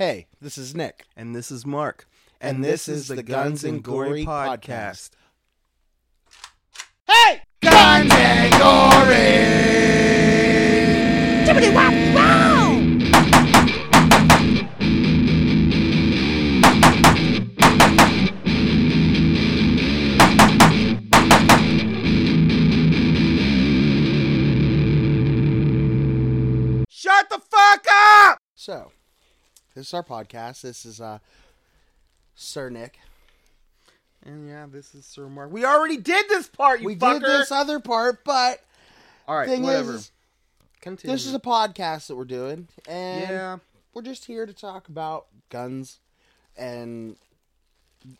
Hey, 0.00 0.28
this 0.40 0.56
is 0.56 0.74
Nick. 0.74 1.04
And 1.14 1.36
this 1.36 1.50
is 1.50 1.66
Mark. 1.66 2.08
And 2.40 2.64
this 2.64 2.88
is 2.88 3.08
the 3.08 3.22
Guns 3.22 3.64
and 3.64 3.82
Gory 3.82 4.24
podcast. 4.24 5.10
Hey! 7.06 7.42
Guns 7.60 8.10
and 8.10 8.50
Gory! 12.06 12.19
This 29.80 29.88
is 29.88 29.94
our 29.94 30.02
podcast. 30.02 30.60
This 30.60 30.84
is 30.84 31.00
uh, 31.00 31.20
Sir 32.34 32.68
Nick. 32.68 32.98
And 34.22 34.46
yeah, 34.46 34.66
this 34.70 34.94
is 34.94 35.06
Sir 35.06 35.26
Mark. 35.26 35.50
We 35.50 35.64
already 35.64 35.96
did 35.96 36.28
this 36.28 36.48
part, 36.48 36.80
you 36.82 36.86
we 36.86 36.96
fucker! 36.96 37.20
did 37.20 37.22
this 37.22 37.50
other 37.50 37.80
part, 37.80 38.22
but 38.22 38.62
All 39.26 39.38
right, 39.38 39.48
thing 39.48 39.62
whatever. 39.62 39.94
is, 39.94 40.10
Continue. 40.82 41.14
this 41.16 41.24
is 41.24 41.32
a 41.32 41.38
podcast 41.38 42.08
that 42.08 42.16
we're 42.16 42.26
doing, 42.26 42.68
and 42.86 43.22
yeah. 43.22 43.58
we're 43.94 44.02
just 44.02 44.26
here 44.26 44.44
to 44.44 44.52
talk 44.52 44.88
about 44.88 45.28
guns 45.48 45.98
and 46.58 47.16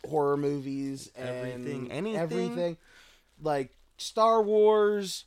horror 0.09 0.37
movies 0.37 1.11
and 1.15 1.29
Everything. 1.29 1.91
Anything. 1.91 2.17
everything, 2.19 2.77
like 3.39 3.69
Star 3.99 4.41
Wars. 4.41 5.25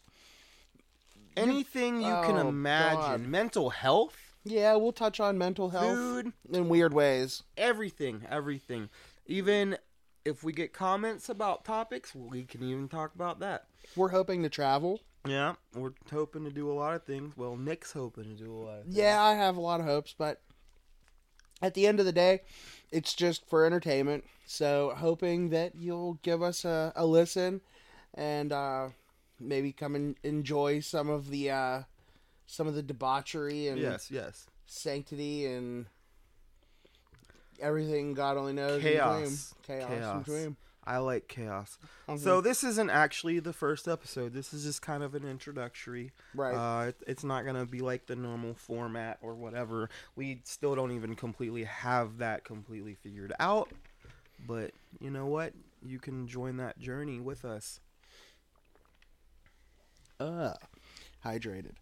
Anything 1.37 1.97
you 1.97 2.15
can 2.25 2.37
Oh, 2.39 2.49
imagine. 2.49 3.01
God. 3.01 3.21
Mental 3.21 3.71
health, 3.71 4.24
Yeah, 4.45 4.77
we'll 4.77 4.93
touch 4.93 5.21
on 5.21 5.39
mental 5.39 5.71
health 5.71 5.97
food, 5.97 6.33
in 6.51 6.69
weird 6.69 6.93
ways. 6.93 7.43
everything, 7.57 8.23
everything. 8.29 8.91
Even 9.27 9.79
if 10.25 10.45
we 10.45 10.53
get 10.53 10.73
comments 10.73 11.29
about 11.29 11.65
topics, 11.65 12.15
we 12.15 12.45
can 12.45 12.63
even 12.63 12.89
talk 12.89 13.15
about 13.15 13.41
that. 13.41 13.67
We're 13.97 14.11
hoping 14.11 14.43
to 14.43 14.49
travel. 14.49 15.01
Yeah, 15.27 15.55
we're 15.75 15.93
hoping 16.11 16.45
to 16.45 16.51
do 16.51 16.71
a 16.71 16.75
lot 16.75 16.95
of 16.95 17.05
things. 17.05 17.35
Well, 17.37 17.57
Nick's 17.57 17.93
hoping 17.93 18.25
to 18.25 18.45
do 18.45 18.53
a 18.53 18.57
lot 18.57 18.79
of 18.79 18.85
things. 18.85 18.97
Yeah, 18.97 19.23
I 19.23 19.35
have 19.35 19.57
a 19.57 19.61
lot 19.61 19.81
of 19.81 19.87
hopes, 19.87 20.15
but 20.17 20.43
at 21.63 21.73
the 21.73 21.87
end 21.87 21.99
of 21.99 22.07
the 22.07 22.13
day, 22.13 22.43
it's 22.91 23.15
just 23.15 23.49
for 23.49 23.65
entertainment. 23.65 24.25
So, 24.45 24.93
hoping 24.97 25.49
that 25.51 25.75
you'll 25.75 26.19
give 26.23 26.43
us 26.43 26.67
a, 26.67 26.93
a 26.95 27.07
listen 27.07 27.63
and 28.13 28.53
uh, 28.53 28.89
maybe 29.41 29.73
come 29.73 29.95
and 29.95 30.17
enjoy 30.23 30.81
some 30.81 31.09
of 31.09 31.31
the 31.31 31.51
uh, 31.51 31.83
some 32.47 32.67
of 32.67 32.75
the 32.75 32.83
debauchery 32.83 33.69
and 33.69 33.79
Yes, 33.79 34.11
yes. 34.11 34.47
sanctity 34.67 35.47
and 35.47 35.87
everything 37.61 38.15
God 38.15 38.37
only 38.37 38.53
knows. 38.53 38.83
Chaos. 38.83 39.19
dream. 39.21 39.79
chaos, 39.81 39.91
and 39.91 40.01
Chaos. 40.01 40.25
dream. 40.25 40.57
I 40.87 40.99
like 40.99 41.29
chaos. 41.29 41.79
Mhm. 42.07 42.19
So 42.19 42.43
this 42.43 42.63
isn't 42.63 42.91
actually 42.91 43.39
the 43.41 43.55
first 43.55 43.89
episode. 43.89 44.35
This 44.35 44.53
is 44.53 44.65
just 44.65 44.83
kind 44.83 45.03
of 45.03 45.15
an 45.15 45.25
introductory. 45.25 46.13
right, 46.35 46.55
Uh, 46.55 46.89
it, 46.89 46.97
it's 47.07 47.25
not 47.25 47.47
gonna 47.47 47.65
be 47.65 47.81
like 47.81 48.05
the 48.05 48.17
normal 48.17 48.53
format 48.53 49.17
or 49.23 49.35
whatever. 49.35 49.89
We 50.15 50.43
still 50.45 50.75
don't 50.75 50.93
even 50.93 51.17
completely 51.17 51.65
have 51.65 52.19
that 52.19 52.45
completely 52.45 52.95
figured 52.97 53.33
out. 53.41 53.71
But 54.47 54.73
you 55.01 55.11
know 55.11 55.25
what? 55.25 55.55
You 55.83 55.99
can 55.99 56.29
join 56.29 56.59
that 56.59 56.79
journey 56.79 57.19
with 57.19 57.45
us. 57.47 57.81
uh, 60.21 60.55
hydrated. 61.25 61.73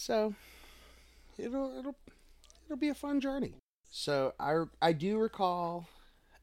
So 0.00 0.32
it'll 1.36 1.76
it'll 1.76 1.96
it'll 2.66 2.76
be 2.78 2.88
a 2.88 2.94
fun 2.94 3.20
journey. 3.20 3.54
So 3.90 4.32
I 4.38 4.62
I 4.80 4.92
do 4.92 5.18
recall 5.18 5.88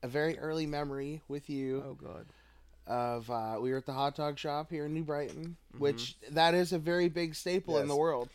a 0.03 0.07
very 0.09 0.37
early 0.37 0.65
memory 0.65 1.21
with 1.29 1.49
you 1.49 1.81
Oh 1.85 1.93
God. 1.93 2.25
of 2.85 3.29
uh, 3.31 3.57
we 3.61 3.71
were 3.71 3.77
at 3.77 3.85
the 3.85 3.93
hot 3.93 4.15
dog 4.15 4.37
shop 4.37 4.69
here 4.69 4.85
in 4.87 4.93
New 4.93 5.03
Brighton, 5.05 5.55
which 5.77 6.17
that 6.31 6.53
is 6.53 6.73
a 6.73 6.79
very 6.79 7.07
big 7.07 7.33
staple 7.33 7.77
in 7.77 7.87
the 7.87 7.95
world. 7.95 8.27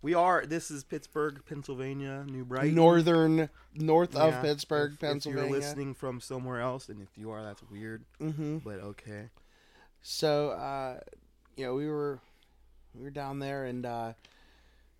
We 0.00 0.14
are. 0.14 0.46
This 0.46 0.70
is 0.70 0.84
Pittsburgh, 0.84 1.40
Pennsylvania, 1.44 2.24
New 2.28 2.44
Brighton. 2.44 2.76
Northern 2.76 3.50
north 3.74 4.14
of 4.14 4.40
Pittsburgh, 4.42 4.92
if- 4.92 5.00
Pennsylvania. 5.00 5.44
If 5.46 5.50
you're 5.50 5.60
listening 5.60 5.94
from 5.94 6.20
somewhere 6.20 6.60
else, 6.60 6.88
and 6.88 7.02
if 7.02 7.18
you 7.18 7.32
are, 7.32 7.42
that's 7.42 7.64
weird. 7.68 8.04
hmm 8.20 8.58
But 8.58 8.78
okay. 8.78 9.28
So, 10.02 10.50
uh, 10.50 11.00
you 11.56 11.66
know, 11.66 11.74
we 11.74 11.88
were 11.88 12.20
we 12.94 13.02
were 13.02 13.10
down 13.10 13.40
there 13.40 13.64
and 13.64 13.84
uh, 13.84 14.12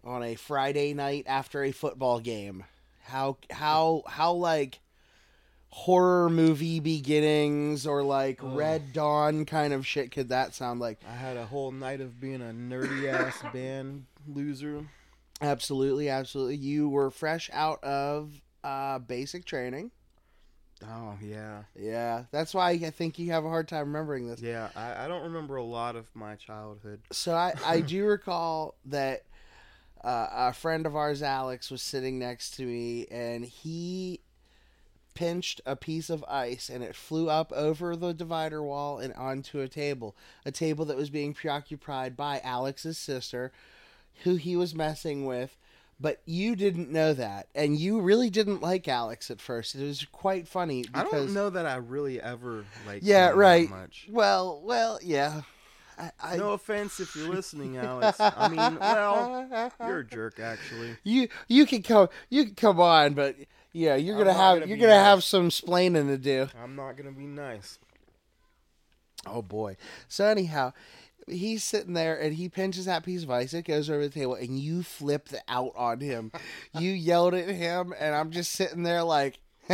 on 0.08 0.22
a 0.22 0.34
Friday 0.34 0.94
night 0.94 1.24
after 1.28 1.62
a 1.62 1.70
football 1.72 2.18
game. 2.20 2.64
How 3.04 3.36
how 3.50 4.02
how 4.06 4.32
like 4.32 4.80
horror 5.70 6.30
movie 6.30 6.80
beginnings 6.80 7.86
or 7.86 8.02
like 8.02 8.42
Ugh. 8.42 8.56
Red 8.56 8.92
Dawn 8.92 9.44
kind 9.44 9.72
of 9.72 9.86
shit 9.86 10.10
could 10.10 10.30
that 10.30 10.54
sound 10.54 10.80
like? 10.80 10.98
I 11.08 11.14
had 11.14 11.36
a 11.36 11.46
whole 11.46 11.70
night 11.72 12.00
of 12.00 12.20
being 12.20 12.40
a 12.42 12.52
nerdy 12.52 13.06
ass 13.06 13.42
band 13.52 14.06
loser. 14.26 14.84
Absolutely, 15.40 16.08
absolutely. 16.08 16.56
You 16.56 16.88
were 16.88 17.10
fresh 17.10 17.48
out 17.52 17.82
of 17.84 18.32
uh, 18.64 18.98
basic 18.98 19.44
training. 19.44 19.90
Oh 20.84 21.14
yeah, 21.20 21.64
Yeah, 21.74 22.24
that's 22.30 22.54
why 22.54 22.70
I 22.70 22.78
think 22.90 23.18
you 23.18 23.32
have 23.32 23.44
a 23.44 23.48
hard 23.48 23.66
time 23.66 23.86
remembering 23.88 24.28
this. 24.28 24.40
yeah. 24.40 24.68
I, 24.76 25.04
I 25.04 25.08
don't 25.08 25.24
remember 25.24 25.56
a 25.56 25.62
lot 25.64 25.96
of 25.96 26.06
my 26.14 26.36
childhood. 26.36 27.00
So 27.10 27.34
I, 27.34 27.52
I 27.64 27.80
do 27.80 28.04
recall 28.06 28.76
that 28.86 29.22
uh, 30.04 30.28
a 30.32 30.52
friend 30.52 30.86
of 30.86 30.96
ours, 30.96 31.22
Alex, 31.22 31.70
was 31.70 31.82
sitting 31.82 32.18
next 32.18 32.54
to 32.56 32.62
me, 32.64 33.06
and 33.10 33.44
he 33.44 34.20
pinched 35.14 35.60
a 35.66 35.74
piece 35.74 36.10
of 36.10 36.24
ice, 36.28 36.68
and 36.68 36.84
it 36.84 36.94
flew 36.94 37.28
up 37.28 37.52
over 37.52 37.96
the 37.96 38.12
divider 38.12 38.62
wall 38.62 38.98
and 38.98 39.12
onto 39.14 39.60
a 39.60 39.68
table, 39.68 40.14
a 40.46 40.52
table 40.52 40.84
that 40.84 40.96
was 40.96 41.10
being 41.10 41.34
preoccupied 41.34 42.16
by 42.16 42.40
Alex's 42.44 42.96
sister, 42.96 43.50
who 44.22 44.36
he 44.36 44.54
was 44.54 44.74
messing 44.74 45.26
with. 45.26 45.56
But 46.00 46.20
you 46.24 46.54
didn't 46.54 46.92
know 46.92 47.12
that, 47.14 47.48
and 47.56 47.76
you 47.76 48.00
really 48.00 48.30
didn't 48.30 48.62
like 48.62 48.86
Alex 48.86 49.32
at 49.32 49.40
first. 49.40 49.74
It 49.74 49.84
was 49.84 50.06
quite 50.12 50.46
funny 50.46 50.84
I 50.94 51.02
don't 51.02 51.34
know 51.34 51.50
that 51.50 51.66
I 51.66 51.74
really 51.76 52.22
ever 52.22 52.64
like. 52.86 53.00
Yeah, 53.02 53.30
him 53.30 53.32
that 53.32 53.36
right. 53.36 53.70
Much. 53.70 54.06
well, 54.08 54.60
well, 54.62 55.00
yeah. 55.02 55.40
I, 55.98 56.10
I, 56.22 56.36
No 56.36 56.52
offense 56.52 57.00
if 57.00 57.16
you're 57.16 57.28
listening, 57.28 57.76
Alex. 57.76 58.18
I 58.20 58.48
mean, 58.48 58.78
well, 58.78 59.70
you're 59.80 60.00
a 60.00 60.06
jerk, 60.06 60.38
actually. 60.38 60.96
you 61.04 61.28
you 61.48 61.66
can 61.66 61.82
come 61.82 62.08
you 62.30 62.44
can 62.46 62.54
come 62.54 62.80
on, 62.80 63.14
but 63.14 63.36
yeah, 63.72 63.96
you're 63.96 64.14
I'm 64.16 64.20
gonna 64.24 64.34
have 64.34 64.58
gonna 64.60 64.66
you're 64.66 64.78
gonna 64.78 64.94
nice. 64.94 65.04
have 65.04 65.24
some 65.24 65.50
splaining 65.50 66.06
to 66.06 66.18
do. 66.18 66.48
I'm 66.62 66.76
not 66.76 66.96
gonna 66.96 67.12
be 67.12 67.26
nice. 67.26 67.78
Oh 69.26 69.42
boy. 69.42 69.76
So 70.08 70.24
anyhow, 70.24 70.72
he's 71.26 71.64
sitting 71.64 71.94
there 71.94 72.18
and 72.18 72.34
he 72.34 72.48
pinches 72.48 72.84
that 72.86 73.04
piece 73.04 73.24
of 73.24 73.30
ice. 73.30 73.52
It 73.52 73.64
goes 73.64 73.90
over 73.90 74.06
the 74.06 74.14
table, 74.14 74.34
and 74.34 74.58
you 74.58 74.82
flip 74.82 75.28
the 75.28 75.40
out 75.48 75.72
on 75.76 76.00
him. 76.00 76.32
you 76.78 76.92
yelled 76.92 77.34
at 77.34 77.48
him, 77.48 77.94
and 77.98 78.14
I'm 78.14 78.30
just 78.30 78.52
sitting 78.52 78.82
there 78.82 79.02
like, 79.02 79.38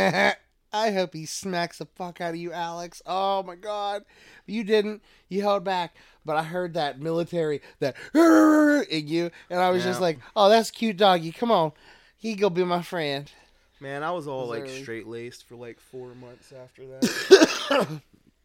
I 0.75 0.91
hope 0.91 1.13
he 1.13 1.25
smacks 1.25 1.77
the 1.77 1.85
fuck 1.85 2.19
out 2.19 2.31
of 2.31 2.35
you, 2.35 2.51
Alex. 2.51 3.01
Oh 3.05 3.43
my 3.43 3.55
god. 3.55 4.03
You 4.45 4.63
didn't. 4.63 5.01
You 5.29 5.41
held 5.41 5.63
back. 5.63 5.95
But 6.25 6.35
I 6.35 6.43
heard 6.43 6.73
that 6.73 6.99
military 6.99 7.61
that 7.79 7.95
in 8.13 9.07
you, 9.07 9.31
and 9.49 9.59
I 9.59 9.69
was 9.69 9.83
just 9.83 10.01
like, 10.01 10.19
"Oh, 10.35 10.49
that's 10.49 10.71
cute, 10.71 10.97
doggy. 10.97 11.31
Come 11.31 11.51
on, 11.51 11.71
he 12.17 12.35
go 12.35 12.49
be 12.49 12.63
my 12.63 12.81
friend." 12.81 13.31
Man, 13.79 14.03
I 14.03 14.11
was 14.11 14.27
all 14.27 14.47
Was 14.47 14.59
like 14.61 14.69
straight 14.69 15.07
laced 15.07 15.47
for 15.47 15.55
like 15.55 15.79
four 15.79 16.15
months 16.15 16.51
after 16.51 16.87
that. 16.87 18.01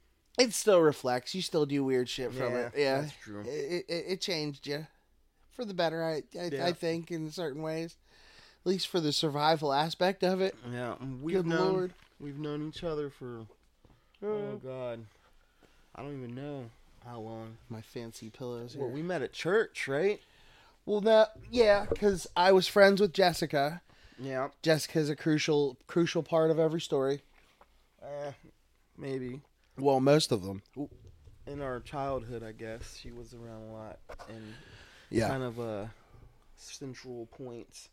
it 0.39 0.53
still 0.53 0.81
reflects. 0.81 1.35
You 1.35 1.41
still 1.43 1.65
do 1.67 1.83
weird 1.83 2.09
shit 2.09 2.33
from 2.33 2.55
it. 2.55 2.73
Yeah, 2.77 3.01
that's 3.01 3.15
true. 3.23 3.43
it, 3.47 3.87
it, 3.89 4.05
it 4.09 4.21
changed 4.21 4.67
you 4.67 4.87
for 5.57 5.65
the 5.65 5.75
better. 5.75 6.05
I 6.05 6.23
I, 6.39 6.51
Yeah. 6.53 6.67
I 6.67 6.73
think 6.73 7.11
in 7.11 7.31
certain 7.31 7.63
ways, 7.63 7.97
at 8.63 8.67
least 8.69 8.89
for 8.89 9.01
the 9.01 9.13
survival 9.13 9.73
aspect 9.73 10.23
of 10.23 10.41
it. 10.41 10.55
Yeah, 10.71 10.97
we've 11.23 11.37
Good 11.37 11.47
known 11.47 11.73
lord. 11.73 11.95
We've 12.21 12.39
known 12.39 12.69
each 12.69 12.85
other 12.85 13.11
for 13.11 13.47
oh 14.23 14.61
god, 14.63 15.05
I 15.95 16.03
don't 16.03 16.17
even 16.23 16.35
know 16.35 16.67
how 17.05 17.19
long. 17.21 17.57
My 17.69 17.81
fancy 17.81 18.31
pillows. 18.31 18.77
Well, 18.77 18.91
we 18.91 19.03
met 19.03 19.23
at 19.23 19.33
church, 19.33 19.89
right? 19.89 20.21
Well, 20.87 21.01
that 21.03 21.33
yeah, 21.51 21.87
because 21.89 22.27
I 22.37 22.53
was 22.53 22.67
friends 22.69 23.01
with 23.01 23.13
Jessica. 23.13 23.83
Yeah, 24.19 24.49
Jessica's 24.63 25.09
a 25.11 25.17
crucial 25.17 25.77
crucial 25.87 26.23
part 26.23 26.51
of 26.51 26.59
every 26.59 26.81
story. 26.81 27.23
eh, 28.03 28.33
maybe 28.99 29.41
Well, 29.79 30.01
most 30.01 30.31
of 30.33 30.43
them. 30.43 30.63
in 31.47 31.61
our 31.63 31.81
childhood, 31.81 32.43
I 32.43 32.53
guess 32.53 32.97
she 32.97 33.13
was 33.13 33.33
around 33.35 33.63
a 33.69 33.73
lot 33.73 33.99
and 34.29 34.55
Yeah. 35.11 35.29
kind 35.29 35.43
of 35.43 35.59
a 35.59 35.91
central 36.57 37.27
point 37.27 37.89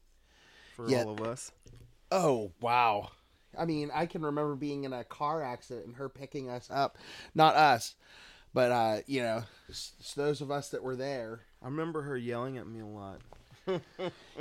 for 0.76 0.90
Yeah. 0.90 1.04
all 1.04 1.12
of 1.12 1.22
us. 1.22 1.52
Oh 2.12 2.52
wow. 2.62 3.10
I 3.58 3.66
mean, 3.66 3.92
I 3.94 4.06
can 4.06 4.24
remember 4.24 4.56
being 4.56 4.84
in 4.84 4.94
a 4.94 5.04
car 5.04 5.44
accident 5.44 5.88
and 5.88 5.96
her 5.96 6.10
picking 6.10 6.50
us 6.50 6.70
up. 6.72 6.98
Not 7.36 7.56
us, 7.56 7.96
but 8.54 8.72
uh, 8.72 8.98
you 9.06 9.22
know, 9.22 9.44
those 10.16 10.42
of 10.42 10.52
us 10.52 10.70
that 10.70 10.84
were 10.84 10.96
there. 10.96 11.42
I 11.62 11.66
remember 11.66 12.02
her 12.04 12.18
yelling 12.18 12.58
at 12.58 12.68
me 12.68 12.80
a 12.80 12.86
lot. 12.86 13.22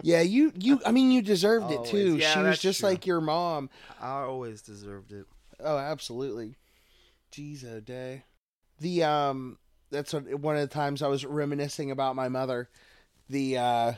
yeah, 0.03 0.21
you 0.21 0.53
you. 0.57 0.81
I 0.87 0.93
mean, 0.93 1.11
you 1.11 1.23
deserved 1.23 1.71
it 1.71 1.85
too. 1.87 2.17
Yeah, 2.17 2.35
she 2.35 2.41
was 2.41 2.59
just 2.59 2.81
true. 2.81 2.91
like 2.91 3.07
your 3.07 3.21
mom. 3.21 3.71
I 4.01 4.21
always 4.21 4.63
deserved 4.63 5.13
it. 5.13 5.27
Oh, 5.61 5.79
absolutely. 5.79 6.57
Jeez, 7.33 7.65
oh 7.65 7.81
day. 7.81 8.25
The 8.81 9.05
um, 9.05 9.59
that's 9.91 10.13
what, 10.13 10.33
one 10.37 10.57
of 10.57 10.63
the 10.63 10.75
times 10.75 11.03
I 11.03 11.09
was 11.09 11.25
reminiscing 11.25 11.91
about 11.91 12.17
my 12.17 12.29
mother. 12.29 12.69
The 13.29 13.59
uh, 13.59 13.93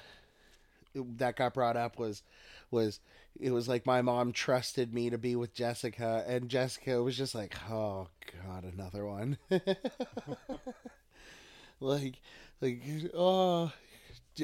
that 0.94 1.36
got 1.36 1.54
brought 1.54 1.76
up 1.76 1.98
was 1.98 2.22
was 2.70 3.00
it 3.40 3.50
was 3.50 3.68
like 3.68 3.86
my 3.86 4.02
mom 4.02 4.32
trusted 4.32 4.92
me 4.92 5.10
to 5.10 5.18
be 5.18 5.36
with 5.36 5.54
Jessica, 5.54 6.24
and 6.26 6.48
Jessica 6.48 7.02
was 7.02 7.16
just 7.16 7.34
like, 7.34 7.54
oh 7.70 8.08
god, 8.46 8.64
another 8.64 9.06
one. 9.06 9.38
like, 11.80 12.20
like 12.60 12.82
oh, 13.14 13.72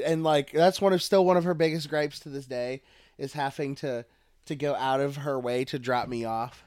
and 0.05 0.23
like 0.23 0.52
that's 0.52 0.81
one 0.81 0.93
of 0.93 1.02
still 1.02 1.25
one 1.25 1.37
of 1.37 1.44
her 1.44 1.55
biggest 1.55 1.88
gripes 1.88 2.20
to 2.20 2.29
this 2.29 2.46
day 2.46 2.82
is 3.19 3.32
having 3.32 3.75
to 3.76 4.05
to 4.46 4.55
go 4.55 4.75
out 4.75 5.00
of 5.00 5.17
her 5.17 5.38
way 5.41 5.64
to 5.64 5.79
drop 5.79 6.06
me 6.08 6.25
off 6.25 6.64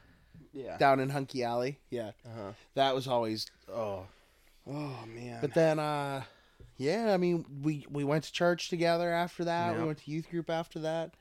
Yeah. 0.52 0.78
down 0.78 1.00
in 1.00 1.10
Hunky 1.10 1.44
Alley. 1.44 1.80
Yeah, 1.90 2.12
Uh-huh. 2.26 2.54
that 2.76 2.96
was 2.96 3.08
always 3.08 3.46
oh. 3.74 4.06
Oh 4.70 4.98
man. 5.08 5.38
But 5.40 5.54
then, 5.54 5.80
uh, 5.80 6.24
yeah, 6.76 7.14
I 7.14 7.18
mean, 7.18 7.46
we 7.64 7.86
we 7.90 8.04
went 8.04 8.26
to 8.26 8.32
church 8.34 8.68
together 8.70 9.10
after 9.14 9.46
that. 9.46 9.78
We 9.78 9.86
went 9.86 10.00
to 10.00 10.12
youth 10.12 10.30
group 10.30 10.50
after 10.50 10.80
that. 10.80 11.14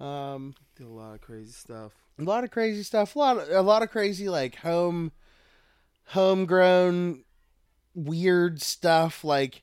Um, 0.00 0.54
a 0.80 0.84
lot 0.84 1.14
of 1.14 1.20
crazy 1.20 1.52
stuff. 1.52 1.92
a 2.18 2.22
lot 2.22 2.44
of 2.44 2.50
crazy 2.50 2.82
stuff. 2.82 3.14
A 3.14 3.18
lot 3.18 3.36
of 3.38 3.48
a 3.50 3.62
lot 3.62 3.82
of 3.82 3.90
crazy 3.90 4.28
like 4.28 4.56
home, 4.56 5.12
homegrown, 6.06 7.24
weird 7.94 8.62
stuff. 8.62 9.24
Like, 9.24 9.62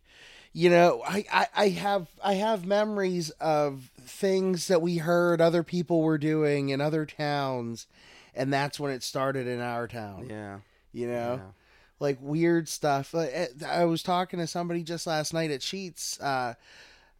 you 0.53 0.69
know, 0.69 1.01
I, 1.05 1.25
I 1.31 1.47
I 1.55 1.69
have 1.69 2.07
I 2.23 2.33
have 2.35 2.65
memories 2.65 3.29
of 3.31 3.91
things 3.99 4.67
that 4.67 4.81
we 4.81 4.97
heard 4.97 5.41
other 5.41 5.63
people 5.63 6.01
were 6.01 6.17
doing 6.17 6.69
in 6.69 6.81
other 6.81 7.05
towns, 7.05 7.87
and 8.35 8.53
that's 8.53 8.79
when 8.79 8.91
it 8.91 9.03
started 9.03 9.47
in 9.47 9.59
our 9.59 9.87
town. 9.87 10.27
Yeah. 10.29 10.59
You 10.93 11.07
know. 11.07 11.41
Yeah. 11.43 11.51
like 11.99 12.17
weird 12.21 12.69
stuff. 12.69 13.13
Like, 13.13 13.31
eh, 13.33 13.47
I 13.67 13.85
was 13.85 14.03
talking 14.03 14.39
to 14.39 14.47
somebody 14.47 14.83
just 14.83 15.07
last 15.07 15.33
night 15.33 15.51
at 15.51 15.61
Sheetz 15.61 16.21
uh, 16.23 16.53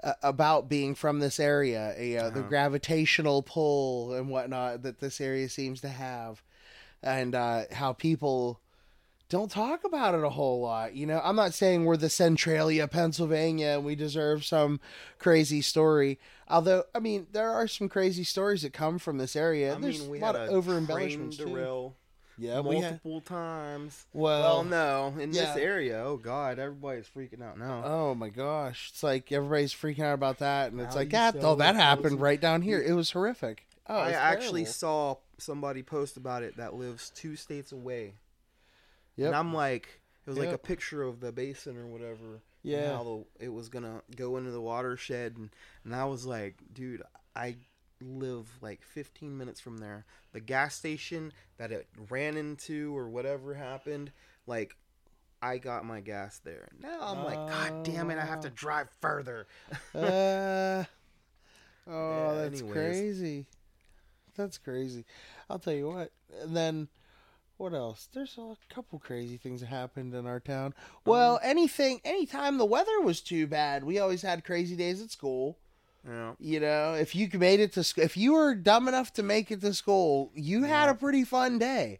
uh, 0.04 0.14
about 0.22 0.70
being 0.70 0.96
from 0.96 1.20
this 1.20 1.40
area, 1.40 1.96
you 2.00 2.18
know, 2.18 2.30
the 2.30 2.40
Uh-huh. 2.40 2.50
gravitational 2.50 3.42
pull 3.42 4.14
and 4.14 4.30
whatnot 4.30 4.84
that 4.84 5.00
this 5.00 5.20
area 5.20 5.50
seems 5.50 5.82
to 5.82 5.90
have, 5.90 6.44
and 7.02 7.34
uh, 7.36 7.64
how 7.72 7.94
people 7.94 8.60
don't 9.30 9.52
talk 9.52 9.84
about 9.84 10.16
it 10.16 10.24
a 10.24 10.30
whole 10.30 10.62
lot. 10.62 10.94
You 10.96 11.06
know, 11.06 11.20
I'm 11.24 11.36
not 11.36 11.54
saying 11.54 11.84
we're 11.84 11.98
the 11.98 12.10
Centralia, 12.10 12.88
Pennsylvania, 12.88 13.70
and 13.76 13.84
we 13.84 13.94
deserve 13.96 14.46
some 14.46 14.80
crazy 15.20 15.62
story. 15.62 16.18
Although, 16.48 16.84
I 16.96 17.00
mean, 17.00 17.28
there 17.34 17.52
are 17.52 17.68
some 17.68 17.90
crazy 17.90 18.24
stories 18.24 18.62
that 18.62 18.72
come 18.72 19.00
from 19.00 19.18
this 19.18 19.36
area. 19.36 19.76
I 19.76 19.80
There's 19.80 20.02
mean, 20.02 20.10
we 20.10 20.20
a 20.20 20.22
lot 20.22 20.36
had 20.36 20.48
of 20.48 20.54
over 20.54 20.78
embellishments 20.78 21.36
too. 21.38 21.46
derail 21.46 21.96
Yeah, 22.38 22.60
we 22.60 22.76
had. 22.76 22.84
multiple 23.04 23.22
times. 23.22 24.06
Well, 24.14 24.42
Well, 24.42 24.64
no, 24.64 25.20
in 25.20 25.32
yeah. 25.34 25.46
this 25.54 25.58
area, 25.58 26.04
oh 26.04 26.18
god, 26.18 26.60
everybody's 26.60 27.08
freaking 27.08 27.42
out 27.42 27.58
now. 27.58 27.82
Oh 27.84 28.14
my 28.16 28.30
gosh. 28.30 28.90
It's 28.94 29.02
like 29.04 29.32
everybody's 29.32 29.74
freaking 29.74 30.02
out 30.04 30.14
about 30.14 30.40
that 30.40 30.72
and 30.72 30.80
it's 30.82 30.96
like, 30.96 31.12
yeah, 31.12 31.32
sell 31.32 31.52
oh, 31.52 31.56
that 31.56 31.76
happened 31.76 32.22
right 32.22 32.40
down 32.40 32.62
here. 32.62 32.82
It 32.82 32.94
was 32.94 33.12
horrific. 33.12 33.66
Oh, 33.88 33.96
I 33.98 34.12
actually 34.12 34.62
terrible. 34.66 34.74
saw 34.74 35.16
somebody 35.40 35.82
post 35.82 36.18
about 36.18 36.44
it 36.44 36.58
that 36.58 36.74
lives 36.76 37.10
two 37.10 37.36
states 37.36 37.72
away. 37.72 38.14
Yep. 39.16 39.28
And 39.28 39.36
I'm 39.36 39.54
like, 39.54 40.02
it 40.26 40.30
was 40.30 40.38
like 40.38 40.52
a 40.52 40.58
picture 40.58 41.02
of 41.04 41.20
the 41.22 41.32
basin 41.32 41.78
or 41.78 41.88
whatever. 41.88 42.26
and 42.34 42.42
Yeah. 42.64 42.96
how 42.98 43.04
the, 43.40 43.46
it 43.46 43.50
was 43.50 43.70
gonna 43.70 44.02
go 44.16 44.38
into 44.38 44.52
the 44.52 44.62
watershed, 44.62 45.38
and, 45.38 45.50
and 45.86 45.96
I 45.96 46.06
was 46.06 46.26
like, 46.26 46.56
dude, 46.74 47.02
I 47.36 47.56
live 48.02 48.48
like 48.62 48.82
15 48.84 49.38
minutes 49.38 49.60
from 49.60 49.78
there. 49.80 50.06
The 50.34 50.40
gas 50.40 50.76
station 50.76 51.34
that 51.58 51.72
it 51.72 51.88
ran 52.10 52.38
into 52.38 52.96
or 52.98 53.10
whatever 53.10 53.54
happened, 53.56 54.12
like. 54.46 54.76
I 55.40 55.60
got 55.60 55.86
my 55.86 56.00
gas 56.00 56.40
there. 56.40 56.68
Now 56.82 56.98
I'm 57.00 57.24
like, 57.24 57.36
God 57.48 57.84
damn 57.84 58.10
it! 58.10 58.18
I 58.18 58.26
have 58.26 58.40
to 58.42 58.48
Oh. 58.48 58.54
drive 58.56 58.90
further. 59.02 59.46
Uh, 59.94 60.84
oh, 61.88 62.10
Yeah, 62.12 62.42
that's 62.42 62.62
anyways. 62.62 62.74
crazy. 62.74 63.46
That's 64.36 64.58
crazy. 64.58 65.06
I'll 65.48 65.60
tell 65.60 65.74
you 65.74 65.90
what. 65.90 66.12
And 66.42 66.58
then 66.58 66.88
what 67.58 67.74
else? 67.76 68.08
There's 68.12 68.36
a 68.40 68.56
couple 68.74 68.98
crazy 68.98 69.38
things 69.38 69.62
that 69.62 69.68
happened 69.68 70.16
in 70.16 70.26
our 70.26 70.40
town. 70.40 70.74
Well, 71.06 71.40
anything, 71.44 72.02
anytime 72.04 72.58
the 72.58 72.66
weather 72.66 73.00
was 73.02 73.22
too 73.22 73.46
bad, 73.46 73.84
we 73.84 74.00
always 74.00 74.24
had 74.24 74.44
crazy 74.44 74.76
days 74.76 75.04
at 75.04 75.12
school. 75.12 75.60
Yeah. 76.06 76.34
You 76.40 76.60
know, 76.60 76.94
if 76.94 77.16
you 77.16 77.30
made 77.34 77.60
it 77.60 77.74
to 77.74 77.84
school, 77.84 78.04
if 78.04 78.18
you 78.18 78.34
were 78.34 78.56
dumb 78.56 78.88
enough 78.88 79.14
to 79.14 79.24
make 79.24 79.52
it 79.52 79.62
to 79.62 79.74
school, 79.74 80.32
you 80.36 80.64
had 80.64 80.90
a 80.90 80.94
pretty 80.94 81.24
fun 81.24 81.60
day. 81.60 82.00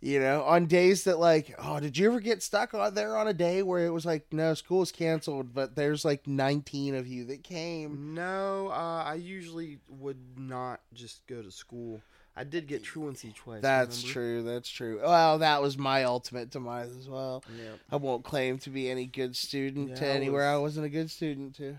You 0.00 0.20
know, 0.20 0.42
on 0.42 0.66
days 0.66 1.04
that 1.04 1.18
like, 1.18 1.54
oh, 1.58 1.80
did 1.80 1.96
you 1.96 2.06
ever 2.10 2.20
get 2.20 2.42
stuck 2.42 2.74
on 2.74 2.94
there 2.94 3.16
on 3.16 3.26
a 3.26 3.32
day 3.32 3.62
where 3.62 3.86
it 3.86 3.90
was 3.90 4.04
like, 4.04 4.26
no, 4.32 4.52
school's 4.52 4.92
canceled, 4.92 5.54
but 5.54 5.76
there's 5.76 6.04
like 6.04 6.26
19 6.26 6.94
of 6.94 7.06
you 7.06 7.24
that 7.26 7.42
came. 7.42 8.12
No, 8.14 8.68
uh, 8.68 9.02
I 9.06 9.14
usually 9.14 9.78
would 9.88 10.18
not 10.36 10.80
just 10.92 11.26
go 11.26 11.40
to 11.40 11.50
school. 11.50 12.02
I 12.36 12.44
did 12.44 12.66
get 12.66 12.82
truancy 12.82 13.32
twice. 13.34 13.62
That's 13.62 14.02
remember? 14.02 14.12
true. 14.12 14.42
That's 14.42 14.68
true. 14.68 15.00
Well, 15.02 15.38
that 15.38 15.62
was 15.62 15.78
my 15.78 16.04
ultimate 16.04 16.50
demise 16.50 16.94
as 16.96 17.08
well. 17.08 17.42
Yeah, 17.56 17.70
I 17.90 17.96
won't 17.96 18.24
claim 18.24 18.58
to 18.58 18.70
be 18.70 18.90
any 18.90 19.06
good 19.06 19.34
student 19.36 19.90
Yeah, 19.90 19.94
to 19.94 20.06
I 20.06 20.10
anywhere 20.10 20.50
was- 20.52 20.54
I 20.54 20.58
wasn't 20.58 20.86
a 20.86 20.90
good 20.90 21.10
student 21.10 21.54
to. 21.56 21.76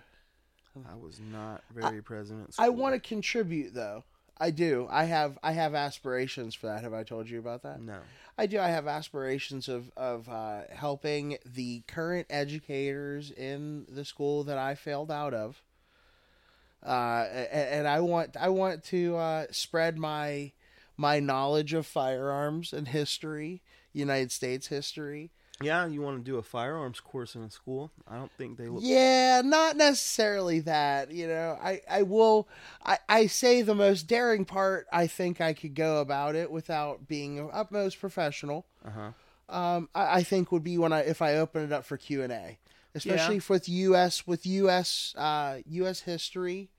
I 0.89 0.95
was 0.99 1.19
not 1.19 1.63
very 1.73 2.01
present 2.01 2.43
at 2.47 2.53
school. 2.53 2.65
I 2.65 2.69
want 2.69 2.93
to 2.95 2.99
contribute 2.99 3.73
though. 3.73 4.03
I 4.37 4.51
do. 4.51 4.87
I 4.89 5.05
have 5.05 5.39
I 5.41 5.53
have 5.53 5.73
aspirations 5.75 6.55
for 6.55 6.67
that. 6.67 6.83
Have 6.83 6.93
I 6.93 7.03
told 7.03 7.29
you 7.29 7.39
about 7.39 7.63
that? 7.63 7.81
No. 7.81 7.99
I 8.37 8.47
do. 8.47 8.59
I 8.59 8.67
have 8.67 8.87
aspirations 8.87 9.69
of 9.69 9.91
of 9.95 10.27
uh, 10.27 10.63
helping 10.69 11.37
the 11.45 11.83
current 11.87 12.27
educators 12.29 13.31
in 13.31 13.85
the 13.87 14.03
school 14.03 14.43
that 14.43 14.57
I 14.57 14.75
failed 14.75 15.09
out 15.09 15.33
of. 15.33 15.61
Uh, 16.85 17.25
and, 17.31 17.69
and 17.69 17.87
I 17.87 18.01
want 18.01 18.35
I 18.35 18.49
want 18.49 18.83
to 18.85 19.15
uh, 19.15 19.45
spread 19.51 19.97
my 19.97 20.51
my 20.97 21.19
knowledge 21.19 21.73
of 21.73 21.85
firearms 21.85 22.73
and 22.73 22.89
history, 22.89 23.61
United 23.93 24.31
States 24.31 24.67
history. 24.67 25.31
Yeah, 25.61 25.85
you 25.87 26.01
want 26.01 26.17
to 26.17 26.23
do 26.23 26.37
a 26.37 26.43
firearms 26.43 26.99
course 26.99 27.33
in 27.35 27.41
a 27.41 27.49
school? 27.49 27.89
I 28.07 28.17
don't 28.17 28.31
think 28.33 28.57
they 28.57 28.67
look. 28.67 28.81
Yeah, 28.83 29.41
not 29.43 29.77
necessarily 29.77 30.59
that. 30.61 31.11
You 31.11 31.27
know, 31.27 31.57
I 31.61 31.81
I 31.89 32.01
will. 32.03 32.49
I 32.83 32.97
I 33.07 33.27
say 33.27 33.61
the 33.61 33.75
most 33.75 34.03
daring 34.07 34.43
part. 34.43 34.85
I 34.91 35.07
think 35.07 35.39
I 35.39 35.53
could 35.53 35.73
go 35.73 36.01
about 36.01 36.35
it 36.35 36.51
without 36.51 37.07
being 37.07 37.49
utmost 37.53 37.99
professional. 38.01 38.65
Uh 38.85 38.89
huh. 38.91 39.55
um, 39.57 39.89
I, 39.95 40.17
I 40.17 40.23
think 40.23 40.51
would 40.51 40.63
be 40.63 40.77
when 40.77 40.91
I 40.91 41.01
if 41.01 41.21
I 41.21 41.35
open 41.35 41.63
it 41.63 41.71
up 41.71 41.85
for 41.85 41.95
Q 41.95 42.21
and 42.23 42.33
A, 42.33 42.57
especially 42.93 43.41
with 43.47 43.69
U.S. 43.69 44.27
with 44.27 44.45
U.S. 44.45 45.15
Uh, 45.17 45.59
U.S. 45.67 46.01
history, 46.01 46.69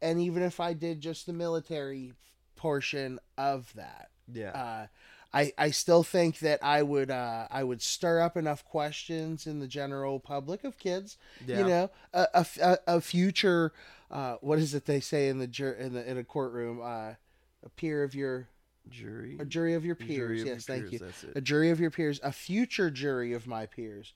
and 0.00 0.20
even 0.20 0.44
if 0.44 0.60
I 0.60 0.74
did 0.74 1.00
just 1.00 1.26
the 1.26 1.32
military 1.32 2.12
portion 2.54 3.18
of 3.36 3.72
that, 3.74 4.10
Yeah. 4.32 4.50
uh, 4.50 4.86
I 5.32 5.52
I 5.56 5.70
still 5.70 6.02
think 6.02 6.40
that 6.40 6.58
I 6.62 6.82
would 6.82 7.10
uh, 7.10 7.46
I 7.50 7.62
would 7.62 7.82
stir 7.82 8.20
up 8.20 8.36
enough 8.36 8.64
questions 8.64 9.46
in 9.46 9.60
the 9.60 9.68
general 9.68 10.18
public 10.18 10.64
of 10.64 10.76
kids, 10.78 11.16
yeah. 11.46 11.58
you 11.58 11.64
know, 11.66 11.90
a 12.12 12.46
a, 12.60 12.78
a, 12.86 13.00
future. 13.00 13.72
Uh, 14.10 14.36
what 14.40 14.58
is 14.58 14.74
it 14.74 14.86
they 14.86 14.98
say 15.00 15.28
in 15.28 15.38
the 15.38 15.46
jur- 15.46 15.72
in 15.72 15.92
the 15.92 16.08
in 16.10 16.18
a 16.18 16.24
courtroom? 16.24 16.80
Uh, 16.82 17.14
a 17.62 17.68
peer 17.76 18.02
of 18.02 18.14
your 18.14 18.48
Jury. 18.88 19.36
a 19.38 19.44
jury 19.44 19.74
of 19.74 19.84
your 19.84 19.94
peers. 19.94 20.40
of 20.40 20.46
your 20.46 20.54
yes, 20.56 20.64
thank 20.66 20.90
peers, 20.90 21.22
you 21.22 21.32
a 21.34 21.40
jury 21.40 21.70
of 21.70 21.78
your 21.78 21.90
peers, 21.90 22.18
a 22.24 22.32
future 22.32 22.90
jury 22.90 23.32
of 23.34 23.46
my 23.46 23.66
peers, 23.66 24.14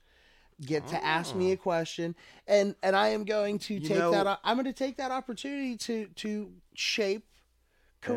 get 0.65 0.85
to 0.87 1.01
ask 1.05 1.33
me 1.35 1.51
Oh. 1.51 1.53
a 1.53 1.57
question, 1.57 2.15
and 2.47 2.75
and 2.83 2.95
I 2.95 3.09
am 3.09 3.23
going 3.23 3.59
to 3.59 3.75
You 3.75 3.79
take 3.87 3.97
know- 3.97 4.11
that. 4.11 4.39
I'm 4.43 4.55
going 4.57 4.65
to 4.65 4.73
take 4.73 4.97
that 4.97 5.11
opportunity 5.11 5.77
to 5.77 6.07
to 6.07 6.51
shape 6.73 7.25
Yeah. 8.01 8.07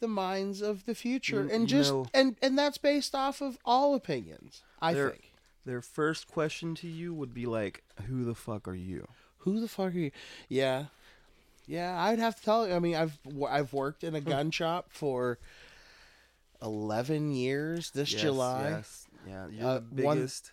The 0.00 0.08
minds 0.08 0.60
of 0.62 0.84
the 0.84 0.94
future, 0.94 1.44
You- 1.44 1.50
and 1.50 1.68
just 1.68 1.90
know- 1.92 2.06
and 2.14 2.36
and 2.42 2.58
that's 2.58 2.78
based 2.78 3.14
off 3.14 3.40
of 3.40 3.58
all 3.64 3.94
opinions. 3.94 4.62
I 4.80 4.92
There- 4.94 5.10
think. 5.10 5.32
Their 5.64 5.82
first 5.82 6.28
question 6.28 6.74
to 6.76 6.86
you 6.88 7.12
would 7.12 7.34
be 7.34 7.44
like, 7.46 7.82
"Who 8.06 8.24
the 8.24 8.34
fuck 8.36 8.68
are 8.68 8.74
you?" 8.74 9.08
Who 9.38 9.58
the 9.60 9.66
fuck 9.68 9.88
are 9.94 9.98
you? 9.98 10.10
Yeah, 10.48 10.86
yeah. 11.66 12.00
I'd 12.00 12.18
have 12.20 12.36
to 12.36 12.42
tell 12.42 12.68
you. 12.68 12.74
I 12.74 12.78
mean, 12.78 12.94
I've 12.94 13.18
I've 13.48 13.72
worked 13.72 14.04
in 14.04 14.14
a 14.14 14.20
gun 14.20 14.50
shop 14.52 14.86
for 14.92 15.38
eleven 16.62 17.32
years. 17.32 17.90
This 17.90 18.12
Yes, 18.12 18.20
July. 18.22 18.70
Yes. 18.70 19.06
Yeah. 19.26 19.48
You're 19.48 19.66
Uh, 19.68 19.80
the 19.90 20.02
one- 20.04 20.18
biggest 20.18 20.52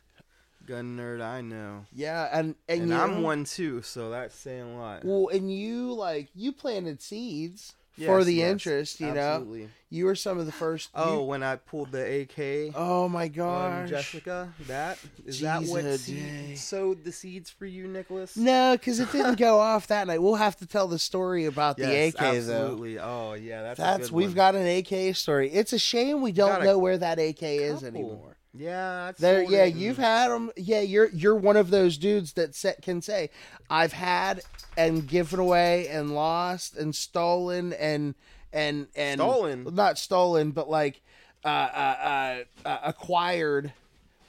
gun 0.65 0.97
nerd 0.97 1.21
I 1.21 1.41
know, 1.41 1.85
Yeah, 1.91 2.29
and 2.31 2.55
and, 2.67 2.83
and, 2.83 2.93
I'm 2.93 3.21
one 3.21 3.43
too. 3.43 3.81
So 3.81 4.09
that's 4.09 4.33
saying 4.35 4.63
a 4.63 4.77
lot. 4.77 5.03
Well, 5.05 5.27
and 5.27 5.53
you 5.53 5.93
like 5.93 6.29
you 6.33 6.51
planted 6.53 7.01
seeds. 7.01 7.75
For 7.97 8.23
the 8.23 8.33
yes, 8.35 8.51
interest. 8.51 8.99
You 8.99 9.13
know, 9.13 9.67
you 9.89 10.05
were 10.05 10.15
some 10.15 10.39
of 10.39 10.45
the 10.45 10.51
first. 10.51 10.89
Oh, 10.95 11.19
you- 11.19 11.25
when 11.25 11.43
I 11.43 11.57
pulled 11.57 11.91
the 11.91 12.21
AK 12.21 12.73
oh 12.75 13.07
my 13.07 13.27
gosh, 13.27 13.89
Jessica, 13.89 14.53
that 14.67 14.97
is 15.25 15.39
that 15.41 15.63
what 15.63 15.83
Jesus, 15.83 16.01
seed, 16.01 16.57
sowed 16.57 17.03
the 17.03 17.11
seeds 17.11 17.49
for 17.49 17.65
you, 17.65 17.87
Nicholas? 17.87 18.35
No, 18.35 18.73
because 18.73 18.99
it 18.99 19.11
didn't 19.11 19.37
go 19.37 19.59
off 19.59 19.87
that 19.87 20.07
night. 20.07 20.21
We'll 20.21 20.35
have 20.35 20.57
to 20.57 20.65
tell 20.65 20.87
the 20.87 20.99
story 20.99 21.45
about 21.45 21.77
the 21.77 21.83
Yes, 21.83 22.15
AK 22.15 22.45
though. 22.45 22.77
Oh 23.01 23.33
yeah, 23.33 23.61
that's 23.61 23.79
a 23.79 23.81
That's 23.81 24.11
we've 24.11 24.29
one. 24.29 24.35
got 24.35 24.55
an 24.55 24.65
AK 24.67 25.15
story. 25.15 25.51
It's 25.51 25.73
a 25.73 25.79
shame 25.79 26.21
we 26.21 26.31
don't 26.31 26.63
know 26.63 26.77
where 26.77 26.97
that 26.97 27.19
AK 27.19 27.43
is 27.43 27.83
anymore. 27.83 28.37
Yeah, 28.55 29.13
There, 29.17 29.41
yeah, 29.43 29.65
you've 29.65 29.97
had 29.97 30.29
them. 30.29 30.51
Yeah, 30.55 30.81
you're 30.81 31.09
you're 31.09 31.35
one 31.35 31.57
of 31.57 31.71
those 31.71 31.97
dudes 31.97 32.33
that 32.33 32.53
set, 32.53 32.83
can 32.83 33.01
say, 33.01 33.31
"I've 33.67 33.93
had 33.93 34.41
and 34.77 35.07
given 35.07 35.39
away 35.39 35.87
and 35.87 36.13
lost 36.13 36.77
and 36.77 36.95
stolen 36.95 37.73
and 37.73 38.13
and 38.51 38.87
and 38.95 39.19
Stolen? 39.19 39.67
not 39.73 39.97
stolen, 39.97 40.51
but 40.51 40.69
like 40.69 41.01
uh, 41.43 41.47
uh, 41.47 42.43
uh, 42.63 42.67
uh, 42.67 42.77
acquired 42.83 43.73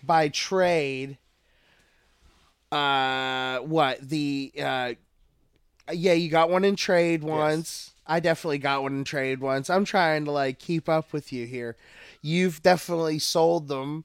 by 0.03 0.29
trade." 0.29 1.19
Uh, 2.73 3.59
what 3.59 4.01
the 4.09 4.53
uh, 4.59 4.95
yeah, 5.93 6.15
you 6.15 6.31
got 6.31 6.49
one 6.49 6.65
in 6.65 6.77
trade 6.77 7.23
once. 7.23 7.93
I 8.07 8.21
definitely 8.21 8.59
got 8.59 8.83
one 8.83 8.95
in 8.95 9.05
trade 9.05 9.41
once. 9.41 9.69
I'm 9.69 9.85
trying 9.85 10.25
to 10.25 10.31
like 10.31 10.59
keep 10.59 10.89
up 10.89 11.13
with 11.13 11.31
you 11.31 11.47
here. 11.47 11.77
You've 12.23 12.63
definitely 12.63 13.19
sold 13.19 13.69
them 13.69 14.05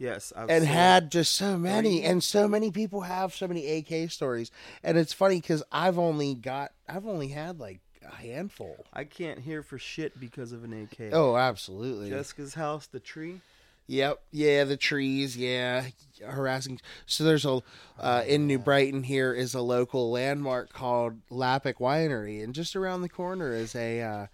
yes, 0.00 0.32
I've 0.34 0.50
and 0.50 0.64
had 0.64 1.12
just 1.12 1.36
so 1.36 1.56
many 1.56 2.02
and 2.02 2.24
so 2.24 2.48
many 2.48 2.72
people 2.72 3.02
have 3.02 3.34
so 3.34 3.46
many 3.46 3.78
AK 3.78 4.10
stories 4.10 4.50
and 4.82 4.98
it's 4.98 5.12
funny 5.12 5.40
cuz 5.40 5.62
I've 5.70 5.98
only 5.98 6.34
got 6.34 6.72
I've 6.88 7.06
only 7.06 7.28
had 7.28 7.60
like 7.60 7.80
a 8.02 8.16
handful. 8.16 8.84
I 8.92 9.04
can't 9.04 9.38
hear 9.38 9.62
for 9.62 9.78
shit 9.78 10.18
because 10.18 10.50
of 10.52 10.64
an 10.64 10.72
AK. 10.72 11.12
Oh, 11.12 11.36
absolutely. 11.36 12.10
Jessica's 12.10 12.54
house, 12.54 12.86
the 12.86 12.98
tree. 12.98 13.40
Yep. 13.86 14.22
Yeah, 14.30 14.64
the 14.64 14.76
trees, 14.76 15.36
yeah, 15.36 15.86
harassing. 16.24 16.80
So 17.06 17.24
there's 17.24 17.44
a 17.44 17.60
uh, 17.98 18.22
in 18.26 18.46
New 18.46 18.58
Brighton 18.58 19.02
here 19.02 19.34
is 19.34 19.52
a 19.52 19.60
local 19.60 20.10
landmark 20.12 20.72
called 20.72 21.20
Lapic 21.28 21.78
Winery 21.78 22.42
and 22.42 22.54
just 22.54 22.76
around 22.76 23.02
the 23.02 23.08
corner 23.08 23.52
is 23.52 23.74
a 23.74 24.00
uh, 24.00 24.26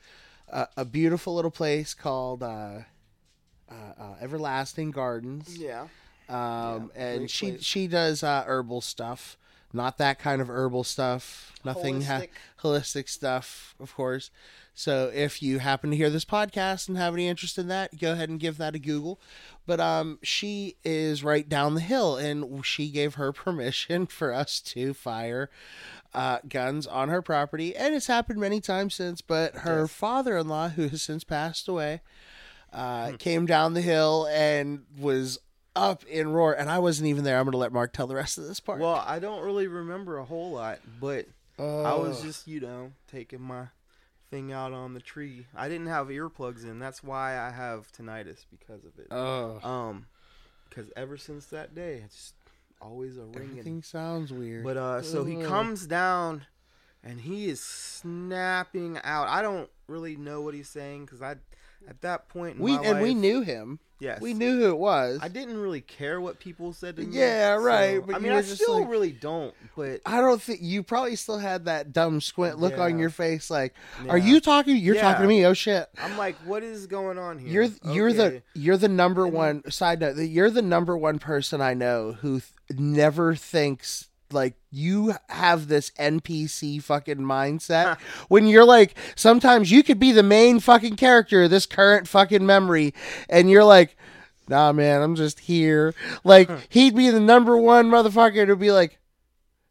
a, 0.49 0.68
a 0.78 0.85
beautiful 0.85 1.35
little 1.35 1.50
place 1.50 1.94
called 1.94 2.42
uh, 2.42 2.80
uh, 3.70 3.75
uh, 4.02 4.14
Everlasting 4.20 4.90
Gardens. 4.90 5.56
Yeah. 5.56 5.88
um, 6.28 6.90
Yeah, 6.94 7.02
and 7.06 7.30
she 7.30 7.50
place. 7.52 7.62
she 7.64 7.87
does 7.87 8.23
uh, 8.23 8.44
herbal 8.46 8.80
stuff, 8.80 9.37
not 9.73 9.99
that 9.99 10.18
kind 10.18 10.40
of 10.40 10.49
herbal 10.50 10.85
stuff. 10.85 11.52
Nothing 11.64 12.02
ha- 12.02 12.20
Holistic. 12.23 12.28
holistic 12.62 13.08
stuff, 13.08 13.75
of 13.80 13.94
course. 13.94 14.30
So 14.78 15.11
if 15.14 15.42
you 15.42 15.58
happen 15.61 15.90
to 15.90 15.96
hear 15.96 16.11
this 16.11 16.26
podcast 16.26 16.87
and 16.87 16.99
have 16.99 17.14
any 17.14 17.28
interest 17.28 17.56
in 17.56 17.66
that, 17.68 17.99
go 17.99 18.12
ahead 18.12 18.28
and 18.28 18.38
give 18.38 18.58
that 18.58 18.75
a 18.75 18.78
Google. 18.78 19.18
But 19.66 19.80
um, 19.80 20.18
she 20.23 20.76
is 20.85 21.25
right 21.25 21.49
down 21.49 21.75
the 21.75 21.80
hill, 21.80 22.16
and 22.16 22.64
she 22.64 22.90
gave 22.90 23.14
her 23.14 23.32
permission 23.44 24.06
for 24.06 24.35
us 24.35 24.61
to 24.61 24.92
fire 24.92 25.49
uh, 26.14 26.38
guns 26.49 26.87
on 26.87 27.08
her 27.08 27.23
property, 27.23 27.75
and 27.75 27.94
it's 27.94 28.06
happened 28.06 28.38
many 28.38 28.61
times 28.61 28.94
since. 28.94 29.23
But 29.23 29.54
her 29.56 29.80
Yes. 29.82 29.92
father-in-law, 29.92 30.68
who 30.70 30.88
has 30.88 31.00
since 31.02 31.25
passed 31.25 31.68
away, 31.68 32.02
uh, 32.76 33.11
Hmm. 33.11 33.16
came 33.16 33.47
down 33.47 33.75
the 33.75 33.80
hill 33.80 34.28
and 34.30 34.85
was 34.99 35.38
up 35.75 36.04
in 36.04 36.28
roar, 36.28 36.52
and 36.52 36.71
I 36.71 36.78
wasn't 36.78 37.09
even 37.09 37.25
there. 37.25 37.38
I'm 37.38 37.45
gonna 37.47 37.56
let 37.56 37.73
Mark 37.73 37.92
tell 37.92 38.06
the 38.06 38.14
rest 38.14 38.38
of 38.38 38.47
this 38.47 38.61
part. 38.61 38.80
Well, 38.80 39.02
I 39.06 39.18
don't 39.18 39.42
really 39.42 39.66
remember 39.66 40.18
a 40.18 40.25
whole 40.25 40.52
lot, 40.52 40.78
but 41.00 41.26
I 41.59 41.95
was 41.95 42.23
just, 42.23 42.47
you 42.47 42.61
know, 42.61 42.92
taking 43.11 43.40
my 43.40 43.68
thing 44.30 44.52
out 44.52 44.73
on 44.73 44.92
the 44.95 45.00
tree. 45.00 45.47
I 45.54 45.68
didn't 45.68 45.87
have 45.87 46.09
earplugs 46.09 46.64
in. 46.64 46.78
That's 46.78 47.02
why 47.02 47.38
I 47.38 47.50
have 47.50 47.90
tinnitus 47.92 48.45
because 48.50 48.85
of 48.85 48.99
it. 48.99 49.06
oh, 49.11 49.61
Um, 49.66 50.06
because 50.68 50.90
ever 50.97 51.16
since 51.16 51.47
that 51.47 51.75
day, 51.75 52.02
it's 52.04 52.35
always 52.83 53.16
a 53.16 53.23
ringing. 53.25 53.50
everything 53.50 53.83
sounds 53.83 54.33
weird. 54.33 54.64
But 54.64 54.76
uh, 54.76 55.00
so 55.02 55.25
he 55.25 55.37
comes 55.42 55.87
down, 55.87 56.45
and 57.04 57.21
he 57.23 57.49
is 57.49 57.61
snapping 57.61 58.99
out. 59.04 59.28
I 59.28 59.42
don't 59.42 59.71
really 59.88 60.16
know 60.16 60.40
what 60.42 60.54
he's 60.54 60.68
saying 60.68 61.04
because 61.06 61.23
I, 61.23 61.37
at 61.88 62.00
that 62.02 62.28
point 62.28 62.56
in 62.56 62.62
we 62.62 62.74
and 62.76 63.00
we 63.00 63.14
knew 63.14 63.40
him. 63.42 63.78
yes, 63.98 64.20
We 64.20 64.34
knew 64.34 64.58
who 64.60 64.68
it 64.70 64.78
was. 64.78 65.20
I 65.22 65.28
didn't 65.28 65.56
really 65.58 65.80
care 65.80 66.20
what 66.20 66.38
people 66.38 66.72
said 66.72 66.96
to 66.96 67.02
me. 67.02 67.16
Yeah, 67.16 67.54
right, 67.54 67.96
so- 68.00 68.06
but 68.06 68.16
I 68.16 68.18
mean, 68.18 68.32
I 68.32 68.42
still 68.42 68.80
like- 68.80 68.90
really 68.90 69.12
don't. 69.12 69.54
But 69.76 70.00
I 70.04 70.20
don't 70.20 70.40
think 70.42 70.60
you 70.62 70.82
probably 70.82 71.16
still 71.16 71.38
had 71.38 71.64
that 71.66 71.92
dumb 71.92 72.20
squint 72.20 72.58
look 72.58 72.78
on 72.78 72.98
your 72.98 73.10
face. 73.10 73.50
Like, 73.50 73.74
are 74.08 74.18
you 74.18 74.40
talking? 74.40 74.76
You're 74.76 74.96
Yeah. 74.96 75.02
talking 75.02 75.22
to 75.22 75.28
me? 75.28 75.44
Oh 75.46 75.54
shit! 75.54 75.88
I'm 75.98 76.16
like, 76.18 76.36
what 76.44 76.62
is 76.62 76.86
going 76.86 77.18
on 77.18 77.38
here? 77.38 77.48
You're 77.48 77.92
you're 77.94 78.12
the 78.12 78.42
you're 78.54 78.76
the 78.76 78.88
number 78.88 79.26
one 79.26 79.70
side 79.70 80.00
note. 80.00 80.16
You're 80.16 80.50
the 80.50 80.62
number 80.62 80.96
one 80.96 81.18
person 81.18 81.60
I 81.60 81.74
know 81.74 82.12
who 82.12 82.40
th- 82.40 82.52
never 82.80 83.34
thinks 83.34 84.08
like 84.33 84.54
you 84.71 85.14
have 85.28 85.68
this 85.68 85.90
NPC 85.99 86.83
fucking 86.83 87.18
mindset 87.18 87.99
when 88.28 88.47
you're 88.47 88.64
like 88.64 88.95
sometimes 89.14 89.71
you 89.71 89.83
could 89.83 89.99
be 89.99 90.12
the 90.12 90.23
main 90.23 90.61
fucking 90.61 90.97
character 90.97 91.45
of 91.45 91.50
this 91.50 91.66
current 91.66 92.09
fucking 92.09 92.45
memory 92.45 92.92
and 93.28 93.50
you're 93.50 93.64
like 93.64 93.97
nah 94.49 94.73
man 94.73 95.02
I'm 95.02 95.14
just 95.14 95.40
here 95.40 95.95
like 96.25 96.50
he'd 96.68 96.95
be 96.95 97.11
the 97.11 97.21
number 97.21 97.56
one 97.56 97.90
motherfucker 97.90 98.47
to 98.47 98.56
be 98.56 98.71
like 98.71 98.99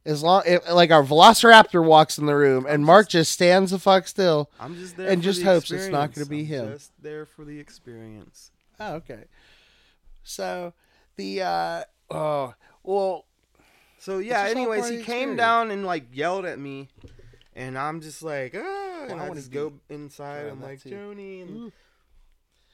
as 0.05 0.21
long 0.21 0.43
if, 0.45 0.69
like 0.69 0.91
our 0.91 1.03
velociraptor 1.03 1.83
walks 1.83 2.17
in 2.17 2.25
the 2.27 2.35
room 2.35 2.65
and 2.67 2.85
Mark 2.85 3.09
just 3.09 3.31
stands 3.31 3.71
the 3.71 3.79
fuck 3.79 4.07
still 4.07 4.51
I'm 4.59 4.75
just 4.75 4.97
there 4.97 5.09
and 5.09 5.21
just 5.21 5.39
the 5.39 5.45
hopes 5.45 5.71
it's 5.71 5.87
not 5.87 6.13
gonna 6.13 6.27
be 6.27 6.41
I'm 6.41 6.45
him. 6.45 6.71
Just 6.73 6.91
there 7.01 7.25
for 7.25 7.43
the 7.43 7.59
experience. 7.59 8.51
Oh, 8.79 8.95
okay. 8.95 9.25
So 10.23 10.73
the 11.15 11.41
uh 11.41 11.83
oh 12.11 12.53
well 12.83 13.25
So 14.05 14.19
yeah. 14.19 14.43
Anyways, 14.43 14.87
he 14.87 14.97
came 14.97 14.99
experience. 14.99 15.37
down 15.37 15.71
and 15.71 15.83
like 15.83 16.05
yelled 16.13 16.45
at 16.45 16.59
me, 16.59 16.89
and 17.55 17.75
I'm 17.75 18.01
just 18.01 18.21
like, 18.21 18.55
ah, 18.55 19.05
and 19.09 19.19
I 19.19 19.25
I 19.25 19.27
wanna 19.27 19.39
just 19.39 19.51
go 19.51 19.73
inside. 19.89 20.41
try 20.41 20.51
I'm 20.51 20.61
like, 20.61 20.83
too. 20.83 20.91
Joni, 20.91 21.41
and 21.41 21.57
Ooh. 21.57 21.71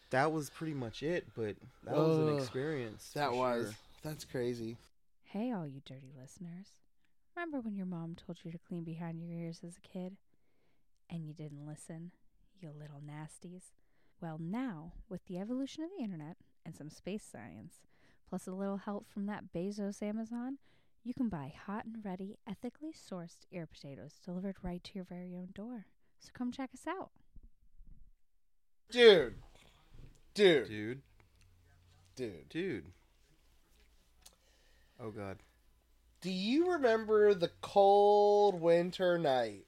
that 0.10 0.34
was 0.34 0.50
pretty 0.50 0.74
much 0.74 1.04
it. 1.04 1.28
But 1.34 1.56
that 1.86 1.96
was 1.96 2.18
an 2.18 2.38
experience. 2.38 3.12
that 3.14 3.32
was 3.32 3.68
sure. 3.68 3.76
that's 4.04 4.26
crazy. 4.26 4.76
Hey, 5.24 5.54
all 5.54 5.66
you 5.66 5.82
dirty 5.86 6.12
listeners. 6.20 6.68
Remember 7.34 7.62
when 7.62 7.78
your 7.78 7.86
mom 7.86 8.16
told 8.16 8.40
you 8.44 8.52
to 8.52 8.60
clean 8.68 8.84
behind 8.84 9.22
your 9.22 9.32
ears 9.32 9.62
as 9.66 9.78
a 9.78 9.88
kid? 9.88 10.18
And 11.10 11.26
you 11.26 11.34
didn't 11.34 11.66
listen? 11.66 12.12
You 12.60 12.72
little 12.78 13.00
nasties. 13.00 13.72
Well, 14.22 14.38
now, 14.38 14.92
with 15.08 15.26
the 15.28 15.40
evolution 15.40 15.86
of 15.86 15.92
the 15.98 16.04
internet 16.04 16.36
and 16.66 16.76
some 16.76 16.90
space 16.90 17.24
science, 17.24 17.76
plus 18.28 18.48
a 18.48 18.52
little 18.52 18.78
help 18.78 19.08
from 19.10 19.28
that 19.28 19.46
Bezos 19.56 20.04
Amazon, 20.04 20.58
you 21.04 21.14
can 21.14 21.30
buy 21.30 21.54
hot 21.66 21.86
and 21.86 22.04
ready, 22.06 22.38
ethically 22.48 22.94
sourced 22.94 23.46
ear 23.52 23.68
potatoes 23.68 24.20
delivered 24.24 24.58
right 24.62 24.84
to 24.84 24.92
your 24.96 25.04
very 25.04 25.36
own 25.36 25.50
door. 25.54 25.88
So 26.20 26.30
come 26.34 26.52
check 26.52 26.70
us 26.74 26.88
out. 26.88 27.10
Dude. 28.92 29.36
Dude. 30.34 30.68
dude, 30.70 31.02
Dude. 32.16 32.50
dude. 32.50 32.86
Oh 35.00 35.12
god. 35.12 35.38
Do 36.22 36.30
you 36.30 36.74
remember 36.74 37.34
the 37.34 37.52
cold 37.62 38.62
winter 38.62 39.18
night? 39.18 39.66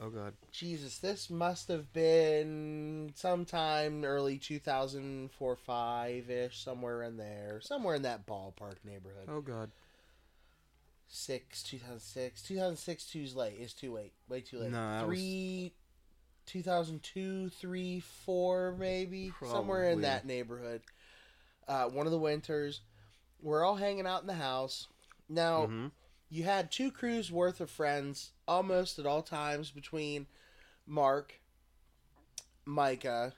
Oh 0.00 0.10
god. 0.10 0.34
Jesus, 0.52 0.98
this 0.98 1.28
must 1.28 1.66
have 1.68 1.92
been 1.92 3.12
sometime 3.16 4.04
early 4.04 4.38
2004 4.38 5.56
5 5.56 6.30
ish, 6.30 6.62
somewhere 6.62 7.02
in 7.02 7.16
there. 7.16 7.60
Somewhere 7.60 7.96
in 7.96 8.02
that 8.02 8.26
ballpark 8.26 8.76
neighborhood. 8.84 9.28
Oh 9.28 9.40
god. 9.40 9.70
six, 11.08 11.62
2006. 11.62 12.42
2006 12.42 13.04
too's 13.06 13.34
late. 13.34 13.58
Is 13.58 13.72
too 13.72 13.92
late. 13.92 14.12
Way 14.28 14.40
too 14.42 14.58
late. 14.58 14.70
No, 14.72 14.76
that 14.76 15.06
was- 15.08 15.16
Three, 15.18 15.72
2002, 16.46 17.48
three, 17.50 18.00
four, 18.00 18.74
maybe 18.78 19.32
somewhere 19.50 19.90
in 19.90 20.00
that 20.02 20.26
neighborhood. 20.26 20.82
Uh, 21.66 21.88
one 21.88 22.06
of 22.06 22.12
the 22.12 22.18
winters, 22.18 22.80
we're 23.42 23.64
all 23.64 23.76
hanging 23.76 24.06
out 24.06 24.20
in 24.20 24.26
the 24.26 24.34
house. 24.34 24.86
Now 25.28 25.66
Mhm. 25.66 25.90
You 26.30 26.44
had 26.44 26.70
two 26.70 26.90
crews 26.90 27.32
worth 27.32 27.60
of 27.60 27.70
friends 27.70 28.32
almost 28.46 28.98
at 28.98 29.06
all 29.06 29.22
times 29.22 29.70
between 29.70 30.26
Mark, 30.86 31.40
Micah, 32.64 33.32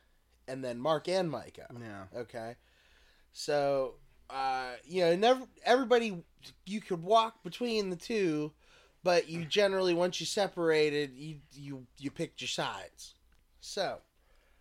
and 0.48 0.64
then 0.64 0.78
Mark 0.78 1.08
and 1.08 1.30
Micah. 1.30 1.68
Yeah. 1.80 2.20
Okay. 2.20 2.56
So, 3.32 3.94
uh, 4.28 4.72
you 4.84 5.02
know, 5.02 5.16
never 5.16 5.42
everybody 5.64 6.24
you 6.66 6.80
could 6.80 7.02
walk 7.02 7.42
between 7.42 7.90
the 7.90 7.96
two, 7.96 8.52
but 9.04 9.28
you 9.28 9.44
generally 9.44 9.94
once 9.94 10.20
you 10.20 10.26
separated, 10.26 11.12
you 11.14 11.36
you 11.52 11.86
you 11.98 12.10
picked 12.10 12.40
your 12.40 12.48
sides. 12.48 13.14
So, 13.60 13.98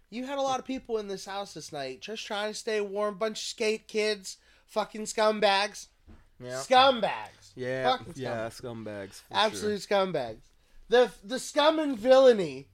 you 0.10 0.26
had 0.26 0.38
a 0.38 0.44
lot 0.44 0.60
of 0.60 0.66
people 0.66 0.98
in 0.98 1.08
this 1.08 1.26
house 1.26 1.54
this 1.54 1.72
night 1.72 2.02
just 2.02 2.26
trying 2.26 2.52
to 2.52 2.58
stay 2.58 2.82
warm, 2.82 3.18
bunch 3.18 3.40
of 3.40 3.46
skate 3.46 3.88
kids, 3.88 4.38
fucking 4.68 5.04
scumbags. 5.04 5.88
Yeah. 6.40 6.62
Scumbags. 6.62 7.39
Yeah. 7.60 7.98
Fucking 7.98 8.14
Yeah. 8.16 8.48
Scumbags. 8.50 9.22
Absolute 9.32 9.80
scumbags. 9.82 10.40
The 10.88 11.12
the 11.24 11.40
scum 11.40 11.78
and 11.80 11.98
villainy 11.98 12.68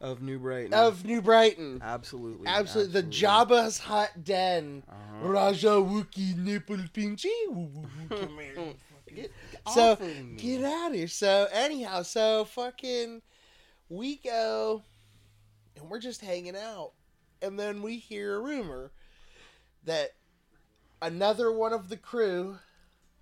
of 0.00 0.20
New 0.22 0.38
Brighton. 0.38 0.74
of 0.74 1.04
New 1.04 1.20
Brighton. 1.22 1.80
absolutely, 1.82 2.46
Absolutely, 2.46 3.00
the 3.00 3.06
Jabba's 3.08 3.78
Hut 3.78 4.10
Den. 4.22 4.82
Uh-huh. 4.88 5.28
Raja 5.28 5.68
Wookie 5.68 6.36
nipple 6.36 6.76
pinchy. 6.76 7.26
Woo, 7.48 7.70
woo, 7.74 7.88
woo, 8.10 8.16
come 8.16 8.38
here. 8.38 8.74
Get 9.14 9.32
So, 9.72 9.92
off 9.92 10.00
of 10.02 10.06
me. 10.24 10.36
Get 10.36 10.62
out 10.64 10.90
of 10.90 10.94
here. 10.96 11.08
So 11.08 11.48
anyhow, 11.52 12.02
so 12.02 12.44
fucking 12.44 13.22
we 13.88 14.16
go 14.16 14.82
and 15.76 15.88
we're 15.88 16.00
just 16.00 16.20
hanging 16.20 16.56
out. 16.56 16.92
And 17.40 17.58
then 17.58 17.82
we 17.82 17.96
hear 17.98 18.36
a 18.36 18.40
rumor 18.40 18.90
that 19.84 20.10
another 21.00 21.50
one 21.50 21.72
of 21.72 21.88
the 21.88 21.96
crew 21.96 22.58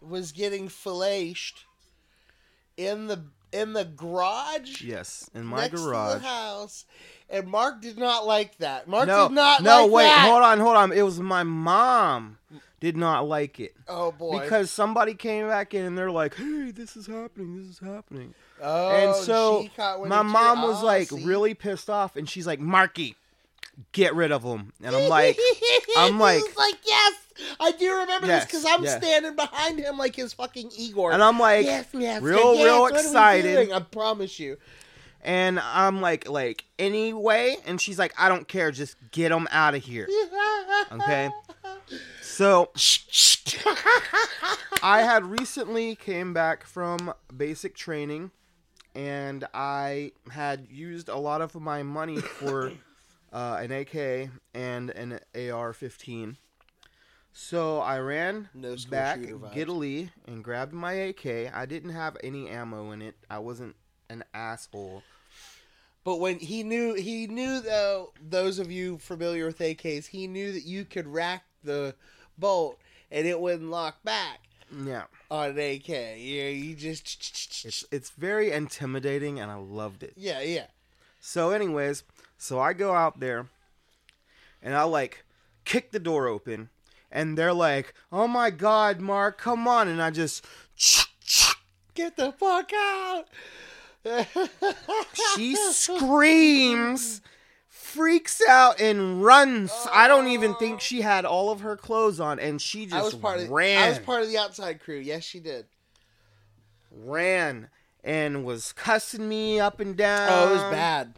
was 0.00 0.32
getting 0.32 0.68
filleted 0.68 1.52
in 2.76 3.06
the 3.06 3.24
in 3.52 3.72
the 3.72 3.84
garage 3.84 4.82
Yes, 4.82 5.30
in 5.34 5.44
my 5.46 5.68
garage. 5.68 6.22
house. 6.22 6.84
And 7.30 7.48
Mark 7.48 7.80
did 7.80 7.96
not 7.98 8.26
like 8.26 8.58
that. 8.58 8.86
Mark 8.88 9.06
no, 9.08 9.28
did 9.28 9.34
not 9.34 9.62
like 9.62 9.64
that. 9.64 9.64
no, 9.64 9.82
like 9.86 9.92
wait, 9.92 10.04
that. 10.04 10.28
hold 10.28 10.42
on, 10.42 10.60
hold 10.60 10.76
on. 10.76 10.92
It 10.92 11.02
was 11.02 11.18
my 11.20 11.42
mom 11.42 12.38
did 12.78 12.96
not 12.96 13.26
like 13.26 13.58
it 13.58 13.74
Oh 13.88 14.12
boy. 14.12 14.40
because 14.40 14.70
somebody 14.70 15.14
came 15.14 15.48
back 15.48 15.72
in 15.74 15.84
and 15.86 15.96
they're 15.96 16.10
like, 16.10 16.34
"Hey, 16.34 16.70
this 16.72 16.96
is 16.96 17.06
happening. 17.06 17.56
This 17.56 17.66
is 17.70 17.78
happening." 17.78 18.34
oh, 18.62 18.88
and 18.90 19.14
so 19.16 19.66
my 19.80 19.94
of 19.94 20.00
it, 20.04 20.08
too. 20.08 20.32
mom 20.32 20.62
was 20.62 20.82
like 20.82 21.08
see? 21.08 21.24
really 21.24 21.54
pissed 21.54 21.88
off, 21.88 22.16
and 22.16 22.28
she's 22.28 22.46
like, 22.46 22.60
"Marky, 22.60 23.16
get 23.92 24.14
rid 24.14 24.32
of 24.32 24.42
him." 24.42 24.72
And 24.82 24.94
I'm 24.96 25.08
like, 25.08 25.38
I'm 25.96 26.18
like- 26.18 26.42
like, 26.56 26.74
yes, 26.86 27.14
I 27.60 27.72
do 27.72 27.92
remember 27.98 28.26
Yes, 28.26 28.44
this 28.44 28.62
because 28.62 28.64
I'm 28.66 28.84
yes. 28.84 28.96
standing 29.02 29.36
behind 29.36 29.78
him 29.78 29.98
like 29.98 30.16
his 30.16 30.32
fucking 30.32 30.70
Igor. 30.76 31.12
and 31.12 31.22
I'm 31.22 31.38
like, 31.38 31.66
yes, 31.66 31.86
yes, 31.92 32.22
real, 32.22 32.54
yes, 32.54 32.64
real 32.64 32.80
what 32.80 32.92
are 32.92 32.94
we 32.94 33.00
excited. 33.00 33.72
I 33.72 33.80
promise 33.80 34.38
you. 34.40 34.56
and 35.22 35.58
I'm 35.60 36.00
like, 36.00 36.28
like 36.28 36.64
anyway, 36.78 37.56
and 37.66 37.80
she's 37.80 37.98
like, 37.98 38.14
"I 38.18 38.28
don't 38.28 38.46
care, 38.48 38.70
just 38.70 38.96
get 39.10 39.32
him 39.32 39.46
out 39.50 39.74
of 39.74 39.82
here." 39.84 40.08
Okay. 40.92 41.30
So 42.22 42.70
I 44.82 45.02
had 45.02 45.24
recently 45.24 45.94
came 45.96 46.32
back 46.34 46.64
from 46.64 47.12
basic 47.34 47.74
training, 47.74 48.30
and 48.94 49.46
I 49.54 50.12
had 50.30 50.66
used 50.70 51.08
a 51.08 51.16
lot 51.16 51.40
of 51.40 51.54
my 51.54 51.82
money 51.82 52.18
for 52.20 52.72
uh, 53.36 53.58
an 53.60 53.70
AK 53.70 54.30
and 54.54 54.88
an 54.90 55.20
AR-15. 55.34 56.36
So 57.32 57.80
I 57.80 57.98
ran 57.98 58.48
No 58.54 58.76
back 58.88 59.18
giddily 59.52 60.10
and 60.26 60.42
grabbed 60.42 60.72
my 60.72 60.94
AK. 60.94 61.26
I 61.54 61.66
didn't 61.66 61.90
have 61.90 62.16
any 62.24 62.48
ammo 62.48 62.92
in 62.92 63.02
it. 63.02 63.14
I 63.28 63.38
wasn't 63.40 63.76
an 64.08 64.24
asshole. 64.32 65.02
But 66.02 66.16
when 66.18 66.38
he 66.38 66.62
knew, 66.62 66.94
he 66.94 67.26
knew 67.26 67.60
though. 67.60 68.12
Those 68.26 68.58
of 68.58 68.70
you 68.72 68.96
familiar 68.96 69.44
with 69.44 69.58
AKs, 69.58 70.06
he 70.06 70.26
knew 70.26 70.52
that 70.52 70.64
you 70.64 70.86
could 70.86 71.06
rack 71.06 71.44
the 71.62 71.94
bolt 72.38 72.78
and 73.10 73.26
it 73.26 73.38
wouldn't 73.38 73.70
lock 73.70 74.02
back 74.02 74.40
Yeah, 74.72 75.04
on 75.30 75.50
an 75.50 75.58
AK. 75.58 75.88
Yeah, 75.88 76.48
you 76.48 76.74
just. 76.74 77.64
it's 77.66 77.84
it's 77.92 78.10
very 78.10 78.50
intimidating, 78.50 79.40
and 79.40 79.50
I 79.50 79.56
loved 79.56 80.02
it. 80.02 80.14
yeah, 80.16 80.40
yeah. 80.40 80.66
So, 81.20 81.50
anyways, 81.50 82.04
so 82.38 82.58
I 82.58 82.72
go 82.72 82.94
out 82.94 83.20
there 83.20 83.46
and 84.62 84.74
I 84.74 84.82
like 84.84 85.24
kick 85.64 85.90
the 85.90 85.98
door 85.98 86.26
open, 86.26 86.70
and 87.10 87.36
they're 87.36 87.52
like, 87.52 87.94
"Oh 88.10 88.26
my 88.26 88.50
God, 88.50 89.00
Mark, 89.00 89.38
come 89.38 89.68
on!" 89.68 89.88
And 89.88 90.02
I 90.02 90.10
just 90.10 90.44
Get 91.94 92.16
the 92.16 92.32
fuck 92.32 92.70
out. 92.74 93.24
she 95.34 95.56
screams, 95.56 97.22
freaks 97.68 98.42
out, 98.46 98.78
and 98.80 99.24
runs. 99.24 99.72
I 99.90 100.06
don't 100.06 100.28
even 100.28 100.54
think 100.56 100.80
she 100.80 101.00
had 101.00 101.24
all 101.24 101.50
of 101.50 101.60
her 101.60 101.76
clothes 101.76 102.20
on, 102.20 102.38
and 102.38 102.60
she 102.60 102.84
just 102.84 102.96
I 102.96 103.02
was 103.02 103.14
part 103.14 103.40
of. 103.40 103.50
ran, 103.50 103.82
I 103.82 103.88
was 103.88 103.98
part 103.98 104.22
of 104.22 104.28
the 104.28 104.36
outside 104.36 104.80
crew. 104.80 104.98
Yes, 104.98 105.24
she 105.24 105.40
did. 105.40 105.66
ran, 106.90 107.70
and 108.04 108.44
was 108.44 108.72
cussing 108.74 109.26
me 109.28 109.58
up 109.58 109.80
and 109.80 109.96
down. 109.96 110.28
Oh, 110.30 110.50
it 110.50 110.52
was 110.52 110.62
bad. 110.62 111.14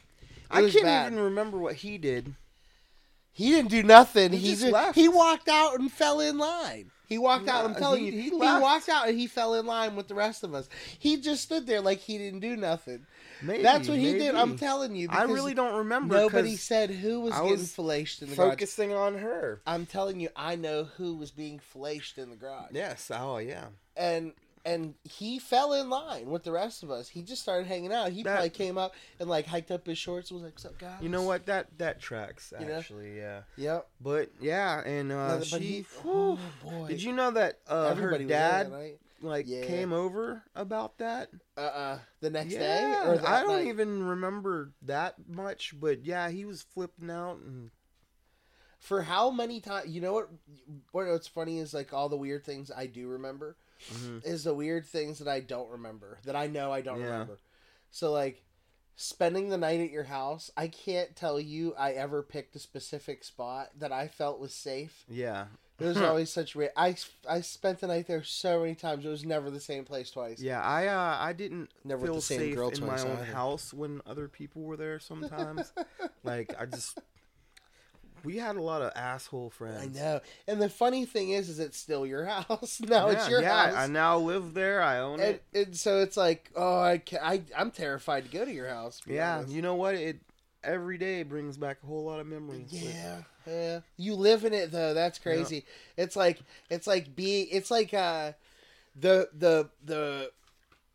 I 0.50 0.62
can't 0.70 0.84
bad. 0.84 1.12
even 1.12 1.24
remember 1.24 1.58
what 1.58 1.76
he 1.76 1.98
did. 1.98 2.34
He 3.32 3.50
didn't 3.50 3.70
do 3.70 3.82
nothing. 3.82 4.32
He 4.32 4.38
He 4.38 4.48
just 4.50 4.62
just, 4.62 4.72
left. 4.72 4.94
he 4.96 5.08
walked 5.08 5.48
out 5.48 5.78
and 5.78 5.90
fell 5.92 6.20
in 6.20 6.38
line. 6.38 6.90
He 7.06 7.16
walked 7.16 7.48
out. 7.48 7.64
I'm 7.64 7.74
telling 7.74 8.00
he- 8.04 8.10
you, 8.10 8.12
he 8.22 8.30
he, 8.30 8.36
walked 8.36 8.88
out 8.88 9.08
and 9.08 9.18
he 9.18 9.26
fell 9.26 9.54
in 9.54 9.64
line 9.64 9.96
with 9.96 10.08
the 10.08 10.14
rest 10.14 10.44
of 10.44 10.54
us. 10.54 10.68
He 10.98 11.16
just 11.18 11.42
stood 11.42 11.66
there 11.66 11.80
like 11.80 12.00
he 12.00 12.18
didn't 12.18 12.40
do 12.40 12.54
nothing. 12.56 13.06
Maybe, 13.40 13.62
That's 13.62 13.88
what 13.88 13.98
he 13.98 14.12
did. 14.18 14.34
I'm 14.34 14.58
telling 14.58 14.94
you. 14.96 15.08
I 15.10 15.22
really 15.22 15.54
don't 15.54 15.74
remember. 15.76 16.16
Nobody 16.16 16.56
said 16.56 16.90
who 16.90 17.20
was 17.20 17.32
I 17.32 17.42
getting 17.44 17.50
was 17.52 17.72
filleted 17.74 18.22
in 18.24 18.30
the 18.30 18.36
garage. 18.36 18.50
focusing 18.50 18.92
on 18.92 19.16
her. 19.18 19.62
I'm 19.66 19.86
telling 19.86 20.18
you, 20.20 20.28
I 20.36 20.56
know 20.56 20.84
who 20.96 21.14
was 21.14 21.30
being 21.30 21.60
filleted 21.60 22.18
in 22.18 22.30
the 22.30 22.36
garage. 22.36 22.72
Yes. 22.72 23.10
Oh, 23.14 23.38
yeah. 23.38 23.66
and 23.96 24.32
and 24.74 24.94
he 25.04 25.38
fell 25.38 25.72
in 25.72 25.88
line 25.90 26.30
with 26.30 26.44
the 26.44 26.52
rest 26.52 26.82
of 26.82 26.90
us. 26.90 27.08
He 27.08 27.22
just 27.22 27.42
started 27.42 27.66
hanging 27.66 27.92
out. 27.92 28.10
He 28.12 28.22
That- 28.22 28.32
probably 28.32 28.50
came 28.50 28.76
up 28.78 28.94
and 29.18 29.28
like 29.28 29.46
hiked 29.46 29.70
up 29.70 29.86
his 29.86 29.98
shorts 29.98 30.30
and 30.30 30.36
was 30.36 30.44
like, 30.44 30.54
"What's 30.54 30.64
up, 30.66 30.78
guys?" 30.78 31.02
You 31.02 31.08
know 31.08 31.22
what? 31.22 31.46
That 31.46 31.76
that 31.78 32.00
tracks 32.00 32.52
You 32.58 32.66
know? 32.66 32.78
actually. 32.78 33.16
Yeah. 33.16 33.42
Yep. 33.56 33.88
But 34.00 34.30
yeah, 34.40 34.80
and 34.86 35.10
uh, 35.12 35.36
but 35.38 35.46
she. 35.46 35.58
he, 35.58 35.86
whew, 36.02 36.12
oh 36.12 36.38
boy. 36.62 36.88
did 36.88 37.02
you 37.02 37.12
know 37.12 37.30
that 37.32 37.60
uh, 37.66 37.86
her 37.86 37.90
Everybody 37.92 38.24
was 38.24 38.30
there 38.30 38.38
dad 38.50 38.66
that 38.66 38.72
night. 38.72 38.98
like 39.20 39.46
Yeah. 39.48 39.64
came 39.66 39.92
over 39.92 40.42
about 40.54 40.98
that? 40.98 41.30
Uh 41.56 41.60
uh 41.60 41.98
The 42.20 42.30
next 42.30 42.52
yeah. 42.52 42.58
day 42.60 43.08
or 43.08 43.26
I 43.26 43.40
don't 43.40 43.56
night? 43.64 43.66
even 43.68 44.02
remember 44.04 44.72
that 44.82 45.14
much, 45.28 45.74
but 45.78 46.04
yeah, 46.04 46.28
he 46.30 46.44
was 46.44 46.62
flipping 46.62 47.10
out 47.10 47.38
and 47.38 47.70
For 48.78 49.02
how 49.02 49.30
many 49.30 49.60
times? 49.60 49.88
You 49.88 50.00
know 50.00 50.12
what? 50.12 50.28
What's 50.92 51.26
funny 51.26 51.58
is 51.58 51.74
like 51.74 51.92
all 51.92 52.08
the 52.08 52.16
weird 52.16 52.44
things 52.44 52.70
I 52.70 52.86
do 52.86 53.08
remember 53.08 53.56
Mhm. 53.92 54.24
is 54.24 54.44
the 54.44 54.54
weird 54.54 54.86
things 54.86 55.18
that 55.18 55.28
I 55.28 55.40
don't 55.40 55.70
remember 55.70 56.18
that 56.24 56.36
I 56.36 56.46
know 56.46 56.72
I 56.72 56.80
don't 56.80 57.00
Yeah. 57.00 57.06
remember. 57.06 57.38
So 57.90 58.12
like 58.12 58.44
spending 58.96 59.48
the 59.48 59.56
night 59.58 59.80
at 59.80 59.90
your 59.90 60.04
house, 60.04 60.50
I 60.56 60.68
can't 60.68 61.14
tell 61.14 61.38
you 61.38 61.74
I 61.74 61.92
ever 61.92 62.22
picked 62.22 62.56
a 62.56 62.58
specific 62.58 63.22
spot 63.24 63.70
that 63.78 63.92
I 63.92 64.08
felt 64.08 64.40
was 64.40 64.52
safe. 64.54 65.04
yeah. 65.08 65.46
It 65.78 65.84
was 65.84 65.96
always 66.02 66.28
such 66.32 66.56
weird. 66.56 66.72
I 66.76 66.96
I 67.28 67.40
spent 67.40 67.78
the 67.78 67.86
night 67.86 68.08
there 68.08 68.24
so 68.24 68.58
many 68.60 68.74
times. 68.74 69.04
It 69.06 69.10
was 69.10 69.24
never 69.24 69.48
the 69.48 69.60
same 69.60 69.84
place 69.84 70.10
twice. 70.10 70.40
Yeah, 70.40 70.60
I 70.60 70.88
uh, 70.88 71.16
I 71.20 71.32
didn't 71.32 71.70
Never 71.84 72.00
with 72.02 72.08
feel 72.08 72.14
the 72.16 72.20
same 72.22 72.38
safe 72.40 72.54
girl 72.56 72.70
in 72.70 72.84
my 72.84 73.00
own 73.00 73.12
either. 73.12 73.24
house 73.26 73.72
when 73.72 74.00
other 74.04 74.26
people 74.26 74.62
were 74.62 74.76
there. 74.76 74.98
Sometimes, 74.98 75.72
like 76.24 76.52
I 76.58 76.66
just 76.66 76.98
we 78.24 78.36
had 78.36 78.56
a 78.56 78.62
lot 78.62 78.82
of 78.82 78.92
asshole 78.94 79.50
friends. 79.50 79.98
I 79.98 80.00
know. 80.00 80.20
And 80.46 80.60
the 80.60 80.68
funny 80.68 81.04
thing 81.04 81.30
is, 81.30 81.48
is 81.48 81.58
it's 81.58 81.78
still 81.78 82.06
your 82.06 82.24
house. 82.26 82.80
now 82.80 83.08
it's 83.08 83.24
Yeah, 83.24 83.30
your 83.30 83.42
yeah, 83.42 83.66
house. 83.70 83.74
I 83.76 83.86
now 83.86 84.18
live 84.18 84.54
there. 84.54 84.82
I 84.82 84.98
own 84.98 85.20
and, 85.20 85.34
it. 85.36 85.42
and 85.54 85.76
so 85.76 85.98
it's 85.98 86.16
like, 86.16 86.50
oh, 86.56 86.80
I, 86.80 86.98
ca 86.98 87.18
I 87.22 87.42
I'm 87.56 87.70
terrified 87.70 88.24
to 88.24 88.30
go 88.30 88.44
to 88.44 88.52
your 88.52 88.68
house. 88.68 89.00
Yeah, 89.06 89.38
honest. 89.38 89.52
you 89.52 89.62
know 89.62 89.74
what? 89.74 89.94
It 89.94 90.20
every 90.64 90.98
day 90.98 91.22
brings 91.22 91.56
back 91.56 91.78
a 91.82 91.86
whole 91.86 92.04
lot 92.04 92.20
of 92.20 92.26
memories. 92.26 92.68
Yeah, 92.70 93.22
yeah. 93.46 93.80
You 93.96 94.14
live 94.14 94.44
in 94.44 94.52
it 94.52 94.70
though. 94.72 94.92
That's 94.94 95.18
crazy. 95.18 95.64
It's 95.96 96.16
like 96.16 96.40
it's 96.68 96.86
like 96.86 97.14
being 97.14 97.46
it's 97.50 97.70
like 97.70 97.94
uh 97.94 98.32
the 98.98 99.28
the 99.32 99.68
the 99.84 100.30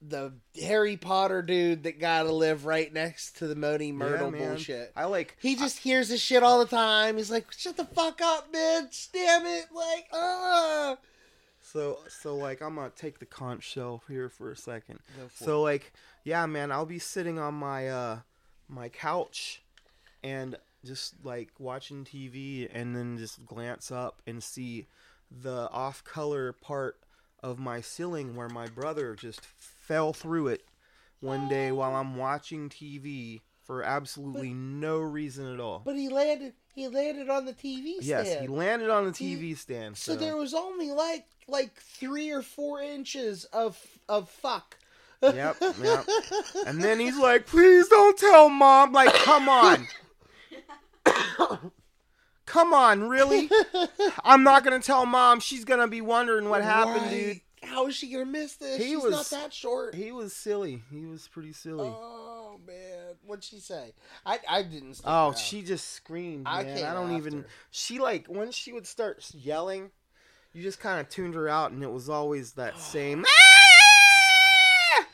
the 0.10 0.34
Harry 0.62 0.98
Potter 0.98 1.42
dude 1.42 1.84
that 1.84 2.00
got 2.00 2.24
to 2.24 2.32
live 2.32 2.66
right 2.66 2.92
next 2.92 3.38
to 3.38 3.48
the 3.48 3.56
Moaning 3.56 3.96
Myrtle 3.96 4.32
man. 4.32 4.50
bullshit. 4.50 4.92
I 4.96 5.06
like. 5.06 5.38
He 5.42 5.56
just 5.56 5.80
hears 5.80 6.10
this 6.10 6.22
shit 6.22 6.44
all 6.44 6.60
the 6.60 6.66
time. 6.66 7.18
He's 7.18 7.32
like, 7.32 7.52
"Shut 7.52 7.78
the 7.78 7.86
fuck 7.86 8.22
up, 8.22 8.54
bitch! 8.54 9.12
Damn 9.12 9.46
it!" 9.46 9.66
Like, 9.74 10.08
ah. 10.12 10.98
So 11.62 12.00
so 12.08 12.36
like 12.36 12.62
I'm 12.62 12.76
gonna 12.76 12.92
take 12.96 13.20
the 13.20 13.26
conch 13.26 13.64
shell 13.64 14.04
here 14.08 14.30
for 14.30 14.52
a 14.52 14.56
second. 14.56 15.00
For 15.30 15.44
So 15.44 15.62
like 15.62 15.94
yeah, 16.24 16.46
man, 16.46 16.72
I'll 16.72 16.86
be 16.86 17.00
sitting 17.00 17.40
on 17.40 17.56
my 17.56 17.88
uh 17.88 18.20
my 18.68 18.90
couch 18.90 19.64
and 20.24 20.58
just 20.86 21.16
like 21.24 21.50
watching 21.58 22.04
TV 22.04 22.70
and 22.72 22.96
then 22.96 23.18
just 23.18 23.46
glance 23.46 23.92
up 23.92 24.22
and 24.28 24.44
see 24.44 24.88
the 25.32 25.70
off 25.72 26.04
color 26.04 26.54
part 26.54 26.98
of 27.42 27.60
my 27.60 27.82
ceiling 27.82 28.36
where 28.36 28.50
my 28.50 28.68
brother 28.68 29.16
just 29.16 29.42
fell 29.88 30.14
through 30.14 30.48
it 30.48 30.64
one 31.20 31.48
day 31.50 31.72
while 31.72 31.96
I'm 31.96 32.16
watching 32.18 32.70
TV 32.70 33.42
for 33.64 33.82
absolutely 33.84 34.54
no 34.54 35.00
reason 35.00 35.54
at 35.54 35.60
all. 35.60 35.82
But 35.86 35.96
he 35.96 36.10
landed. 36.10 36.54
He 36.76 36.88
landed 36.88 37.30
on 37.30 37.46
the 37.46 37.54
TV 37.54 37.94
stand. 38.02 38.06
yes, 38.06 38.42
he 38.42 38.48
landed 38.48 38.90
on 38.90 39.06
the 39.06 39.12
He- 39.18 39.36
TV 39.36 39.58
stand. 39.58 39.96
So 39.98 40.14
So, 40.14 40.18
there 40.20 40.36
was 40.36 40.54
only 40.54 40.92
like 40.92 41.26
like 41.48 41.76
three 41.76 42.32
or 42.32 42.42
four 42.42 42.82
inches 42.82 43.46
of 43.46 43.78
of 44.10 44.30
fuck. 44.30 44.78
Yep, 45.22 45.56
yep. 45.82 46.06
And 46.68 46.82
then 46.84 47.00
he's 47.00 47.18
like, 47.18 47.46
"Please 47.48 47.88
don't 47.88 48.18
tell 48.18 48.50
mom." 48.50 48.92
Like, 48.92 49.14
come 49.14 49.48
on, 49.48 49.88
come 52.46 52.74
on, 52.74 53.08
really? 53.08 53.50
I'm 54.26 54.44
not 54.44 54.64
gonna 54.64 54.80
tell 54.82 55.06
mom. 55.06 55.40
She's 55.40 55.64
gonna 55.66 55.88
be 55.88 56.02
wondering 56.02 56.50
what 56.50 56.62
happened, 56.64 57.04
Right. 57.04 57.10
dude. 57.10 57.42
How 57.64 57.88
is 57.88 57.96
she 57.96 58.12
gonna 58.12 58.26
miss 58.26 58.56
this? 58.56 58.78
He 58.78 58.90
She's 58.94 59.04
was- 59.04 59.12
not 59.12 59.26
that 59.42 59.54
short. 59.54 59.96
He 59.96 60.12
was 60.12 60.36
silly. 60.36 60.84
He 60.92 61.06
was 61.06 61.28
pretty 61.28 61.54
silly. 61.54 61.90
Oh 61.94 62.60
man, 62.68 63.16
what'd 63.26 63.44
she 63.44 63.60
say? 63.60 63.94
I 64.26 64.40
I 64.50 64.64
didn't. 64.64 65.02
Oh, 65.06 65.28
around. 65.30 65.38
she 65.38 65.62
just 65.62 65.90
screamed. 65.94 66.46
I 66.48 66.64
can't. 66.64 66.84
I 66.84 66.94
don't 66.94 67.16
even. 67.18 67.46
She 67.72 68.00
like 68.00 68.28
when 68.28 68.52
she 68.52 68.74
would 68.74 68.86
start 68.88 69.26
yelling, 69.34 69.92
you 70.54 70.62
just 70.62 70.80
kind 70.80 71.00
of 71.00 71.10
tuned 71.10 71.34
her 71.36 71.48
out, 71.50 71.72
and 71.72 71.84
it 71.84 71.92
was 71.92 72.10
always 72.10 72.54
that 72.54 72.80
same. 72.80 73.26
"Ah!" 73.28 75.06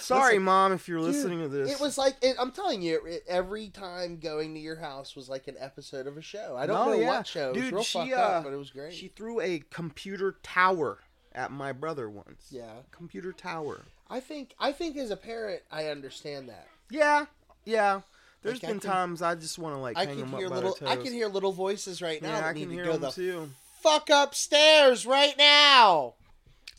Sorry, 0.00 0.32
Listen, 0.34 0.42
mom, 0.44 0.72
if 0.72 0.86
you're 0.86 0.98
Dude, 0.98 1.06
listening 1.08 1.40
to 1.40 1.48
this. 1.48 1.70
It 1.72 1.80
was 1.80 1.96
like 1.96 2.16
it, 2.20 2.36
I'm 2.38 2.50
telling 2.52 2.82
you, 2.82 3.00
it, 3.06 3.22
every 3.26 3.68
time 3.70 4.18
going 4.18 4.52
to 4.54 4.60
your 4.60 4.76
house 4.76 5.16
was 5.16 5.30
like 5.30 5.48
an 5.48 5.56
episode 5.58 6.06
of 6.06 6.18
a 6.18 6.22
show. 6.22 6.56
I 6.58 6.66
don't 6.66 6.76
Oh, 6.76 6.90
know 6.92 7.00
yeah. 7.00 7.08
what 7.08 7.26
show. 7.26 7.50
it 7.50 7.54
was 7.54 7.62
Dude, 7.62 7.72
real 7.72 7.82
she, 7.82 7.98
fucked 7.98 8.12
uh, 8.12 8.16
up, 8.16 8.44
but 8.44 8.52
it 8.52 8.56
was 8.56 8.70
great. 8.70 8.92
She 8.92 9.08
threw 9.08 9.40
a 9.40 9.62
computer 9.70 10.36
tower 10.42 10.98
at 11.34 11.50
my 11.50 11.72
brother 11.72 12.08
once. 12.08 12.46
yeah, 12.50 12.72
Computer 12.90 13.32
tower. 13.32 13.80
I 14.10 14.20
think 14.20 14.54
I 14.58 14.72
think 14.72 14.96
as 14.96 15.10
a 15.10 15.16
parent, 15.16 15.62
I 15.72 15.86
understand 15.86 16.48
that. 16.48 16.68
Yeah, 16.90 17.26
yeah. 17.64 18.00
There's 18.42 18.62
Like, 18.62 18.72
been 18.72 18.80
can- 18.80 18.90
times 18.90 19.22
I 19.22 19.34
just 19.34 19.58
want 19.58 19.74
to 19.74 19.78
like 19.80 19.96
I 19.96 20.04
hang 20.04 20.18
can 20.18 20.30
them 20.30 20.38
hear 20.38 20.46
up 20.48 20.52
little. 20.52 20.76
I 20.86 20.96
can 20.96 21.12
hear 21.12 21.28
little 21.28 21.52
voices 21.52 22.02
right 22.02 22.20
now 22.20 22.38
Yeah, 22.38 22.46
I 22.48 22.52
can 22.52 22.68
to 22.68 22.74
hear 22.74 22.84
go 22.84 22.92
them 22.92 23.00
the 23.02 23.10
too. 23.12 23.50
fuck 23.80 24.10
upstairs 24.10 25.06
right 25.06 25.36
now. 25.38 26.14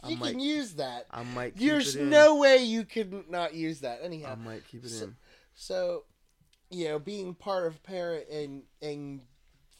I 0.04 0.10
You 0.10 0.18
might- 0.18 0.32
can 0.32 0.40
use 0.40 0.74
that. 0.74 1.08
I 1.10 1.24
might. 1.24 1.58
Keep 1.58 1.68
There's 1.68 1.96
it 1.96 2.04
in. 2.04 2.10
no 2.12 2.36
way 2.36 2.58
you 2.58 2.86
could 2.86 3.30
not 3.30 3.56
use 3.56 3.80
that. 3.80 4.02
Anyhow, 4.04 4.34
I 4.34 4.36
might 4.36 4.68
keep 4.68 4.86
it 4.86 4.90
So- 4.90 5.06
in. 5.06 5.16
So, 5.56 6.04
you 6.70 6.86
know, 6.86 7.00
being 7.00 7.34
part 7.34 7.66
of 7.66 7.76
a 7.76 7.80
parent 7.80 8.30
and 8.30 8.64
and 8.84 9.22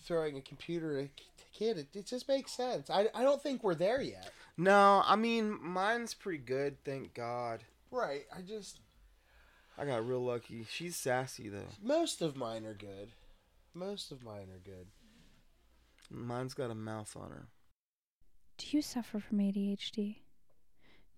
throwing 0.04 0.38
a 0.38 0.42
computer 0.42 0.98
at 0.98 1.06
a 1.06 1.10
kid, 1.54 1.78
it, 1.78 1.88
it 1.94 2.06
just 2.08 2.28
makes 2.28 2.52
sense. 2.52 2.90
I, 2.90 3.08
I 3.14 3.22
don't 3.24 3.42
think 3.42 3.64
we're 3.64 3.76
there 3.76 4.02
yet. 4.02 4.32
No, 4.58 5.04
I 5.06 5.16
mean 5.16 5.58
mine's 5.62 6.14
pretty 6.14 6.44
good, 6.44 6.84
thank 6.84 7.14
God. 7.14 7.64
Right. 7.92 8.26
I 8.36 8.42
just 8.42 8.80
I 9.78 9.86
got 9.86 10.08
real 10.08 10.24
lucky. 10.24 10.66
She's 10.70 10.96
sassy 10.96 11.50
though. 11.50 11.70
most 11.84 12.22
of 12.22 12.36
mine 12.36 12.66
are 12.66 12.74
good. 12.74 13.12
Most 13.74 14.12
of 14.12 14.24
mine 14.24 14.48
are 14.54 14.64
good. 14.64 14.88
Mine's 16.10 16.54
got 16.54 16.72
a 16.72 16.76
mouth 16.76 17.16
on 17.16 17.32
her. 17.32 17.48
Do 18.58 18.68
you 18.70 18.82
suffer 18.82 19.20
from 19.20 19.40
ADHD? 19.40 20.18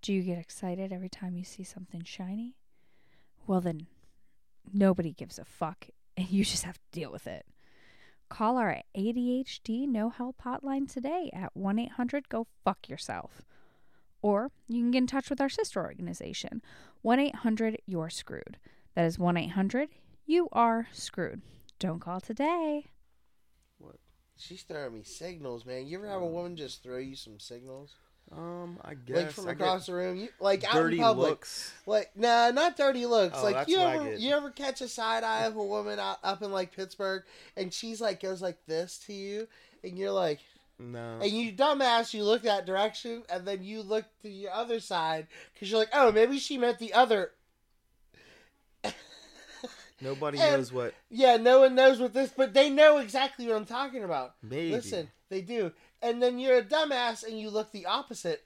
Do 0.02 0.14
you 0.14 0.24
get 0.24 0.40
excited 0.40 0.92
every 0.92 1.10
time 1.10 1.36
you 1.36 1.44
see 1.44 1.64
something 1.64 2.04
shiny? 2.04 2.56
Well, 3.46 3.62
then, 3.62 3.88
nobody 4.74 5.12
gives 5.12 5.38
a 5.38 5.46
fuck, 5.46 5.88
and 6.16 6.30
you 6.30 6.44
just 6.44 6.64
have 6.64 6.78
to 6.78 7.00
deal 7.00 7.12
with 7.12 7.28
it. 7.28 7.46
Call 8.30 8.58
our 8.58 8.82
ADHD 8.96 9.88
No 9.88 10.10
Help 10.10 10.42
hotline 10.44 10.92
today 10.92 11.30
at 11.34 11.56
1 11.56 11.80
800 11.80 12.30
Go 12.30 12.48
Fuck 12.66 12.90
Yourself. 12.90 13.44
Or 14.22 14.52
you 14.68 14.82
can 14.82 14.92
get 14.92 14.98
in 15.00 15.08
touch 15.08 15.30
with 15.30 15.40
our 15.40 15.50
sister 15.50 15.82
organization, 15.84 16.62
1 17.02 17.20
800 17.20 17.78
You're 17.86 18.10
Screwed. 18.10 18.58
That 18.96 19.06
is 19.06 19.18
1 19.18 19.38
800 19.38 19.90
You 20.26 20.50
Are 20.52 20.88
Screwed. 20.92 21.42
Don't 21.80 22.00
call 22.00 22.20
today. 22.20 22.88
What? 23.78 23.96
She's 24.36 24.64
throwing 24.64 24.96
me 24.96 25.04
signals, 25.04 25.66
man. 25.66 25.88
You 25.88 26.00
ever 26.00 26.08
have 26.08 26.22
a 26.22 26.26
uh. 26.26 26.30
woman 26.30 26.58
just 26.58 26.84
throw 26.84 26.98
you 26.98 27.16
some 27.16 27.40
signals? 27.40 27.96
Um, 28.36 28.78
I 28.84 28.94
guess 28.94 29.18
like 29.18 29.32
from 29.32 29.48
I 29.48 29.52
across 29.54 29.86
the 29.86 29.94
room, 29.94 30.18
you 30.18 30.28
like 30.40 30.64
out 30.64 30.92
in 30.92 31.00
public. 31.00 31.30
looks. 31.30 31.74
Like 31.86 32.12
nah, 32.16 32.52
not 32.52 32.76
dirty 32.76 33.06
looks. 33.06 33.38
Oh, 33.40 33.44
like 33.44 33.68
you 33.70 33.78
ever 33.78 34.16
you 34.16 34.36
ever 34.36 34.50
catch 34.50 34.82
a 34.82 34.88
side 34.90 35.24
eye 35.24 35.46
of 35.46 35.56
a 35.56 35.64
woman 35.64 35.98
out, 35.98 36.18
up 36.24 36.42
in 36.42 36.52
like 36.52 36.76
Pittsburgh, 36.76 37.24
and 37.56 37.74
she's 37.74 38.02
like 38.02 38.22
goes 38.22 38.42
like 38.42 38.58
this 38.68 38.98
to 39.08 39.14
you, 39.14 39.48
and 39.84 39.98
you're 39.98 40.12
like, 40.12 40.40
No. 40.78 41.20
and 41.22 41.32
you 41.32 41.54
dumbass, 41.54 42.14
you 42.14 42.26
look 42.26 42.42
that 42.44 42.66
direction, 42.66 43.24
and 43.30 43.48
then 43.48 43.64
you 43.64 43.82
look 43.82 44.04
to 44.04 44.24
the 44.24 44.50
other 44.50 44.82
side 44.82 45.28
because 45.54 45.72
you're 45.72 45.80
like, 45.80 45.90
oh, 45.94 46.12
maybe 46.12 46.38
she 46.38 46.58
meant 46.58 46.80
the 46.80 46.94
other. 46.94 47.32
Nobody 50.02 50.38
and- 50.40 50.58
knows 50.58 50.72
what. 50.72 50.94
Yeah, 51.10 51.38
no 51.38 51.60
one 51.62 51.76
knows 51.76 52.00
what 52.00 52.14
this, 52.14 52.32
but 52.36 52.54
they 52.54 52.70
know 52.70 52.98
exactly 52.98 53.48
what 53.48 53.56
I'm 53.56 53.66
talking 53.66 54.04
about. 54.04 54.36
Maybe. 54.44 54.72
Listen, 54.72 55.10
they 55.30 55.42
do. 55.42 55.72
And 56.02 56.22
then 56.22 56.38
you're 56.40 56.58
a 56.60 56.64
dumbass 56.64 57.26
and 57.28 57.40
you 57.40 57.50
look 57.50 57.72
the 57.72 57.86
opposite. 57.88 58.44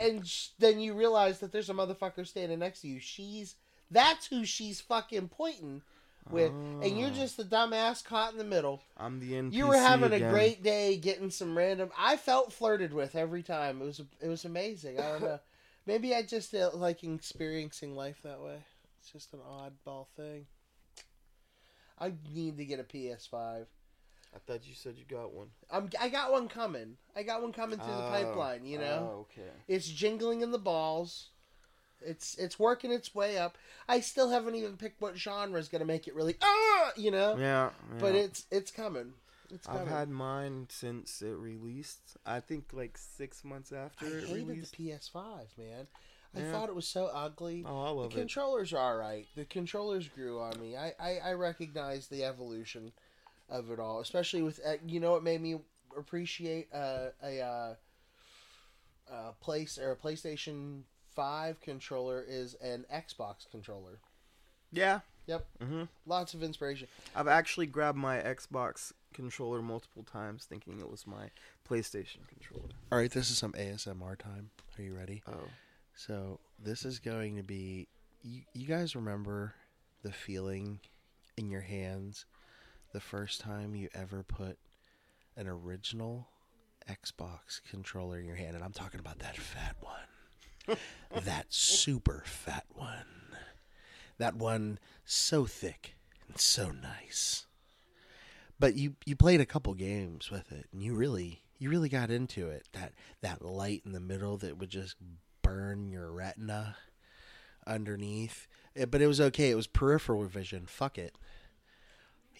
And 0.00 0.26
sh- 0.26 0.48
then 0.58 0.80
you 0.80 0.94
realize 0.94 1.40
that 1.40 1.50
there's 1.52 1.70
a 1.70 1.74
motherfucker 1.74 2.26
standing 2.26 2.58
next 2.58 2.80
to 2.82 2.88
you. 2.88 3.00
She's 3.00 3.54
that's 3.90 4.26
who 4.26 4.44
she's 4.44 4.80
fucking 4.82 5.28
pointing 5.28 5.80
with. 6.30 6.50
And 6.52 6.98
you're 6.98 7.08
Oh. 7.08 7.14
just 7.14 7.38
the 7.38 7.44
dumbass 7.44 8.04
caught 8.04 8.32
in 8.32 8.38
the 8.38 8.44
middle. 8.44 8.82
I'm 8.98 9.18
the 9.18 9.32
NPC 9.34 9.54
You 9.56 9.66
were 9.66 9.78
having 9.78 10.12
again. 10.12 10.28
a 10.28 10.32
great 10.32 10.62
day 10.62 10.96
getting 10.98 11.30
some 11.30 11.56
random 11.56 11.90
I 11.96 12.18
felt 12.18 12.52
flirted 12.52 12.92
with 12.92 13.14
every 13.16 13.42
time. 13.42 13.80
It 13.80 13.84
was 13.86 14.00
it 14.20 14.28
was 14.28 14.44
amazing. 14.44 14.98
I 15.00 15.02
don't 15.12 15.22
know. 15.22 15.40
Maybe 15.86 16.14
I 16.14 16.20
just 16.22 16.54
uh, 16.54 16.70
like 16.74 17.02
experiencing 17.02 17.94
life 17.96 18.20
that 18.24 18.40
way. 18.42 18.58
It's 19.00 19.10
just 19.10 19.32
an 19.32 19.38
oddball 19.40 20.06
thing. 20.16 20.46
I 22.00 22.12
need 22.32 22.56
to 22.58 22.64
get 22.64 22.80
a 22.80 22.84
PS5. 22.84 23.66
I 24.34 24.38
thought 24.46 24.66
you 24.68 24.74
said 24.74 24.94
you 24.98 25.04
got 25.08 25.32
one. 25.32 25.48
I'm, 25.70 25.88
I 26.00 26.08
got 26.10 26.30
one 26.30 26.48
coming. 26.48 26.96
I 27.16 27.22
got 27.22 27.40
one 27.42 27.52
coming 27.52 27.78
through 27.78 27.86
the 27.94 28.06
Oh, 28.06 28.10
pipeline. 28.10 28.64
You 28.66 28.78
know, 28.78 29.10
Oh, 29.12 29.26
okay. 29.30 29.48
it's 29.66 29.88
jingling 29.88 30.42
in 30.42 30.50
the 30.52 30.58
balls. 30.58 31.28
It's 32.00 32.36
it's 32.36 32.58
working 32.58 32.92
its 32.92 33.12
way 33.14 33.38
up. 33.38 33.58
I 33.88 33.98
still 34.00 34.30
haven't 34.30 34.54
even 34.54 34.76
picked 34.76 35.00
what 35.00 35.16
genre 35.16 35.58
is 35.58 35.68
gonna 35.68 35.84
make 35.86 36.06
it 36.06 36.14
really. 36.14 36.36
Ah, 36.42 36.92
you 36.96 37.10
know. 37.10 37.36
Yeah. 37.36 37.70
But 37.98 38.14
it's 38.14 38.44
it's 38.52 38.70
coming. 38.70 39.14
It's 39.50 39.66
coming. 39.66 39.82
I've 39.82 39.88
had 39.88 40.08
mine 40.10 40.66
since 40.70 41.22
it 41.22 41.34
released. 41.36 42.16
I 42.24 42.38
think 42.40 42.66
like 42.72 42.96
six 42.98 43.42
months 43.42 43.72
after 43.72 44.04
I 44.06 44.08
it 44.10 44.24
hated 44.28 44.46
released. 44.46 44.76
the 44.76 44.90
PS5, 44.90 45.46
man. 45.56 45.86
I 46.34 46.40
Yeah. 46.40 46.52
thought 46.52 46.68
it 46.68 46.74
was 46.74 46.86
so 46.86 47.06
ugly. 47.06 47.64
Oh, 47.66 47.80
I 47.82 47.86
the 47.88 47.92
love 47.94 48.12
it. 48.12 48.18
controllers 48.18 48.72
are 48.72 48.78
all 48.78 48.96
right. 48.96 49.26
The 49.34 49.44
controllers 49.46 50.08
grew 50.08 50.40
on 50.40 50.60
me. 50.60 50.76
I, 50.76 50.92
I, 51.00 51.18
I 51.18 51.32
recognize 51.32 52.08
the 52.08 52.24
evolution 52.24 52.92
of 53.48 53.70
it 53.70 53.78
all, 53.80 54.00
especially 54.00 54.42
with 54.42 54.60
uh, 54.64 54.74
you 54.86 55.00
know 55.00 55.12
what 55.12 55.22
made 55.22 55.40
me 55.40 55.58
appreciate 55.96 56.68
uh, 56.72 57.08
a 57.22 57.40
uh, 57.40 57.74
uh, 59.10 59.32
place 59.40 59.78
or 59.78 59.92
a 59.92 59.96
PlayStation 59.96 60.82
Five 61.14 61.60
controller 61.60 62.22
is 62.26 62.54
an 62.62 62.84
Xbox 62.94 63.50
controller. 63.50 63.98
Yeah. 64.70 65.00
Yep. 65.26 65.46
hmm 65.60 65.82
Lots 66.06 66.32
of 66.34 66.42
inspiration. 66.42 66.86
I've 67.16 67.26
actually 67.26 67.66
grabbed 67.66 67.98
my 67.98 68.18
Xbox 68.18 68.92
controller 69.12 69.60
multiple 69.60 70.04
times, 70.04 70.44
thinking 70.44 70.78
it 70.78 70.88
was 70.90 71.06
my 71.06 71.30
PlayStation 71.68 72.18
controller. 72.28 72.68
All 72.92 72.98
right, 72.98 73.10
this 73.10 73.30
is 73.30 73.36
some 73.38 73.52
ASMR 73.52 74.16
time. 74.16 74.50
Are 74.78 74.82
you 74.82 74.94
ready? 74.94 75.22
Oh. 75.26 75.48
So 75.98 76.38
this 76.62 76.84
is 76.84 77.00
going 77.00 77.34
to 77.36 77.42
be. 77.42 77.88
You, 78.22 78.42
you 78.54 78.66
guys 78.68 78.94
remember 78.94 79.54
the 80.04 80.12
feeling 80.12 80.78
in 81.36 81.50
your 81.50 81.60
hands 81.60 82.24
the 82.92 83.00
first 83.00 83.40
time 83.40 83.74
you 83.74 83.88
ever 83.94 84.22
put 84.22 84.58
an 85.36 85.48
original 85.48 86.28
Xbox 86.88 87.60
controller 87.68 88.20
in 88.20 88.26
your 88.26 88.36
hand, 88.36 88.54
and 88.54 88.64
I'm 88.64 88.72
talking 88.72 89.00
about 89.00 89.18
that 89.18 89.36
fat 89.36 89.74
one, 89.80 90.78
that 91.24 91.46
super 91.48 92.22
fat 92.24 92.66
one, 92.72 93.34
that 94.18 94.36
one 94.36 94.78
so 95.04 95.46
thick 95.46 95.96
and 96.28 96.38
so 96.38 96.70
nice. 96.70 97.46
But 98.60 98.76
you 98.76 98.94
you 99.04 99.16
played 99.16 99.40
a 99.40 99.46
couple 99.46 99.74
games 99.74 100.30
with 100.30 100.52
it, 100.52 100.68
and 100.72 100.80
you 100.80 100.94
really 100.94 101.42
you 101.58 101.70
really 101.70 101.88
got 101.88 102.12
into 102.12 102.48
it. 102.50 102.68
That 102.72 102.92
that 103.20 103.44
light 103.44 103.82
in 103.84 103.90
the 103.90 104.00
middle 104.00 104.36
that 104.38 104.58
would 104.58 104.70
just 104.70 104.94
burn 105.48 105.88
your 105.90 106.12
retina 106.12 106.76
underneath. 107.66 108.46
Eh, 108.76 108.84
But 108.84 109.00
it 109.00 109.06
was 109.06 109.20
okay. 109.20 109.50
It 109.50 109.54
was 109.56 109.66
peripheral 109.66 110.24
vision. 110.26 110.66
Fuck 110.66 110.98
it. 110.98 111.16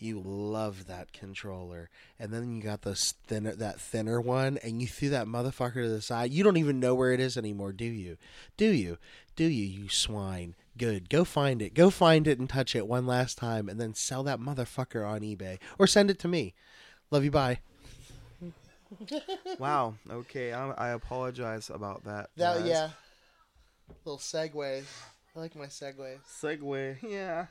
You 0.00 0.20
love 0.24 0.86
that 0.86 1.12
controller, 1.12 1.90
and 2.20 2.32
then 2.32 2.54
you 2.54 2.62
got 2.62 2.82
this 2.82 3.14
thinner, 3.26 3.56
that 3.56 3.80
thinner 3.80 4.20
one, 4.20 4.56
and 4.58 4.80
you 4.80 4.86
threw 4.86 5.08
that 5.08 5.26
motherfucker 5.26 5.82
to 5.82 5.88
the 5.88 6.00
side. 6.00 6.30
You 6.32 6.44
don't 6.44 6.56
even 6.56 6.78
know 6.78 6.94
where 6.94 7.12
it 7.12 7.18
is 7.18 7.36
anymore, 7.36 7.72
do 7.72 7.84
you? 7.84 8.16
Do 8.56 8.66
you? 8.66 8.98
Do 9.34 9.42
you? 9.44 9.64
You 9.82 9.88
swine. 9.88 10.54
Good. 10.76 11.08
Go 11.10 11.24
find 11.24 11.60
it. 11.60 11.74
Go 11.74 11.90
find 11.90 12.28
it 12.28 12.38
and 12.38 12.48
touch 12.48 12.76
it 12.76 12.86
one 12.86 13.08
last 13.08 13.38
time, 13.38 13.68
and 13.68 13.80
then 13.80 13.92
sell 13.92 14.22
that 14.22 14.38
motherfucker 14.38 15.04
on 15.08 15.22
eBay 15.22 15.58
or 15.80 15.88
send 15.88 16.12
it 16.12 16.18
to 16.20 16.28
me. 16.28 16.54
Love 17.10 17.24
you. 17.24 17.32
Bye. 17.32 17.58
Wow. 19.58 19.94
Okay. 20.10 20.52
I, 20.52 20.70
I 20.70 20.88
apologize 20.90 21.70
about 21.70 22.04
that. 22.04 22.30
That 22.36 22.58
guys. 22.58 22.66
yeah. 22.68 22.90
Little 24.04 24.18
segues. 24.18 24.84
I 25.36 25.40
like 25.40 25.56
my 25.56 25.66
segues. 25.66 26.18
Segue. 26.42 26.96
Yeah. 27.02 27.46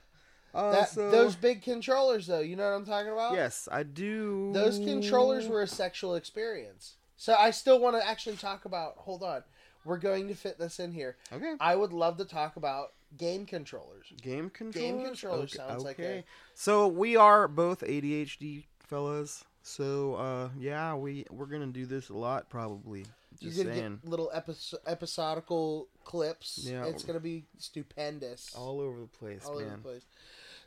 Uh, 0.53 0.71
That, 0.71 0.89
so, 0.89 1.11
those 1.11 1.35
big 1.35 1.61
controllers, 1.61 2.27
though, 2.27 2.39
you 2.39 2.55
know 2.55 2.63
what 2.69 2.75
I'm 2.77 2.85
talking 2.85 3.11
about? 3.11 3.33
Yes, 3.33 3.67
I 3.71 3.83
do. 3.83 4.51
Those 4.53 4.79
controllers 4.79 5.47
were 5.47 5.61
a 5.61 5.67
sexual 5.67 6.15
experience. 6.15 6.95
So 7.17 7.35
I 7.37 7.51
still 7.51 7.79
want 7.79 7.95
to 7.99 8.07
actually 8.07 8.37
talk 8.37 8.65
about. 8.65 8.93
Hold 8.97 9.23
on, 9.23 9.43
we're 9.85 9.97
going 9.97 10.27
to 10.27 10.35
fit 10.35 10.59
this 10.59 10.79
in 10.79 10.91
here. 10.91 11.17
okay. 11.33 11.55
I 11.59 11.75
would 11.75 11.91
love 11.93 12.17
to 12.17 12.25
talk 12.25 12.55
about 12.55 12.89
game 13.17 13.45
controllers. 13.45 14.07
Game 14.21 14.49
controllers. 14.49 15.07
controller 15.07 15.43
okay. 15.43 15.57
sounds 15.57 15.83
like 15.83 15.99
okay. 15.99 16.19
a- 16.19 16.23
So 16.53 16.87
we 16.87 17.15
are 17.15 17.47
both 17.47 17.81
ADHD 17.81 18.65
fellas. 18.79 19.43
So 19.67 20.15
uh, 20.15 20.49
yeah, 20.57 20.95
we 20.95 21.25
we're 21.29 21.45
gonna 21.45 21.67
do 21.67 21.85
this 21.85 22.07
a 22.09 22.13
lot 22.15 22.49
probably. 22.49 23.05
You're 23.39 23.51
Just 23.51 23.63
gonna 23.63 23.75
saying. 23.75 23.99
get 24.01 24.09
little 24.09 24.31
episo- 24.33 24.75
episodical 24.87 25.89
clips. 26.05 26.59
Yeah. 26.63 26.85
It's 26.85 27.03
gonna 27.03 27.19
be 27.19 27.43
stupendous. 27.57 28.55
All 28.55 28.79
over 28.79 28.99
the 29.01 29.07
place, 29.07 29.45
all 29.45 29.55
over 29.57 29.65
the 29.69 29.77
place. 29.77 30.03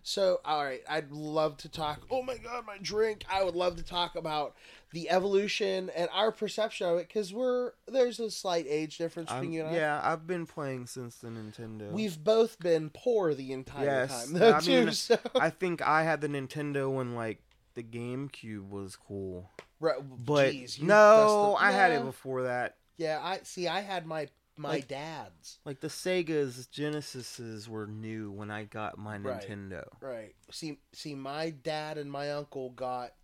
So, 0.03 0.41
all 0.47 0.65
right, 0.65 0.81
I'd 0.89 1.11
love 1.13 1.57
to 1.59 1.69
talk. 1.69 2.03
Oh 2.11 2.23
my 2.23 2.37
god, 2.39 2.65
my 2.67 2.77
drink! 2.81 3.25
I 3.31 3.43
would 3.43 3.55
love 3.57 3.77
to 3.77 3.83
talk 3.83 4.17
about 4.17 4.55
the 4.93 5.09
evolution 5.11 5.91
and 5.97 6.09
our 6.13 6.31
perception 6.33 6.87
of 6.87 6.99
it 6.99 7.09
because 7.09 7.33
we're 7.33 7.73
there's 7.89 8.21
a 8.21 8.31
slight 8.31 8.67
age 8.69 8.99
difference 8.99 9.31
I'm- 9.31 9.41
between 9.41 9.55
you 9.55 9.65
and 9.65 9.75
I. 9.75 9.79
yeah, 9.79 10.01
I've 10.05 10.27
been 10.27 10.47
playing 10.47 10.87
since 10.87 11.17
the 11.17 11.29
Nintendo. 11.29 11.91
We've 11.91 12.23
both 12.23 12.59
been 12.61 12.91
poor 12.91 13.35
the 13.35 13.53
entire 13.53 13.85
Yes, 13.87 14.25
time, 14.27 14.35
though, 14.35 14.55
I 14.57 14.61
too. 14.61 14.85
mean, 14.85 14.93
so, 14.93 15.19
I 15.35 15.49
think 15.51 15.81
I 15.83 16.03
had 16.03 16.21
the 16.21 16.29
Nintendo 16.29 16.91
when 16.95 17.15
like 17.15 17.43
the 17.75 17.83
GameCube 17.83 18.69
was 18.69 18.97
cool, 18.97 19.51
right, 19.81 19.97
but 20.25 20.53
geez, 20.53 20.79
you 20.79 20.87
no, 20.87 21.55
dusted- 21.55 21.67
I 21.69 21.71
had 21.73 21.93
it 21.93 22.05
before 22.05 22.43
that. 22.45 22.77
Yeah, 22.97 23.21
I 23.23 23.41
see. 23.45 23.69
I 23.69 23.81
had 23.81 24.07
my 24.07 24.29
my 24.57 24.71
Like- 24.71 24.89
dad's. 24.89 25.59
Like 25.65 25.81
the 25.81 25.89
Sega's, 25.89 26.69
Genesises 26.71 27.67
were 27.69 27.87
new 27.87 28.31
when 28.31 28.51
I 28.51 28.65
got 28.65 28.99
my 28.99 29.17
Right. 29.17 29.41
Nintendo. 29.49 29.85
Right. 30.03 30.35
See, 30.51 30.79
see, 30.93 31.15
my 31.15 31.49
dad 31.51 31.97
and 31.97 32.11
my 32.13 32.31
uncle 32.33 32.69
got 32.71 33.15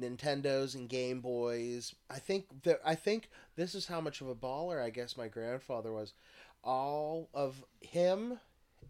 Nintendos 0.00 0.74
and 0.74 0.88
Game 0.88 1.20
Boys. 1.20 1.94
I 2.08 2.18
think 2.18 2.62
that 2.62 2.80
I 2.84 2.94
think 2.94 3.28
this 3.56 3.74
is 3.74 3.86
how 3.86 4.00
much 4.00 4.20
of 4.22 4.28
a 4.28 4.34
baller 4.34 4.80
I 4.82 4.88
guess 4.90 5.16
my 5.16 5.28
grandfather 5.28 5.92
was. 5.92 6.14
All 6.64 7.28
of 7.34 7.62
him 7.80 8.40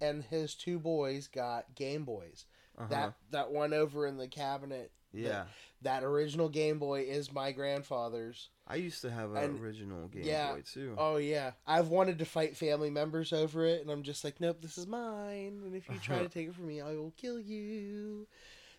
and 0.00 0.22
his 0.24 0.54
two 0.54 0.78
boys 0.78 1.26
got 1.28 1.74
Game 1.74 2.04
Boys. 2.04 2.44
Uh-huh. 2.78 2.88
That 2.88 3.14
that 3.30 3.50
one 3.50 3.72
over 3.72 4.06
in 4.06 4.16
the 4.16 4.28
cabinet. 4.28 4.92
Yeah, 5.24 5.44
That 5.82 6.02
original 6.04 6.48
Game 6.48 6.78
Boy 6.78 7.02
is 7.02 7.32
my 7.32 7.52
grandfather's. 7.52 8.48
I 8.68 8.76
used 8.76 9.00
to 9.02 9.10
have 9.10 9.30
an 9.32 9.36
And- 9.36 9.60
original 9.60 10.08
Game 10.08 10.22
yeah. 10.24 10.52
Boy 10.54 10.62
too. 10.62 10.94
Oh 10.98 11.16
yeah, 11.16 11.52
I've 11.66 11.88
wanted 11.88 12.18
to 12.18 12.24
fight 12.24 12.56
family 12.56 12.90
members 12.90 13.32
over 13.32 13.64
it, 13.64 13.80
and 13.82 13.90
I'm 13.90 14.02
just 14.02 14.24
like, 14.24 14.40
nope, 14.40 14.58
this 14.60 14.76
is 14.78 14.86
mine. 14.86 15.60
And 15.64 15.74
if 15.76 15.88
you 15.88 15.96
try 15.98 16.18
to 16.18 16.28
take 16.30 16.48
it 16.48 16.54
from 16.54 16.66
me, 16.66 16.80
I 16.80 16.92
will 16.94 17.12
kill 17.16 17.38
you. 17.40 18.26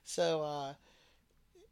So 0.04 0.42
uh, 0.44 0.74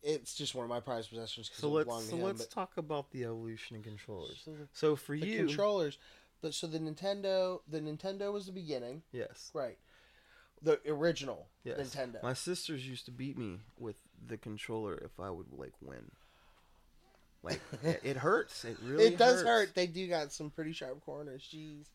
it's 0.03 0.35
just 0.35 0.55
one 0.55 0.63
of 0.63 0.69
my 0.69 0.79
prized 0.79 1.09
possessions. 1.09 1.49
so 1.53 1.69
let's 1.69 2.09
so 2.09 2.15
him, 2.15 2.23
let's 2.23 2.45
talk 2.47 2.77
about 2.77 3.11
the 3.11 3.23
evolution 3.25 3.75
of 3.77 3.83
controllers. 3.83 4.41
so 4.45 4.51
the, 4.51 4.67
So 4.73 4.95
for 4.95 5.17
the 5.17 5.25
you, 5.25 5.37
controllers, 5.45 5.97
but 6.41 6.53
so 6.53 6.67
the 6.67 6.79
Nintendo, 6.79 7.59
the 7.67 7.79
Nintendo 7.79 8.31
was 8.31 8.45
the 8.45 8.51
beginning, 8.51 9.01
yes, 9.11 9.51
right? 9.53 9.77
The 10.61 10.79
original 10.87 11.47
yes. 11.63 11.77
Nintendo. 11.79 12.21
My 12.23 12.33
sisters 12.33 12.87
used 12.87 13.05
to 13.05 13.11
beat 13.11 13.37
me 13.37 13.59
with 13.77 13.97
the 14.27 14.37
controller 14.37 14.95
if 15.03 15.19
I 15.19 15.29
would 15.29 15.51
like 15.51 15.73
win. 15.81 16.11
Like 17.43 17.61
it, 17.83 18.01
it 18.03 18.17
hurts. 18.17 18.65
It 18.65 18.77
really 18.83 19.05
it 19.05 19.17
does 19.17 19.37
hurts. 19.43 19.47
hurt. 19.47 19.75
They 19.75 19.87
do 19.87 20.07
got 20.07 20.31
some 20.31 20.49
pretty 20.49 20.73
sharp 20.73 21.03
corners. 21.05 21.47
Jeez. 21.53 21.85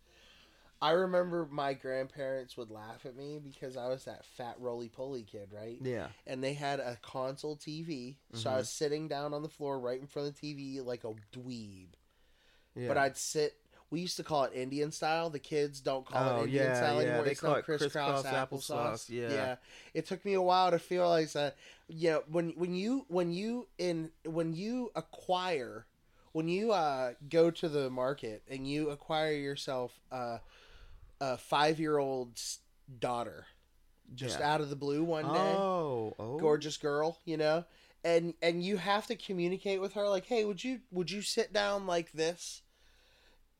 I 0.82 0.92
remember 0.92 1.46
my 1.50 1.74
grandparents 1.74 2.56
would 2.56 2.70
laugh 2.70 3.04
at 3.04 3.14
me 3.14 3.38
because 3.42 3.76
I 3.76 3.88
was 3.88 4.04
that 4.04 4.24
fat 4.24 4.56
roly 4.58 4.88
poly 4.88 5.24
kid, 5.24 5.50
right? 5.52 5.76
Yeah. 5.82 6.08
and 6.26 6.42
they 6.42 6.54
had 6.54 6.80
a 6.80 6.96
console 7.02 7.56
TV. 7.56 8.16
So 8.32 8.48
I 8.48 8.54
Mhm. 8.54 8.56
was 8.58 8.70
sitting 8.70 9.06
down 9.06 9.34
on 9.34 9.42
the 9.42 9.48
floor 9.50 9.78
right 9.78 10.00
in 10.00 10.06
front 10.06 10.28
of 10.28 10.40
the 10.40 10.54
TV 10.54 10.80
like 10.80 11.04
a 11.04 11.12
dweeb. 11.36 11.88
Yeah. 12.74 12.88
But 12.88 12.96
I'd 12.96 13.16
sit. 13.18 13.59
We 13.90 14.00
used 14.00 14.16
to 14.18 14.22
call 14.22 14.44
it 14.44 14.52
Indian 14.54 14.92
style. 14.92 15.30
The 15.30 15.38
kids 15.40 15.80
don't 15.80 16.06
call 16.06 16.22
Oh, 16.28 16.36
it 16.42 16.44
Indian 16.44 16.64
yeah, 16.66 16.74
style 16.74 16.94
yeah, 16.94 17.00
anymore. 17.08 17.24
they 17.24 17.30
it's 17.32 17.40
call 17.40 17.54
it 17.56 17.64
crisscross, 17.64 18.22
crisscross 18.22 18.26
applesauce. 18.26 19.10
applesauce, 19.10 19.10
yeah. 19.10 19.56
It 19.94 20.06
took 20.06 20.24
me 20.24 20.34
a 20.34 20.42
while 20.42 20.70
to 20.70 20.80
realize 20.90 21.32
that. 21.32 21.56
You 21.88 22.10
know, 22.10 22.22
when 22.30 22.50
when 22.50 22.74
you 22.74 23.04
when 23.08 23.32
you 23.32 23.66
in 23.78 24.10
when 24.24 24.52
you 24.54 24.92
acquire 24.94 25.86
when 26.32 26.46
you 26.48 26.70
uh, 26.72 27.14
go 27.28 27.50
to 27.50 27.68
the 27.68 27.90
market 27.90 28.42
and 28.48 28.64
you 28.64 28.90
acquire 28.90 29.32
yourself 29.32 29.98
uh, 30.12 30.38
a 31.20 31.36
five 31.36 31.80
year 31.80 31.98
old's 31.98 32.60
daughter, 33.00 33.46
just 34.14 34.38
Yeah. 34.38 34.54
out 34.54 34.60
of 34.60 34.70
the 34.70 34.76
blue 34.76 35.02
one 35.02 35.32
day 35.32 35.54
Oh, 35.54 36.14
oh. 36.20 36.38
gorgeous 36.38 36.76
girl, 36.76 37.18
you 37.24 37.36
know, 37.36 37.64
and 38.04 38.34
and 38.40 38.62
you 38.64 38.76
have 38.76 39.08
to 39.08 39.16
communicate 39.16 39.80
with 39.80 39.94
her 39.94 40.08
like, 40.08 40.26
hey, 40.26 40.44
would 40.44 40.62
you 40.62 40.82
would 40.92 41.10
you 41.10 41.22
sit 41.22 41.52
down 41.52 41.88
like 41.88 42.12
this 42.12 42.62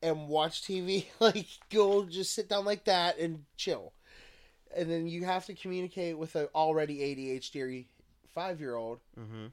and 0.01 0.27
watch 0.27 0.61
TV? 0.63 1.05
like, 1.19 1.47
go 1.69 2.05
just 2.05 2.33
sit 2.33 2.49
down 2.49 2.65
like 2.65 2.85
that 2.85 3.17
and 3.19 3.43
chill, 3.57 3.93
and 4.75 4.89
then 4.89 5.07
you 5.07 5.25
have 5.25 5.45
to 5.47 5.53
communicate 5.53 6.17
with 6.17 6.35
an 6.35 6.47
already 6.55 6.99
ADHD 6.99 7.85
five 8.33 8.59
year 8.59 8.75
old 8.75 8.99
Mm-hmm. 9.19 9.47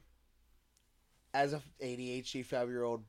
as 1.33 1.53
a 1.53 1.61
ADHD 1.81 2.45
five 2.45 2.69
year 2.69 2.83
old 2.83 3.03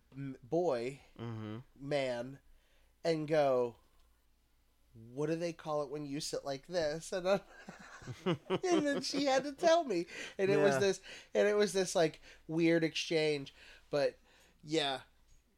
boy 0.48 1.00
Mm-hmm. 1.20 1.56
man, 1.80 2.38
and 3.04 3.26
go. 3.28 3.74
What 5.14 5.28
do 5.30 5.36
they 5.36 5.52
call 5.52 5.82
it 5.82 5.88
when 5.90 6.04
you 6.04 6.20
sit 6.20 6.44
like 6.44 6.66
this? 6.66 7.12
And 7.12 7.26
I'm, 7.28 7.40
and 8.64 8.86
then 8.86 9.00
she 9.02 9.24
had 9.24 9.44
to 9.44 9.52
tell 9.52 9.84
me 9.84 10.06
and 10.38 10.50
it 10.50 10.58
was 10.58 10.78
this 10.78 11.00
and 11.34 11.46
it 11.46 11.56
was 11.56 11.72
this 11.72 11.94
like 11.94 12.20
weird 12.48 12.82
exchange 12.82 13.54
but 13.90 14.16
yeah 14.64 14.98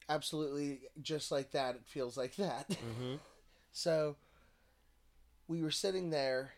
absolutely 0.08 0.80
just 1.00 1.30
like 1.30 1.52
that 1.52 1.74
it 1.74 1.82
feels 1.86 2.16
like 2.16 2.36
that 2.36 2.68
mm-hmm. 2.70 3.14
so 3.72 4.16
we 5.48 5.62
were 5.62 5.70
sitting 5.70 6.10
there 6.10 6.52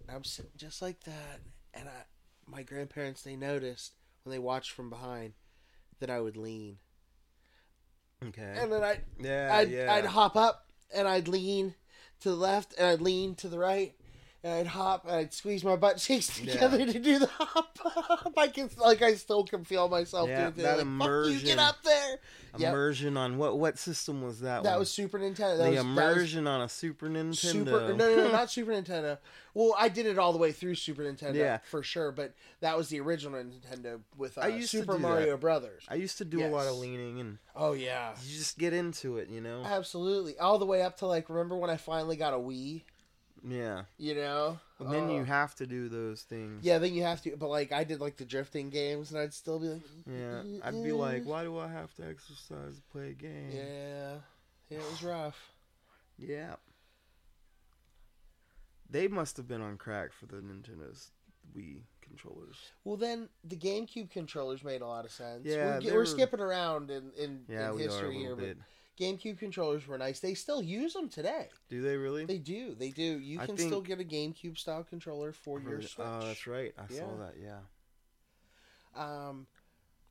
and 0.00 0.14
i'm 0.14 0.24
sitting 0.24 0.50
just 0.56 0.82
like 0.82 1.00
that 1.04 1.40
and 1.74 1.88
i 1.88 2.02
my 2.46 2.62
grandparents 2.62 3.22
they 3.22 3.36
noticed 3.36 3.92
when 4.24 4.32
they 4.32 4.38
watched 4.38 4.72
from 4.72 4.90
behind 4.90 5.32
that 6.00 6.10
i 6.10 6.20
would 6.20 6.36
lean 6.36 6.78
Okay. 8.28 8.54
and 8.56 8.72
then 8.72 8.82
i 8.84 9.00
yeah, 9.20 9.50
I'd, 9.52 9.70
yeah. 9.70 9.92
I'd 9.92 10.06
hop 10.06 10.36
up 10.36 10.66
and 10.94 11.08
I'd 11.08 11.28
lean 11.28 11.74
to 12.20 12.30
the 12.30 12.36
left 12.36 12.74
and 12.78 12.86
I'd 12.86 13.00
lean 13.00 13.34
to 13.36 13.48
the 13.48 13.58
right 13.58 13.94
and 14.44 14.52
I'd 14.54 14.66
hop 14.66 15.04
and 15.06 15.14
I'd 15.16 15.32
squeeze 15.32 15.62
my 15.64 15.76
butt 15.76 15.98
cheeks 15.98 16.40
Yeah. 16.42 16.52
together 16.54 16.84
to 16.86 16.98
do 16.98 17.18
the 17.20 17.26
hop 17.26 17.78
up. 17.84 18.32
I 18.36 18.48
can 18.48 18.68
like 18.78 19.02
I 19.02 19.14
still 19.14 19.44
can 19.44 19.64
feel 19.64 19.88
myself 19.88 20.28
Yeah, 20.28 20.50
doing 20.50 20.64
that 20.66 20.78
that 20.78 20.86
like, 20.86 20.98
Fuck 21.08 21.40
you, 21.42 21.46
get 21.46 21.58
up 21.58 21.82
there. 21.84 22.18
Yep. 22.58 22.68
Immersion 22.72 23.16
on 23.16 23.38
what 23.38 23.58
what 23.58 23.78
system 23.78 24.20
was 24.22 24.40
that? 24.40 24.62
That 24.64 24.72
one? 24.72 24.80
was 24.80 24.90
Super 24.90 25.18
Nintendo. 25.18 25.56
That 25.56 25.64
the 25.64 25.70
was, 25.70 25.76
that 25.76 25.84
was 25.84 25.86
immersion 25.86 26.46
on 26.46 26.60
a 26.62 26.68
Super 26.68 27.08
Nintendo. 27.08 27.36
Super 27.36 27.94
no, 27.94 27.94
no, 27.94 28.16
no, 28.16 28.30
not 28.32 28.50
Super 28.50 28.72
Nintendo. 28.72 29.18
Well, 29.54 29.74
I 29.78 29.88
did 29.88 30.06
it 30.06 30.18
all 30.18 30.32
the 30.32 30.38
way 30.38 30.52
through 30.52 30.74
Super 30.76 31.02
Nintendo, 31.02 31.34
Yeah. 31.34 31.58
for 31.64 31.82
sure. 31.82 32.10
But 32.12 32.34
that 32.60 32.76
was 32.76 32.88
the 32.88 33.00
original 33.00 33.40
Nintendo 33.42 34.00
with 34.16 34.36
uh, 34.38 34.42
I 34.42 34.48
used 34.48 34.70
Super 34.70 34.98
Mario 34.98 35.32
that. 35.32 35.40
Brothers. 35.40 35.84
I 35.88 35.94
used 35.94 36.18
to 36.18 36.24
do 36.24 36.44
a 36.44 36.48
lot 36.48 36.66
of 36.66 36.76
leaning, 36.76 37.20
and 37.20 37.38
Oh 37.56 37.72
yeah, 37.72 38.12
you 38.22 38.36
just 38.38 38.58
get 38.58 38.72
into 38.74 39.16
it, 39.18 39.28
you 39.30 39.40
know. 39.40 39.62
absolutely. 39.64 40.38
All 40.38 40.58
the 40.58 40.66
way 40.66 40.82
up 40.82 40.98
to 40.98 41.06
like, 41.06 41.28
remember 41.30 41.56
when 41.56 41.70
I 41.70 41.76
finally 41.76 42.16
got 42.16 42.34
a 42.34 42.38
Wii? 42.38 42.82
Yeah. 43.46 43.82
You 43.98 44.14
know, 44.14 44.60
And 44.78 44.92
then 44.92 45.04
Oh. 45.10 45.14
you 45.16 45.22
uh, 45.22 45.24
have 45.24 45.54
to 45.56 45.66
do 45.66 45.88
those 45.88 46.22
things. 46.22 46.64
Yeah, 46.64 46.78
then 46.78 46.94
you 46.94 47.02
have 47.02 47.20
to. 47.22 47.36
But 47.36 47.48
like, 47.48 47.72
I 47.72 47.84
did 47.84 48.00
like 48.00 48.16
the 48.16 48.24
drifting 48.24 48.70
games, 48.70 49.10
and 49.10 49.18
I'd 49.20 49.32
still 49.34 49.58
be 49.58 49.68
like, 49.68 49.82
Yeah. 50.06 50.42
I'd 50.62 50.82
be 50.82 50.92
like, 50.92 51.24
why 51.24 51.42
do 51.44 51.58
I 51.58 51.68
have 51.68 51.92
to 51.96 52.06
exercise 52.08 52.76
to 52.76 52.82
play 52.92 53.10
a 53.10 53.12
game? 53.14 53.50
yeah, 53.52 54.14
yeah, 54.70 54.78
it 54.78 54.90
was 54.90 55.02
rough. 55.02 55.50
Yeah. 56.18 56.54
They 58.88 59.08
must 59.08 59.36
have 59.38 59.48
been 59.48 59.62
on 59.62 59.76
crack 59.78 60.12
for 60.12 60.26
the 60.26 60.36
Nintendo's 60.36 61.10
Wii 61.56 61.80
controllers. 62.02 62.56
Well, 62.84 62.96
then 62.96 63.28
the 63.42 63.56
GameCube 63.56 64.10
controllers 64.10 64.62
made 64.62 64.82
a 64.82 64.86
lot 64.86 65.04
of 65.04 65.10
sense. 65.10 65.42
Yeah, 65.46 65.78
we're, 65.78 65.92
we're 65.92 65.96
were- 65.98 66.06
skipping 66.06 66.40
around 66.40 66.90
in 66.90 67.10
in, 67.16 67.40
Yeah, 67.48 67.70
in 67.70 67.76
we 67.76 67.84
are 67.84 67.88
a 67.88 67.90
history 67.90 68.18
here, 68.18 68.36
bit. 68.36 68.58
but 68.58 68.66
GameCube 69.00 69.38
controllers 69.38 69.86
were 69.86 69.96
nice. 69.98 70.20
They 70.20 70.34
still 70.34 70.62
use 70.62 70.92
them 70.92 71.08
today. 71.08 71.48
Do 71.68 71.80
they 71.82 71.96
really? 71.96 72.26
They 72.26 72.38
do. 72.38 72.74
They 72.74 72.90
do. 72.90 73.02
You 73.02 73.40
I 73.40 73.46
can 73.46 73.56
think- 73.56 73.68
still 73.70 73.80
get 73.80 74.00
a 74.00 74.04
GameCube 74.04 74.58
style 74.58 74.84
controller 74.84 75.32
for 75.32 75.60
your? 75.60 75.80
Switch. 75.80 76.06
Oh, 76.06 76.20
that's 76.26 76.46
right. 76.46 76.72
I 76.78 76.86
saw 76.92 76.94
Yeah. 76.94 77.16
that. 77.20 77.34
Yeah. 77.42 77.58
Um, 78.94 79.46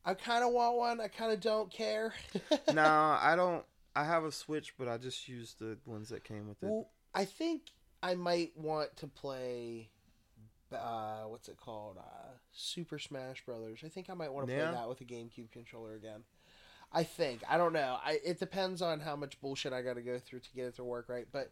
I 0.03 0.13
kind 0.15 0.43
of 0.43 0.51
want 0.51 0.77
one. 0.77 0.99
I 0.99 1.07
kind 1.07 1.31
of 1.31 1.39
don't 1.39 1.71
care. 1.71 2.13
no, 2.73 2.81
I 2.83 3.35
don't. 3.35 3.63
I 3.95 4.03
have 4.05 4.23
a 4.23 4.31
Switch, 4.31 4.73
but 4.77 4.87
I 4.87 4.97
just 4.97 5.27
use 5.27 5.53
the 5.59 5.77
ones 5.85 6.09
that 6.09 6.23
came 6.23 6.47
with 6.47 6.63
it. 6.63 6.67
Well, 6.69 6.89
I 7.13 7.25
think 7.25 7.63
I 8.01 8.15
might 8.15 8.55
want 8.57 8.95
to 8.97 9.07
play. 9.07 9.89
Uh, 10.73 11.23
what's 11.23 11.49
it 11.49 11.57
called? 11.57 11.97
Uh, 11.97 12.29
Super 12.53 12.97
Smash 12.97 13.45
Brothers. 13.45 13.81
I 13.85 13.89
think 13.89 14.09
I 14.09 14.13
might 14.13 14.31
want 14.33 14.47
to 14.47 14.53
Yeah. 14.53 14.69
play 14.71 14.79
that 14.79 14.89
with 14.89 15.01
a 15.01 15.05
GameCube 15.05 15.51
controller 15.51 15.95
again. 15.95 16.23
I 16.93 17.03
think. 17.03 17.41
I 17.49 17.57
don't 17.57 17.73
know. 17.73 17.97
I 18.03 18.19
it 18.23 18.39
depends 18.39 18.81
on 18.81 18.99
how 18.99 19.15
much 19.15 19.39
bullshit 19.39 19.71
I 19.73 19.81
got 19.81 19.93
to 19.95 20.01
go 20.01 20.19
through 20.19 20.39
to 20.39 20.49
get 20.55 20.65
it 20.67 20.75
to 20.75 20.83
work 20.83 21.07
right. 21.09 21.25
But 21.31 21.51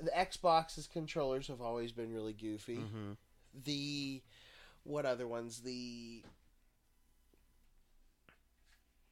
the 0.00 0.10
Xbox's 0.12 0.86
controllers 0.86 1.48
have 1.48 1.60
always 1.60 1.90
been 1.92 2.12
really 2.12 2.32
goofy. 2.32 2.76
hmm 2.76 3.12
The 3.64 4.22
what 4.84 5.04
other 5.04 5.26
ones? 5.26 5.60
The 5.62 6.22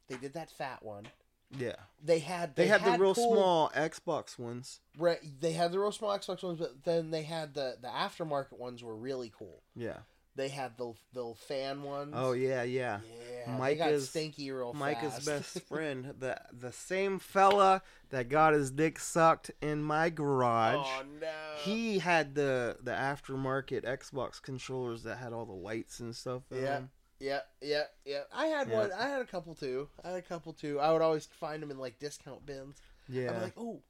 they 0.09 0.17
did 0.17 0.35
that 0.35 0.51
fat 0.51 0.83
one. 0.83 1.09
Yeah. 1.57 1.75
They 2.03 2.19
had 2.21 2.55
They, 2.57 2.67
had, 2.67 2.85
the 2.85 2.93
real 2.99 3.15
cool- 3.15 3.33
small 3.35 3.71
Xbox 3.71 4.39
ones. 4.39 4.81
Right, 4.99 5.19
they 5.41 5.53
had 5.53 5.73
the 5.73 5.79
real 5.79 5.93
small 5.93 6.17
Xbox 6.17 6.43
ones, 6.43 6.59
but 6.59 6.85
then 6.85 7.11
they 7.11 7.23
had 7.23 7.55
the 7.55 7.77
the 7.81 7.89
aftermarket 7.89 8.59
ones 8.59 8.83
were 8.83 8.97
really 8.97 9.33
cool. 9.37 9.63
Yeah. 9.75 9.99
They 10.37 10.49
had 10.49 10.77
the 10.77 10.93
the 11.15 11.33
fan 11.49 11.83
ones. 11.83 12.13
Oh 12.15 12.33
yeah, 12.33 12.63
yeah. 12.63 13.01
yeah. 13.47 13.57
Micah's- 13.59 14.11
stinky 14.11 14.51
real 14.53 14.73
Micah's 14.75 15.15
fast. 15.15 15.27
best 15.27 15.61
friend, 15.69 16.15
the 16.19 16.39
the 16.53 16.73
same 16.73 17.19
fella 17.19 17.83
that 18.11 18.29
got 18.29 18.53
his 18.53 18.71
dick 18.71 18.99
sucked 18.99 19.51
in 19.63 19.83
my 19.83 20.11
garage. 20.11 20.87
oh 20.87 21.03
no. 21.21 21.29
He 21.65 21.99
had 22.01 22.35
the 22.35 22.77
the 22.83 22.91
aftermarket 22.93 23.85
Xbox 23.85 24.41
controllers 24.43 25.03
that 25.05 25.17
had 25.17 25.33
all 25.33 25.47
the 25.47 25.53
lights 25.53 26.01
and 26.01 26.15
stuff. 26.15 26.43
in 26.51 26.59
Yeah. 26.59 26.63
them. 26.65 26.91
Yeah, 27.19 27.41
yeah, 27.63 27.85
yeah. 28.05 28.25
I 28.31 28.47
had 28.49 28.69
Yeah. 28.69 28.79
one. 28.79 28.93
I 28.93 29.09
had 29.09 29.23
a 29.23 29.27
couple 29.27 29.55
too. 29.55 29.89
I 30.05 30.09
had 30.11 30.19
a 30.19 30.23
couple 30.23 30.53
too. 30.53 30.79
I 30.79 30.93
would 30.93 31.01
always 31.01 31.25
find 31.25 31.63
them 31.63 31.71
in 31.71 31.79
like 31.79 31.99
discount 31.99 32.45
bins. 32.45 32.77
yeah. 33.09 33.31
I'm 33.33 33.41
like, 33.41 33.55
oh, 33.57 33.81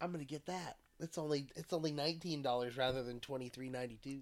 I'm 0.00 0.12
gonna 0.12 0.22
get 0.24 0.46
that. 0.46 0.76
It's 1.00 1.18
only 1.18 1.48
it's 1.56 1.72
only 1.72 1.90
nineteen 1.90 2.42
dollars 2.42 2.76
rather 2.76 3.02
than 3.02 3.18
twenty 3.18 3.48
three 3.48 3.68
ninety 3.68 3.98
two. 4.00 4.20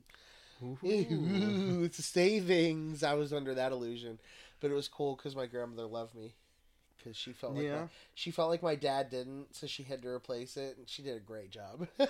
Ooh. 0.63 0.79
Ooh, 0.85 1.83
it's 1.85 2.05
savings. 2.05 3.03
I 3.03 3.15
was 3.15 3.33
under 3.33 3.55
that 3.55 3.73
illusion, 3.73 4.19
but 4.61 4.71
it 4.71 4.75
was 4.75 4.89
cool 4.89 5.17
because 5.17 5.35
my 5.37 5.47
grandmother 5.47 5.87
loved 5.89 6.15
me 6.15 6.35
because 6.97 7.17
she 7.17 7.33
felt 7.33 7.55
like 7.55 7.65
Yeah. 7.65 7.81
my, 7.83 7.89
she 8.15 8.31
felt 8.31 8.51
like 8.51 8.63
my 8.63 8.77
dad 8.77 9.11
didn't, 9.11 9.55
so 9.55 9.67
she 9.67 9.83
had 9.83 10.01
to 10.03 10.09
replace 10.09 10.57
it, 10.57 10.77
and 10.79 10.89
she 10.89 11.03
did 11.03 11.17
a 11.17 11.21
great 11.21 11.51
job. 11.51 11.87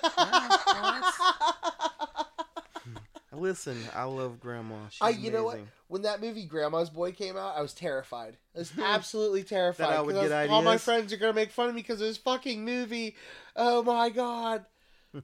Listen, 3.33 3.77
I 3.95 4.05
love 4.05 4.39
Grandma. 4.39 4.89
She's 4.91 5.03
I, 5.03 5.09
you 5.11 5.31
know 5.33 5.43
what? 5.45 5.59
When 5.89 6.03
that 6.03 6.21
movie 6.21 6.45
Grandma's 6.47 6.89
Boy 6.91 7.11
came 7.13 7.37
out, 7.37 7.57
I 7.57 7.63
was 7.63 7.75
terrified. 7.75 8.37
I 8.55 8.59
was 8.61 8.73
absolutely 8.81 9.43
terrified. 9.43 9.91
That 9.91 9.99
I 9.99 10.03
would 10.03 10.15
get 10.15 10.31
was- 10.31 10.51
All 10.51 10.63
my 10.63 10.79
friends 10.79 11.13
are 11.13 11.17
gonna 11.17 11.33
make 11.33 11.51
fun 11.51 11.69
of 11.69 11.75
me 11.75 11.83
because 11.83 12.01
of 12.01 12.07
this 12.07 12.17
fucking 12.17 12.65
movie. 12.65 13.17
Oh 13.57 13.83
my 13.83 14.09
god. 14.11 14.65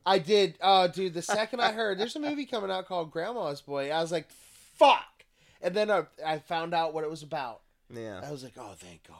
I 0.07 0.19
did. 0.19 0.57
Oh, 0.61 0.89
dude. 0.89 1.15
The 1.15 1.23
second 1.23 1.61
I 1.61 1.73
heard 1.73 1.99
there's 1.99 2.17
a 2.17 2.21
movie 2.21 2.47
coming 2.47 2.71
out 2.71 2.87
called 2.87 3.11
Grandma's 3.11 3.61
Boy, 3.61 3.91
I 3.91 4.01
was 4.01 4.13
like, 4.13 4.31
"Fuck!" 4.77 5.25
And 5.63 5.75
then 5.75 5.91
I, 5.91 6.05
I 6.25 6.39
found 6.39 6.75
out 6.75 6.95
what 6.95 7.05
it 7.05 7.11
was 7.11 7.23
about. 7.23 7.61
Yeah. 7.93 8.21
I 8.25 8.31
was 8.31 8.43
like, 8.45 8.55
"Oh, 8.59 8.75
thank 8.77 9.07
God." 9.07 9.17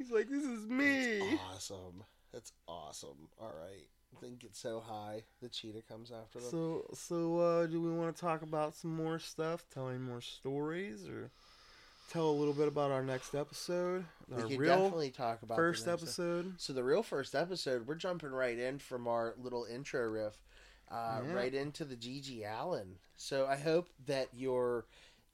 He's 0.00 0.10
like, 0.10 0.30
this 0.30 0.44
is 0.44 0.66
me. 0.66 1.20
Awesome. 1.52 2.04
That's 2.32 2.52
awesome. 2.66 3.28
All 3.38 3.52
right. 3.62 3.86
Then 4.22 4.36
get 4.36 4.56
so 4.56 4.80
high, 4.80 5.24
the 5.42 5.48
cheetah 5.50 5.82
comes 5.82 6.10
after 6.10 6.38
them. 6.40 6.48
So, 6.50 6.86
so 6.94 7.38
uh, 7.38 7.66
do 7.66 7.82
we 7.82 7.92
want 7.92 8.14
to 8.16 8.20
talk 8.20 8.40
about 8.40 8.74
some 8.74 8.96
more 8.96 9.18
stuff? 9.18 9.64
Tell 9.72 9.90
any 9.90 9.98
more 9.98 10.22
stories, 10.22 11.06
or 11.06 11.30
tell 12.10 12.28
a 12.28 12.32
little 12.32 12.52
bit 12.54 12.68
about 12.68 12.90
our 12.90 13.02
next 13.02 13.34
episode, 13.34 14.04
we 14.28 14.42
our 14.42 14.48
could 14.48 14.58
real 14.58 14.76
definitely 14.76 15.10
talk 15.10 15.42
about 15.42 15.56
first 15.56 15.86
episode. 15.88 16.54
So 16.58 16.72
the 16.72 16.84
real 16.84 17.02
first 17.02 17.34
episode, 17.34 17.86
we're 17.86 17.94
jumping 17.94 18.30
right 18.30 18.58
in 18.58 18.78
from 18.78 19.06
our 19.08 19.34
little 19.38 19.64
intro 19.64 20.02
riff, 20.08 20.36
uh, 20.90 21.20
Yeah. 21.26 21.32
right 21.32 21.54
into 21.54 21.84
the 21.84 21.96
GG 21.96 22.42
Allin. 22.44 22.96
So 23.16 23.46
I 23.46 23.56
hope 23.56 23.88
that 24.06 24.28
your 24.34 24.86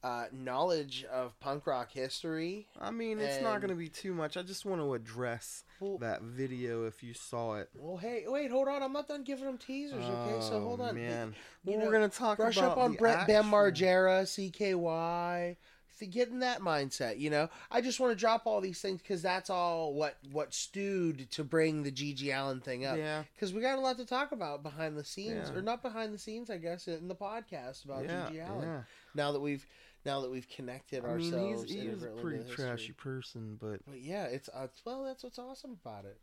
uh, 0.04 0.26
knowledge 0.30 1.04
of 1.10 1.38
punk 1.40 1.66
rock 1.66 1.90
history. 1.90 2.68
I 2.80 2.92
mean, 2.92 3.18
it's 3.18 3.42
not 3.42 3.60
going 3.60 3.70
to 3.70 3.74
be 3.76 3.88
too 3.88 4.14
much. 4.14 4.36
I 4.36 4.42
just 4.42 4.64
want 4.64 4.80
to 4.80 4.94
address 4.94 5.64
Well, 5.80 5.98
that 5.98 6.22
video 6.22 6.84
if 6.84 7.02
you 7.02 7.12
saw 7.12 7.54
it. 7.56 7.70
well, 7.74 7.96
hey, 7.96 8.22
wait, 8.28 8.50
hold 8.52 8.68
on. 8.68 8.82
I'm 8.84 8.92
not 8.92 9.08
done 9.08 9.24
giving 9.24 9.46
them 9.46 9.58
teasers. 9.58 10.04
Okay, 10.04 10.40
so 10.42 10.60
hold 10.60 10.80
Oh, 10.80 10.84
on. 10.84 10.94
man. 10.94 11.34
You 11.64 11.72
Well, 11.72 11.78
know, 11.80 11.86
we're 11.86 11.92
going 11.98 12.08
to 12.08 12.16
talk 12.16 12.36
brush 12.36 12.56
about 12.56 12.72
up 12.72 12.78
on 12.78 12.92
Brett 12.92 13.28
actual- 13.28 13.50
Margera, 13.50 14.26
CKY. 14.26 15.56
To 16.00 16.06
get 16.06 16.28
in 16.28 16.40
that 16.40 16.60
mindset, 16.60 17.18
you 17.18 17.30
know, 17.30 17.48
I 17.70 17.80
just 17.80 18.00
want 18.00 18.12
to 18.12 18.18
drop 18.18 18.42
all 18.46 18.60
these 18.60 18.80
things 18.80 19.00
because 19.00 19.22
that's 19.22 19.48
all 19.48 19.94
what 19.94 20.16
what 20.30 20.52
stewed 20.52 21.30
to 21.30 21.42
bring 21.44 21.82
the 21.84 21.90
GG 21.90 22.28
Allin 22.36 22.60
thing 22.60 22.84
up. 22.84 22.98
Yeah, 22.98 23.22
because 23.34 23.54
we 23.54 23.60
got 23.62 23.78
a 23.78 23.80
lot 23.80 23.96
to 23.96 24.04
talk 24.04 24.32
about 24.32 24.62
behind 24.62 24.96
the 24.98 25.04
scenes, 25.04 25.50
Yeah. 25.50 25.58
or 25.58 25.62
not 25.62 25.80
behind 25.82 26.12
the 26.12 26.18
scenes, 26.18 26.50
I 26.50 26.58
guess, 26.58 26.86
in 26.86 27.08
the 27.08 27.14
podcast 27.14 27.84
about 27.86 28.04
yeah, 28.04 28.28
GG 28.30 28.50
Allin. 28.50 28.68
yeah. 28.68 28.80
Now 29.14 29.32
that 29.32 29.40
we've 29.40 29.64
now 30.04 30.20
that 30.20 30.30
we've 30.30 30.48
connected 30.48 31.04
I 31.04 31.14
mean, 31.16 31.32
ourselves, 31.34 31.64
he's, 31.72 31.82
he 31.82 31.88
is 31.88 32.02
a 32.02 32.08
pretty 32.08 32.38
to 32.38 32.42
the 32.44 32.48
history. 32.50 32.64
trashy 32.66 32.92
person, 32.92 33.56
but 33.60 33.80
But 33.88 34.00
yeah, 34.02 34.24
it's 34.24 34.48
uh, 34.54 34.66
well, 34.84 35.02
that's 35.04 35.24
what's 35.24 35.38
awesome 35.38 35.78
about 35.84 36.04
it. 36.04 36.18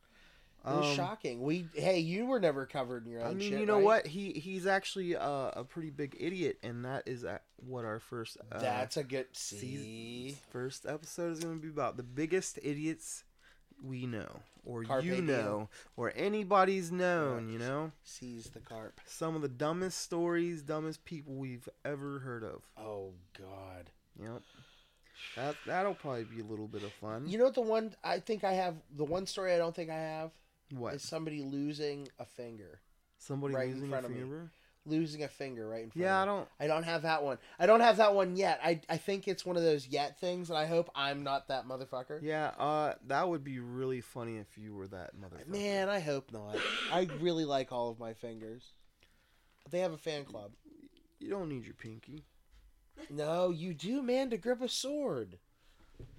It 0.66 0.70
was 0.70 0.86
um, 0.86 0.96
shocking. 0.96 1.42
We 1.42 1.66
hey, 1.74 2.00
you 2.00 2.26
were 2.26 2.40
never 2.40 2.66
covered 2.66 3.06
in 3.06 3.12
your 3.12 3.22
own 3.22 3.32
I 3.32 3.34
mean, 3.34 3.52
shit, 3.52 3.60
you 3.60 3.66
know 3.66 3.76
right? 3.76 3.84
what? 3.84 4.08
He 4.08 4.32
he's 4.32 4.66
actually 4.66 5.16
uh, 5.16 5.52
a 5.54 5.66
pretty 5.66 5.90
big 5.90 6.16
idiot, 6.18 6.58
and 6.64 6.86
that 6.86 7.04
is 7.06 7.26
what 7.58 7.84
our 7.84 8.00
first 8.00 8.38
uh, 8.50 8.60
That's 8.60 8.96
a 8.96 9.04
good 9.04 9.26
see. 9.34 10.38
first 10.52 10.86
episode 10.86 11.34
is 11.34 11.40
going 11.40 11.58
to 11.58 11.62
be 11.62 11.68
about. 11.68 11.98
The 11.98 12.04
biggest 12.04 12.60
idiots 12.64 13.26
we 13.84 14.06
know, 14.06 14.40
or 14.64 14.84
you 15.02 15.22
know, 15.22 15.68
or 15.98 16.14
anybody's 16.16 16.94
known. 16.94 17.50
You 17.50 17.60
know, 17.60 17.92
Seize 18.06 18.46
the 18.46 18.62
carp. 18.62 19.02
some 19.06 19.36
of 19.36 19.42
the 19.42 19.50
dumbest 19.50 20.00
stories, 20.00 20.62
dumbest 20.62 21.04
people 21.04 21.34
we've 21.34 21.68
ever 21.84 22.20
heard 22.20 22.46
of. 22.46 22.64
Oh 22.78 23.12
God. 23.38 23.90
Yep. 24.18 24.42
That 25.36 25.56
that'll 25.66 25.96
probably 25.96 26.24
be 26.24 26.40
a 26.40 26.46
little 26.46 26.68
bit 26.68 26.84
of 26.84 26.94
fun. 26.94 27.28
You 27.28 27.38
know 27.38 27.46
what? 27.46 27.56
The 27.56 27.62
one 27.62 27.96
I 28.02 28.20
think 28.20 28.46
I 28.46 28.54
have, 28.54 28.76
the 28.96 29.04
one 29.04 29.26
story 29.26 29.54
I 29.54 29.58
don't 29.58 29.76
think 29.76 29.90
I 29.90 29.96
have 29.96 30.32
what? 30.72 30.94
is 30.96 31.04
somebody 31.04 31.42
losing 31.42 32.08
a 32.20 32.26
finger, 32.26 32.80
Somebody 33.18 33.54
right 33.56 33.68
in 33.70 33.74
losing 33.76 33.88
a 33.88 33.92
front 33.92 34.06
of 34.06 34.12
me. 34.12 34.18
finger? 34.20 34.52
losing 34.86 35.24
a 35.24 35.28
finger 35.30 35.66
right 35.70 35.84
in 35.86 35.90
front. 35.92 35.96
Of 36.04 36.10
Yeah, 36.10 36.18
I 36.20 36.22
me. 36.24 36.26
don't. 36.28 36.50
I 36.60 36.68
don't 36.68 36.84
have 36.84 37.04
that 37.04 37.24
one. 37.24 37.38
I 37.58 37.66
don't 37.68 37.80
have 37.80 37.98
that 37.98 38.14
one 38.16 38.36
yet. 38.36 38.60
I 38.62 38.82
I 38.90 38.98
think 38.98 39.28
it's 39.30 39.46
one 39.46 39.56
of 39.56 39.64
those 39.64 39.88
yet 39.88 40.20
things, 40.20 40.50
and 40.50 40.58
I 40.60 40.66
hope 40.66 40.90
I'm 40.94 41.24
not 41.24 41.48
that 41.48 41.66
motherfucker. 41.66 42.20
Yeah, 42.22 42.48
uh, 42.58 42.96
that 43.08 43.30
would 43.30 43.44
be 43.46 43.60
really 43.60 44.02
funny 44.02 44.38
if 44.38 44.58
you 44.58 44.76
were 44.76 44.88
that 44.88 45.12
motherfucker. 45.16 45.48
Man, 45.48 45.88
I 45.90 46.00
hope 46.02 46.32
not. 46.34 46.58
I 46.92 47.08
really 47.22 47.46
like 47.46 47.72
all 47.72 47.90
of 47.90 47.98
my 48.00 48.14
fingers. 48.14 48.64
They 49.72 49.80
have 49.80 49.94
a 49.94 49.98
fan 49.98 50.26
club. 50.26 50.52
you 51.20 51.30
don't 51.30 51.48
need 51.48 51.64
your 51.64 51.76
pinky. 51.76 52.26
No, 53.10 53.52
you 53.52 53.74
do, 53.74 54.02
man, 54.02 54.30
to 54.32 54.38
grip 54.38 54.62
a 54.62 54.68
sword. 54.68 55.38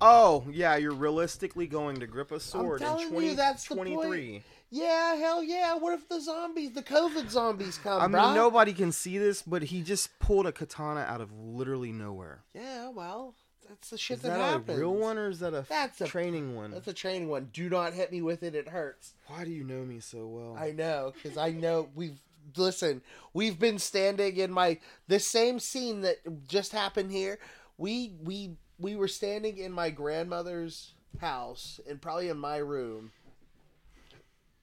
Oh, 0.00 0.44
yeah, 0.50 0.76
you're 0.76 0.94
realistically 0.94 1.66
going 1.66 2.00
to 2.00 2.06
grip 2.06 2.32
a 2.32 2.40
sword 2.40 2.82
I'm 2.82 2.88
telling 2.88 3.06
in 3.08 3.14
you, 3.14 3.20
20, 3.20 3.34
that's 3.34 3.68
the 3.68 3.74
point. 3.76 3.94
23. 3.94 4.42
Yeah, 4.70 5.14
hell 5.16 5.42
yeah. 5.42 5.76
What 5.76 5.94
if 5.94 6.08
the 6.08 6.20
zombies, 6.20 6.72
the 6.72 6.82
COVID 6.82 7.30
zombies 7.30 7.78
come, 7.78 8.00
I 8.00 8.06
mean, 8.08 8.34
nobody 8.34 8.72
can 8.72 8.90
see 8.92 9.18
this, 9.18 9.42
but 9.42 9.62
he 9.62 9.82
just 9.82 10.18
pulled 10.18 10.46
a 10.46 10.52
katana 10.52 11.00
out 11.00 11.20
of 11.20 11.30
literally 11.32 11.92
nowhere. 11.92 12.42
Yeah, 12.54 12.88
well, 12.90 13.34
that's 13.68 13.90
the 13.90 13.98
shit 13.98 14.16
Is 14.16 14.22
that, 14.24 14.30
that 14.30 14.40
happens. 14.40 14.76
a 14.76 14.80
real 14.80 14.94
one 14.94 15.16
or 15.16 15.28
is 15.28 15.38
that 15.40 15.54
a 15.54 15.64
That's 15.68 16.00
a- 16.00 16.06
training 16.06 16.56
one? 16.56 16.72
That's 16.72 16.88
a 16.88 16.92
training 16.92 17.28
one. 17.28 17.50
Do 17.52 17.68
not 17.68 17.92
hit 17.92 18.10
me 18.10 18.20
with 18.20 18.42
it. 18.42 18.54
It 18.54 18.68
hurts. 18.68 19.14
Why 19.28 19.44
do 19.44 19.50
you 19.50 19.64
know 19.64 19.84
me 19.84 20.00
so 20.00 20.26
well? 20.26 20.56
I 20.58 20.72
know 20.72 21.12
because 21.14 21.38
I 21.38 21.50
know 21.52 21.88
we've 21.94 22.18
listen. 22.56 23.00
We've 23.32 23.58
been 23.58 23.78
standing 23.78 24.36
in 24.36 24.50
my 24.50 24.78
the 25.08 25.18
same 25.18 25.58
scene 25.60 26.00
that 26.02 26.46
just 26.46 26.72
happened 26.72 27.10
here. 27.12 27.38
We 27.78 28.12
we 28.22 28.56
we 28.84 28.96
were 28.96 29.08
standing 29.08 29.56
in 29.56 29.72
my 29.72 29.88
grandmother's 29.88 30.92
house 31.18 31.80
and 31.88 32.02
probably 32.02 32.28
in 32.28 32.36
my 32.36 32.58
room, 32.58 33.12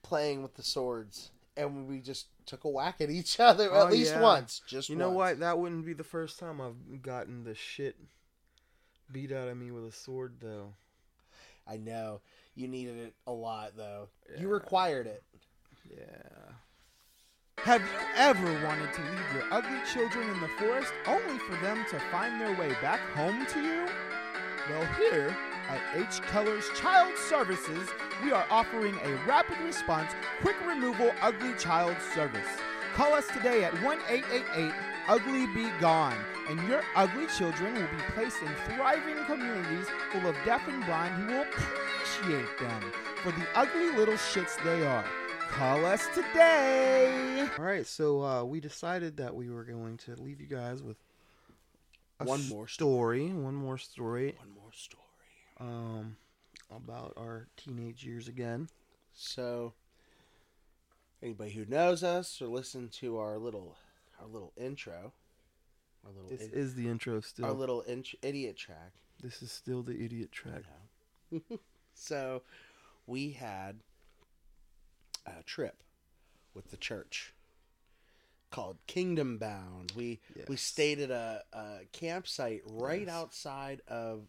playing 0.04 0.44
with 0.44 0.54
the 0.54 0.62
swords, 0.62 1.32
and 1.58 1.88
we 1.88 2.00
just 2.00 2.28
took 2.46 2.64
a 2.64 2.70
whack 2.70 3.02
at 3.02 3.10
each 3.10 3.40
other 3.40 3.70
Oh, 3.72 3.88
at 3.88 3.92
least 3.92 4.14
yeah. 4.14 4.22
once. 4.22 4.62
Just 4.68 4.90
you 4.90 4.96
know 4.96 5.10
what? 5.10 5.40
That 5.40 5.58
wouldn't 5.58 5.88
be 5.88 5.94
the 5.94 6.04
first 6.04 6.38
time 6.38 6.62
I've 6.62 7.02
gotten 7.02 7.44
the 7.44 7.56
shit 7.56 7.96
beat 9.12 9.32
out 9.32 9.48
of 9.48 9.58
me 9.58 9.72
with 9.72 9.86
a 9.86 9.92
sword, 9.92 10.36
though. 10.40 10.74
I 11.68 11.78
know 11.78 12.22
you 12.54 12.68
needed 12.68 12.98
it 13.00 13.16
a 13.26 13.32
lot 13.32 13.72
though. 13.76 14.10
You 14.38 14.50
required 14.50 15.08
it. 15.08 15.24
Have 17.64 17.84
you 17.84 18.00
ever 18.16 18.66
wanted 18.66 18.92
to 18.92 19.02
leave 19.02 19.34
your 19.36 19.44
ugly 19.52 19.78
children 19.94 20.28
in 20.28 20.42
the 20.42 20.48
forest 20.58 20.92
only 21.06 21.38
for 21.38 21.56
them 21.58 21.86
to 21.92 22.00
find 22.12 22.42
their 22.42 22.58
way 22.58 22.70
back 22.82 23.00
home 23.12 23.46
to 23.46 23.62
you? 23.62 23.86
Well, 24.68 24.84
here 24.98 25.38
at 25.70 25.80
H. 25.94 26.24
Keller's 26.24 26.68
Child 26.76 27.16
Services, 27.30 27.88
we 28.24 28.32
are 28.32 28.48
offering 28.50 28.96
a 29.04 29.16
rapid 29.28 29.60
response, 29.60 30.12
quick 30.42 30.56
removal 30.68 31.12
ugly 31.22 31.54
child 31.60 31.96
service. 32.16 32.48
Call 32.96 33.14
us 33.14 33.28
today 33.28 33.64
at 33.64 33.74
1 33.84 34.00
888 34.10 34.74
Ugly 35.08 35.46
Be 35.54 35.70
Gone, 35.80 36.18
and 36.50 36.68
your 36.68 36.82
ugly 36.96 37.28
children 37.28 37.76
will 37.76 37.82
be 37.82 38.04
placed 38.16 38.42
in 38.42 38.50
thriving 38.76 39.24
communities 39.26 39.86
full 40.12 40.28
of 40.28 40.36
deaf 40.46 40.68
and 40.68 40.84
blind 40.88 41.14
who 41.14 41.28
will 41.28 41.44
appreciate 41.44 42.58
them 42.58 42.92
for 43.18 43.32
the 43.34 43.46
ugly 43.54 43.92
little 43.92 44.16
shits 44.16 44.62
they 44.64 44.84
are. 44.84 45.06
Call 45.52 45.86
us 45.86 46.08
today! 46.16 47.48
All 47.60 47.66
right, 47.66 47.86
so 47.86 48.24
uh, 48.24 48.44
we 48.44 48.60
decided 48.60 49.18
that 49.18 49.36
we 49.36 49.50
were 49.50 49.64
going 49.64 49.98
to 49.98 50.16
leave 50.16 50.40
you 50.42 50.48
guys 50.48 50.82
with 50.82 50.98
One 52.24 52.48
more 52.50 52.68
story, 52.68 53.28
one 53.28 53.54
more 53.56 53.78
story 53.78 54.36
One 54.40 54.50
more 54.56 54.72
story. 54.74 55.04
um, 55.60 56.16
about 56.76 57.14
our 57.18 57.48
teenage 57.58 58.04
years 58.04 58.28
again. 58.28 58.69
So, 59.13 59.73
anybody 61.21 61.52
who 61.52 61.65
knows 61.65 62.04
us 62.04 62.42
or 62.42 62.48
listened 62.48 62.92
to 62.94 63.17
our 63.17 63.38
little 63.38 63.75
our 64.21 64.28
little 64.28 64.54
intro, 64.58 65.12
our 66.06 66.12
little 66.12 66.30
This 66.30 66.44
id- 66.48 66.54
is 66.54 66.75
the 66.75 66.88
intro 66.88 67.19
still. 67.21 67.46
our 67.46 67.54
little 67.54 67.82
int- 67.82 68.15
idiot 68.21 68.56
track. 68.58 68.94
this 69.21 69.42
is 69.44 69.52
still 69.52 69.84
the 69.84 70.04
idiot 70.04 70.32
track. 70.32 70.63
So, 71.94 72.42
we 73.06 73.32
had 73.32 73.75
a 75.26 75.44
trip 75.44 75.84
with 76.54 76.72
the 76.72 76.78
church. 76.78 77.34
called 78.50 78.78
Kingdom 78.88 79.38
Bound. 79.38 79.94
We 79.96 80.19
we 80.50 80.58
stayed 80.58 81.00
at 81.00 81.10
a, 81.10 81.44
a 81.54 81.80
campsite 81.94 82.62
right 82.65 83.06
Yes. 83.06 83.10
outside 83.10 83.82
of 83.88 84.24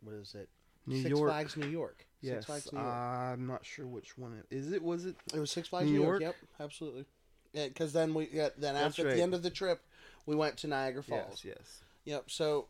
what 0.00 0.14
is 0.14 0.34
it? 0.34 0.48
New 0.86 1.02
Six 1.02 1.10
York. 1.10 1.28
Flags 1.30 1.56
New 1.58 1.68
York. 1.68 2.06
Yes, 2.22 2.34
Six 2.36 2.46
Flags 2.46 2.72
New 2.72 2.78
York. 2.80 2.94
I'm 2.94 3.46
not 3.46 3.64
sure 3.66 3.86
which 3.86 4.16
one 4.16 4.32
it 4.38 4.46
is. 4.54 4.72
It 4.72 4.82
was 4.82 5.04
it. 5.04 5.16
it 5.34 5.38
was 5.38 5.50
Six 5.50 5.68
Flags 5.68 5.86
New 5.86 5.92
New, 5.98 6.02
York? 6.02 6.22
York? 6.22 6.36
Yep, 6.40 6.64
absolutely. 6.66 7.04
Yeah, 7.52 7.68
because 7.68 7.92
then 7.92 8.14
we 8.14 8.28
yeah, 8.32 8.48
then 8.56 8.74
That's 8.74 8.86
after 8.86 9.02
at 9.02 9.08
right. 9.08 9.16
the 9.16 9.22
end 9.22 9.34
of 9.34 9.42
the 9.42 9.50
trip, 9.50 9.82
we 10.24 10.34
went 10.36 10.56
to 10.58 10.66
Niagara 10.66 11.02
Falls. 11.02 11.42
Yes, 11.44 11.56
yes. 11.58 11.80
Yep. 12.04 12.30
So 12.30 12.68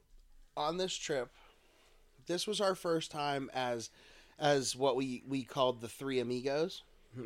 on 0.56 0.76
this 0.76 0.94
trip, 0.96 1.30
this 2.26 2.46
was 2.48 2.60
our 2.60 2.74
first 2.74 3.12
time 3.12 3.48
as 3.54 3.90
as 4.40 4.74
what 4.74 4.96
we 4.96 5.22
we 5.28 5.44
called 5.44 5.80
the 5.80 5.88
three 5.88 6.18
amigos 6.18 6.82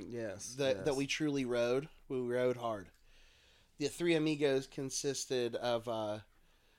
yes. 0.08 0.54
that 0.58 0.76
yes. 0.76 0.84
that 0.84 0.96
we 0.96 1.06
truly 1.06 1.44
rode. 1.44 1.88
We 2.08 2.18
rode 2.20 2.56
hard. 2.56 2.88
The 3.78 3.88
three 3.88 4.14
amigos 4.14 4.66
consisted 4.66 5.56
of 5.56 5.88
uh, 5.88 6.18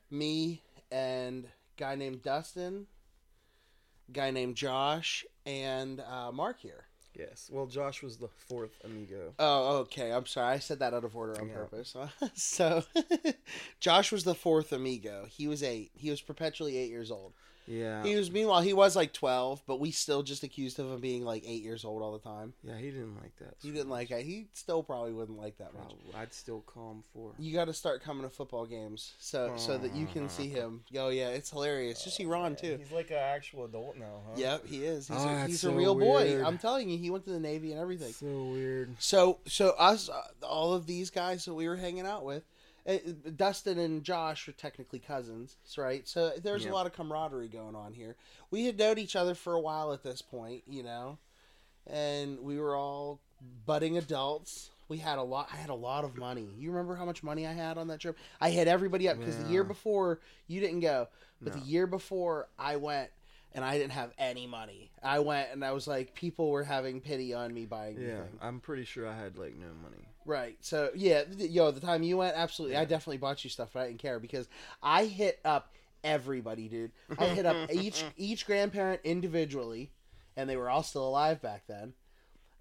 me 0.10 0.62
and 0.92 1.46
a 1.46 1.50
guy 1.78 1.96
named 1.96 2.22
Dustin, 2.22 2.88
guy 4.12 4.32
named 4.32 4.56
Josh, 4.56 5.26
and 5.46 6.00
uh, 6.00 6.32
Mark 6.32 6.60
here. 6.60 6.86
Yes. 7.18 7.50
Well, 7.52 7.66
Josh 7.66 8.04
was 8.04 8.18
the 8.18 8.28
fourth 8.28 8.74
amigo. 8.84 9.34
Oh, 9.40 9.78
okay. 9.78 10.12
I'm 10.12 10.26
sorry. 10.26 10.56
I 10.56 10.60
said 10.60 10.80
that 10.80 10.94
out 10.94 11.06
of 11.06 11.16
order 11.16 11.40
on 11.40 11.48
Yeah. 11.48 11.56
purpose. 11.56 11.96
so, 12.34 12.84
Josh 13.80 14.12
was 14.12 14.26
the 14.26 14.36
fourth 14.36 14.72
amigo. 14.74 15.26
He 15.30 15.48
was 15.48 15.64
eight. 15.64 15.92
He 15.96 16.10
was 16.10 16.22
perpetually 16.22 16.78
eight 16.78 16.90
years 16.90 17.12
old. 17.12 17.34
Yeah. 17.68 18.04
He 18.04 18.16
was 18.16 18.32
meanwhile 18.32 18.62
he 18.62 18.74
was 18.74 18.96
like 18.96 19.14
twelve, 19.14 19.62
but 19.66 19.80
we 19.80 19.92
still 19.92 20.24
just 20.24 20.44
accused 20.44 20.78
him 20.78 20.90
of 20.92 21.02
being 21.02 21.24
like 21.26 21.44
eight 21.46 21.64
years 21.64 21.84
old 21.86 22.02
all 22.02 22.14
the 22.14 22.20
time. 22.20 22.54
yeah, 22.64 22.78
he 22.78 22.92
didn't 22.92 23.16
like 23.22 23.36
that. 23.40 23.56
He 23.62 23.72
didn't 23.72 23.90
like 23.90 24.10
much. 24.12 24.20
it. 24.20 24.26
He 24.26 24.48
still 24.54 24.84
probably 24.84 25.14
wouldn't 25.14 25.38
like 25.40 25.58
that 25.58 25.74
much. 25.74 25.94
I'd 26.16 26.34
still 26.34 26.62
call 26.62 26.92
him 26.92 27.04
four. 27.14 27.32
You 27.40 27.54
got 27.54 27.66
to 27.66 27.74
start 27.74 28.04
coming 28.04 28.24
to 28.24 28.30
football 28.30 28.66
games 28.66 29.14
so 29.20 29.54
so 29.58 29.78
that 29.78 29.96
you 29.96 30.06
can 30.08 30.30
see 30.30 30.48
him. 30.48 30.82
Oh 30.98 31.10
yeah, 31.10 31.30
it's 31.30 31.50
hilarious. 31.50 32.06
You 32.06 32.12
see 32.12 32.26
Ron 32.26 32.56
too. 32.56 32.78
He's 32.78 32.92
like 32.92 33.12
an 33.12 33.18
actual 33.18 33.66
adult 33.66 33.98
now, 33.98 34.22
huh? 34.28 34.34
Yep, 34.38 34.66
he 34.68 34.84
is. 34.86 35.08
He's, 35.08 35.18
Oh, 35.18 35.24
a, 35.24 35.26
that's 35.36 35.48
he's 35.48 35.62
so 35.62 35.72
a 35.72 35.76
real 35.76 35.96
boy. 35.96 36.44
I'm 36.46 36.58
telling 36.58 36.90
you, 36.90 36.98
he 36.98 37.10
went 37.10 37.26
to 37.26 37.32
the 37.32 37.40
Navy 37.40 37.72
and 37.72 37.80
everything. 37.82 38.14
So 38.14 38.26
weird. 38.52 38.96
So 39.00 39.40
so 39.48 39.70
us 39.80 40.10
uh, 40.10 40.22
all 40.46 40.74
of 40.74 40.86
these 40.86 41.10
guys 41.10 41.46
that 41.46 41.54
we 41.54 41.68
were 41.68 41.76
hanging 41.78 42.06
out 42.06 42.24
with, 42.24 42.44
uh, 42.88 42.98
Dustin 43.36 43.80
and 43.80 44.04
Josh 44.04 44.48
are 44.48 44.52
technically 44.54 45.00
cousins, 45.00 45.58
right? 45.78 46.08
So 46.08 46.32
there's 46.42 46.66
Yeah. 46.66 46.72
a 46.72 46.74
lot 46.74 46.86
of 46.86 46.94
camaraderie 46.94 47.48
going 47.48 47.76
on 47.76 47.94
here. 47.94 48.16
We 48.52 48.66
had 48.66 48.78
known 48.78 48.98
each 49.00 49.16
other 49.16 49.34
for 49.36 49.54
a 49.54 49.60
while 49.60 49.92
at 49.94 50.04
this 50.04 50.22
point, 50.22 50.64
you 50.68 50.84
know, 50.84 51.18
and 51.88 52.40
we 52.42 52.60
were 52.60 52.76
all 52.76 53.20
budding 53.66 53.98
adults. 53.98 54.70
We 54.88 54.98
had 55.00 55.18
a 55.18 55.24
lot. 55.24 55.50
I 55.52 55.56
had 55.56 55.70
a 55.72 55.76
lot 55.76 56.04
of 56.04 56.16
money. 56.16 56.48
You 56.58 56.70
remember 56.70 56.96
how 56.96 57.06
much 57.06 57.24
money 57.24 57.48
I 57.48 57.54
had 57.54 57.78
on 57.78 57.88
that 57.88 58.00
trip? 58.00 58.18
I 58.40 58.52
had 58.52 58.68
everybody 58.68 59.10
up 59.10 59.18
because 59.18 59.38
the 59.38 59.50
year 59.50 59.64
before 59.64 60.20
you 60.48 60.60
didn't 60.60 60.82
go, 60.82 61.08
but 61.42 61.56
No. 61.56 61.60
the 61.60 61.66
year 61.66 61.88
before 61.88 62.50
I 62.58 62.76
went. 62.76 63.10
And 63.54 63.64
I 63.64 63.78
didn't 63.78 63.94
have 63.94 64.12
any 64.18 64.48
money. 64.48 64.92
I 65.02 65.20
went 65.20 65.50
and 65.54 65.64
I 65.64 65.72
was 65.72 65.88
like, 65.88 66.14
people 66.14 66.52
were 66.52 66.66
having 66.66 67.00
pity 67.00 67.34
on 67.34 67.54
me 67.54 67.66
buying 67.66 67.96
Yeah, 67.98 68.16
everything. 68.18 68.40
I'm 68.42 68.60
pretty 68.60 68.84
sure 68.84 69.08
I 69.08 69.16
had 69.16 69.38
like 69.38 69.56
no 69.56 69.68
money. 69.82 70.10
Right. 70.26 70.58
So 70.62 70.90
yeah, 70.96 71.24
yo, 71.38 71.72
the 71.72 71.80
time 71.80 72.02
you 72.04 72.18
went, 72.18 72.36
absolutely, 72.36 72.78
I 72.78 72.86
definitely 72.86 73.18
bought 73.18 73.44
you 73.44 73.50
stuff, 73.50 73.70
but 73.74 73.82
I 73.82 73.88
didn't 73.88 74.00
care 74.00 74.20
because 74.20 74.48
I 74.82 75.06
hit 75.06 75.40
up 75.46 75.72
everybody, 76.04 76.68
dude. 76.68 76.92
I 77.18 77.28
hit 77.28 77.46
up 77.46 77.58
each 77.72 78.04
each 78.18 78.46
grandparent 78.46 79.02
individually, 79.04 79.92
and 80.36 80.50
they 80.50 80.58
were 80.58 80.70
all 80.70 80.84
still 80.84 81.08
alive 81.08 81.42
back 81.42 81.64
then. 81.68 81.94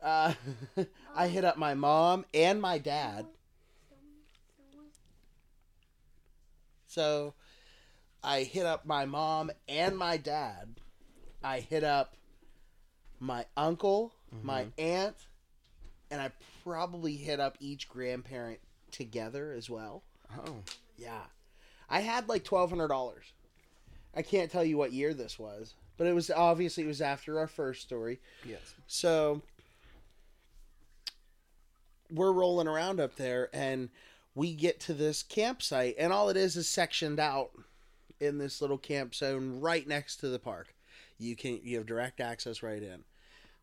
Uh, 0.03 0.35
I 1.17 1.29
hit 1.29 1.45
up 1.45 1.57
my 1.57 1.75
mom 1.75 2.27
and 2.35 2.61
my 2.61 2.79
dad. 2.79 3.27
So, 6.87 7.35
I 8.23 8.43
hit 8.43 8.67
up 8.67 8.87
my 8.87 9.05
mom 9.07 9.51
and 9.69 9.97
my 9.97 10.17
dad. 10.17 10.81
I 11.43 11.61
hit 11.61 11.83
up 11.83 12.17
my 13.19 13.47
uncle, 13.57 14.15
my 14.43 14.67
aunt, 14.79 15.17
and 16.11 16.21
I 16.21 16.31
probably 16.63 17.17
hit 17.17 17.41
up 17.41 17.57
each 17.61 17.89
grandparent 17.89 18.61
together 18.91 19.53
as 19.53 19.69
well. 19.69 20.03
Oh, 20.47 20.57
Yeah. 20.97 21.23
I 21.91 22.01
had 22.01 22.29
like 22.29 22.45
twelve 22.45 22.71
hundred 22.71 22.89
dollars. 22.89 23.25
I 24.15 24.23
can't 24.23 24.51
tell 24.51 24.65
you 24.65 24.77
what 24.79 24.93
year 24.93 25.13
this 25.13 25.39
was, 25.39 25.75
but 25.97 26.07
it 26.07 26.15
was 26.15 26.31
obviously 26.31 26.85
it 26.85 26.89
was 26.89 27.03
after 27.03 27.39
our 27.39 27.47
first 27.47 27.83
story. 27.83 28.21
yes. 28.45 28.75
So 28.87 29.43
we're 32.11 32.33
rolling 32.33 32.69
around 32.69 33.01
up 33.01 33.17
there 33.17 33.49
and 33.53 33.89
we 34.35 34.55
get 34.55 34.81
to 34.81 34.95
this 34.95 35.23
campsite 35.23 35.95
and 35.99 36.13
all 36.13 36.29
it 36.29 36.37
is 36.37 36.57
is 36.57 36.69
sectioned 36.69 37.19
out 37.21 37.51
in 38.21 38.39
this 38.39 38.61
little 38.61 38.79
camp 38.79 39.15
zone 39.15 39.61
right 39.61 39.87
next 39.87 40.17
to 40.17 40.29
the 40.29 40.39
park. 40.39 40.75
You 41.19 41.37
can 41.37 41.61
you 41.63 41.77
have 41.77 41.87
direct 41.87 42.21
access 42.21 42.63
right 42.63 42.83
in. 42.83 43.05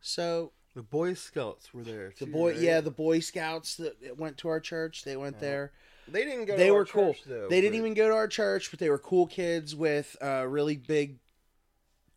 So 0.02 0.52
The 0.74 0.82
Boy 0.84 1.14
Scouts 1.16 1.74
were 1.74 1.84
there. 1.84 2.14
the 2.18 2.26
too, 2.26 2.32
boy 2.32 2.52
right? 2.52 2.60
yeah, 2.62 2.80
the 2.82 2.92
Boy 2.92 3.20
Scouts 3.20 3.76
that 3.76 4.18
went 4.18 4.38
to 4.40 4.48
our 4.48 4.60
church, 4.60 5.04
they 5.04 5.18
went 5.18 5.36
Yeah. 5.38 5.42
there. 5.42 5.72
They 6.08 6.24
didn't 6.26 6.46
go. 6.46 6.58
they 6.58 6.68
to 6.68 6.72
our 6.72 6.78
were 6.80 6.86
cool. 6.86 7.14
church, 7.14 7.24
though, 7.28 7.48
they 7.50 7.62
didn't 7.62 7.76
even 7.76 7.94
go 7.94 8.08
to 8.10 8.14
our 8.16 8.28
church, 8.28 8.72
but 8.72 8.80
they 8.80 8.90
were 8.90 8.98
cool 8.98 9.28
kids 9.28 9.76
with 9.76 10.16
a 10.22 10.48
really 10.48 10.78
big 10.78 11.20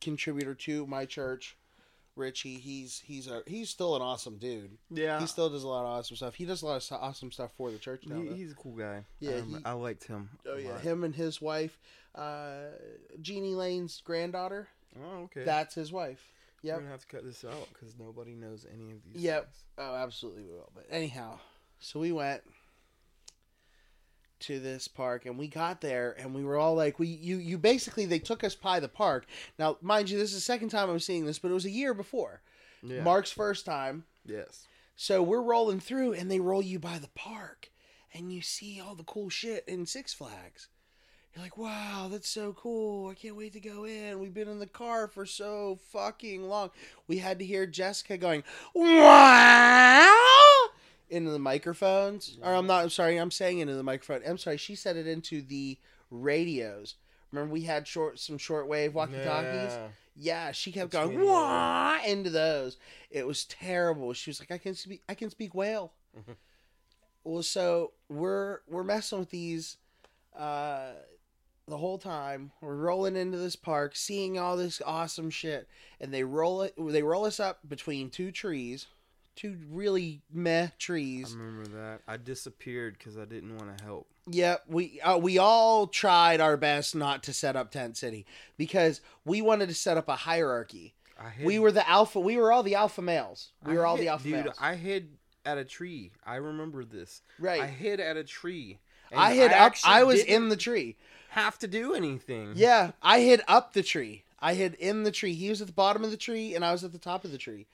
contributor 0.01 0.55
to 0.55 0.87
my 0.87 1.05
church. 1.05 1.57
Richie, 2.17 2.55
he's 2.59 3.01
he's 3.05 3.27
a 3.27 3.43
he's 3.45 3.71
still 3.71 3.97
an 3.97 4.03
awesome 4.03 4.37
dude. 4.39 4.79
Yeah. 4.89 5.19
He 5.19 5.27
still 5.27 5.51
does 5.51 5.65
a 5.65 5.69
lot 5.69 5.81
of 5.81 5.87
awesome 5.89 6.17
stuff. 6.17 6.35
He 6.37 6.45
does 6.45 6.63
a 6.63 6.67
lot 6.67 6.77
of 6.89 6.99
awesome 7.03 7.33
stuff 7.33 7.51
for 7.57 7.73
the 7.73 7.79
church 7.79 8.05
now. 8.07 8.21
He, 8.21 8.29
he's 8.37 8.53
a 8.53 8.55
cool 8.55 8.77
guy. 8.77 9.05
Yeah, 9.19 9.39
Um, 9.39 9.49
he- 9.59 9.65
I 9.65 9.73
liked 9.73 10.05
him. 10.05 10.31
oh 10.47 10.57
yeah, 10.57 10.73
lot. 10.73 10.81
him 10.83 11.03
and 11.03 11.13
his 11.15 11.43
wife, 11.43 11.77
uh, 12.15 12.67
Jeannie 13.21 13.57
Lane's 13.57 14.01
granddaughter. 14.05 14.69
Oh, 15.05 15.23
okay. 15.25 15.43
That's 15.43 15.75
his 15.75 15.91
wife. 15.91 16.25
We're 16.73 16.81
gonna 16.81 16.91
have 16.91 17.03
to 17.03 17.07
cut 17.07 17.25
this 17.25 17.45
out 17.45 17.69
because 17.73 17.95
nobody 17.99 18.35
knows 18.35 18.67
any 18.73 18.91
of 18.93 18.99
these. 19.05 19.23
Yep. 19.23 19.45
things. 19.45 19.65
Oh, 19.79 19.95
absolutely 19.95 20.45
we 20.45 20.51
will. 20.51 20.71
But 20.75 20.87
anyhow, 20.91 21.39
so 21.79 22.01
we 22.01 22.13
went 22.13 22.43
to 24.41 24.61
this 24.61 24.89
park 24.89 25.27
and 25.27 25.39
we 25.39 25.49
got 25.49 25.81
there 25.81 26.15
and 26.19 26.35
we 26.35 26.45
were 26.45 26.57
all 26.57 26.75
like 26.75 26.99
we 26.99 27.07
you 27.07 27.37
you 27.37 27.57
basically 27.59 28.05
they 28.05 28.19
took 28.19 28.45
us 28.45 28.55
by 28.55 28.81
the 28.81 28.89
park. 28.89 29.27
Now, 29.59 29.79
mind 29.81 30.11
you, 30.11 30.19
this 30.19 30.31
is 30.31 30.37
the 30.37 30.41
second 30.41 30.71
time 30.71 30.91
I'm 30.91 31.01
seeing 31.01 31.25
this, 31.27 31.39
but 31.39 31.51
it 31.51 31.55
was 31.55 31.65
a 31.65 31.71
year 31.71 31.95
before. 31.95 32.43
Yeah. 32.83 33.03
Mark's 33.03 33.31
first 33.31 33.65
time. 33.65 34.05
Yes. 34.25 34.67
So 34.97 35.23
we're 35.23 35.43
rolling 35.43 35.81
through 35.81 36.13
and 36.15 36.31
they 36.31 36.41
roll 36.41 36.63
you 36.63 36.79
by 36.79 36.99
the 36.99 37.09
park 37.15 37.71
and 38.13 38.33
you 38.33 38.43
see 38.43 38.81
all 38.81 38.95
the 38.95 39.03
cool 39.05 39.29
shit 39.29 39.65
in 39.67 39.87
Six 39.87 40.15
Flags. 40.15 40.69
You're 41.35 41.43
like, 41.43 41.59
wow, 41.59 42.09
that's 42.11 42.29
so 42.29 42.53
cool. 42.53 43.11
I 43.11 43.15
can't 43.15 43.35
wait 43.35 43.55
to 43.55 43.61
go 43.61 43.85
in. 43.85 44.21
We've 44.21 44.33
been 44.33 44.49
in 44.49 44.61
the 44.61 44.69
car 44.69 45.09
for 45.09 45.27
so 45.27 45.81
fucking 45.91 46.49
long. 46.49 46.71
We 47.09 47.19
had 47.19 47.41
to 47.41 47.45
hear 47.45 47.67
Jessica 47.67 48.17
going, 48.17 48.45
wow, 48.73 50.17
into 51.11 51.33
the 51.33 51.41
microphones. 51.41 52.39
Or 52.41 52.55
I'm 52.55 52.69
not, 52.69 52.85
I'm 52.85 52.91
sorry, 52.91 53.17
I'm 53.17 53.33
saying 53.33 53.59
into 53.59 53.75
the 53.75 53.83
microphone. 53.83 54.23
I'm 54.25 54.39
sorry, 54.39 54.59
she 54.59 54.77
said 54.77 54.97
it 54.97 55.09
into 55.09 55.43
the 55.43 55.77
radios. 56.11 56.95
Remember 57.33 57.53
we 57.53 57.63
had 57.63 57.89
short 57.89 58.21
some 58.21 58.39
shortwave 58.39 58.93
walkie-talkies? 58.93 59.73
Yeah. 59.73 59.89
Yeah, 60.17 60.53
she 60.53 60.71
kept 60.71 60.93
Between 60.93 61.17
going 61.17 61.27
wah 61.27 61.99
into 62.07 62.31
those. 62.31 62.77
It 63.11 63.27
was 63.27 63.45
terrible. 63.47 64.13
She 64.13 64.31
was 64.31 64.39
like, 64.39 64.53
"I 64.53 64.59
can 64.59 64.77
speak. 64.77 65.03
I 65.09 65.15
can 65.15 65.31
speak 65.31 65.55
whale." 65.55 65.93
Well, 67.27 67.43
so 67.43 67.93
we're 68.11 68.59
we're 68.69 68.85
messing 68.85 69.19
with 69.19 69.31
these 69.31 69.79
uh, 70.39 70.91
the 71.67 71.77
whole 71.79 71.99
time. 71.99 72.53
We're 72.61 72.75
rolling 72.77 73.17
into 73.17 73.39
this 73.39 73.57
park, 73.57 73.97
seeing 73.97 74.39
all 74.39 74.57
this 74.57 74.83
awesome 74.85 75.31
shit, 75.31 75.69
and 76.01 76.13
they 76.13 76.25
roll 76.25 76.63
it. 76.63 76.75
They 76.79 77.03
roll 77.03 77.25
us 77.25 77.41
up 77.41 77.61
between 77.67 78.11
two 78.11 78.31
trees, 78.31 78.87
two 79.37 79.57
really 79.71 80.23
meh 80.33 80.69
trees. 80.79 81.35
I 81.35 81.39
remember 81.43 81.69
that. 81.79 82.01
I 82.07 82.17
disappeared 82.17 82.97
because 82.99 83.17
I 83.17 83.25
didn't 83.25 83.57
want 83.57 83.77
to 83.77 83.85
help. 83.85 84.07
Yep, 84.31 84.65
we 84.69 85.01
uh, 85.01 85.19
we 85.19 85.39
all 85.39 85.87
tried 85.87 86.41
our 86.41 86.57
best 86.57 86.95
not 86.95 87.23
to 87.25 87.33
set 87.33 87.57
up 87.57 87.71
tent 87.71 87.97
city 87.97 88.27
because 88.57 89.01
we 89.25 89.43
wanted 89.43 89.69
to 89.69 89.75
set 89.75 89.97
up 89.97 90.09
a 90.09 90.17
hierarchy. 90.17 90.95
I 91.21 91.29
hid, 91.29 91.47
We 91.47 91.59
were 91.59 91.71
the 91.73 91.89
alpha. 91.89 92.19
We 92.21 92.37
were 92.37 92.51
all 92.53 92.63
the 92.63 92.75
alpha 92.75 93.01
males. 93.03 93.53
We 93.65 93.73
I 93.75 93.77
were 93.77 93.87
all 93.87 93.97
hid- 93.97 94.05
the 94.05 94.09
alpha 94.09 94.25
dude. 94.25 94.33
males. 94.45 94.57
I 94.61 94.75
hid 94.75 95.09
at 95.47 95.59
a 95.59 95.65
tree. 95.65 96.11
I 96.27 96.37
remember 96.37 96.85
this. 96.85 97.23
right. 97.39 97.61
I 97.61 97.65
I, 97.65 97.69
hid 97.69 98.01
at 98.01 98.17
a 98.17 98.25
tree. 98.25 98.79
and 99.13 99.35
hid 99.35 99.51
up. 99.53 99.57
actually 99.61 99.93
I 99.93 100.03
was 100.05 100.21
in 100.25 100.49
the 100.49 100.57
tree. 100.57 100.97
Have 101.35 101.59
to 101.59 101.67
do 101.67 101.95
anything. 101.95 102.53
Yeah, 102.55 102.93
I 103.03 103.19
hid 103.21 103.43
up 103.49 103.73
the 103.73 103.83
tree. 103.83 104.23
I 104.39 104.55
hid 104.55 104.75
in 104.75 105.03
the 105.03 105.11
tree. 105.11 105.35
He 105.35 105.49
was 105.51 105.61
at 105.61 105.67
the 105.67 105.73
bottom 105.73 106.05
of 106.05 106.13
the 106.13 106.17
tree, 106.17 106.55
and 106.55 106.65
I 106.65 106.71
was 106.71 106.85
at 106.85 106.93
the 106.93 106.99
top 106.99 107.25
of 107.25 107.33
the 107.33 107.39
tree. 107.39 107.67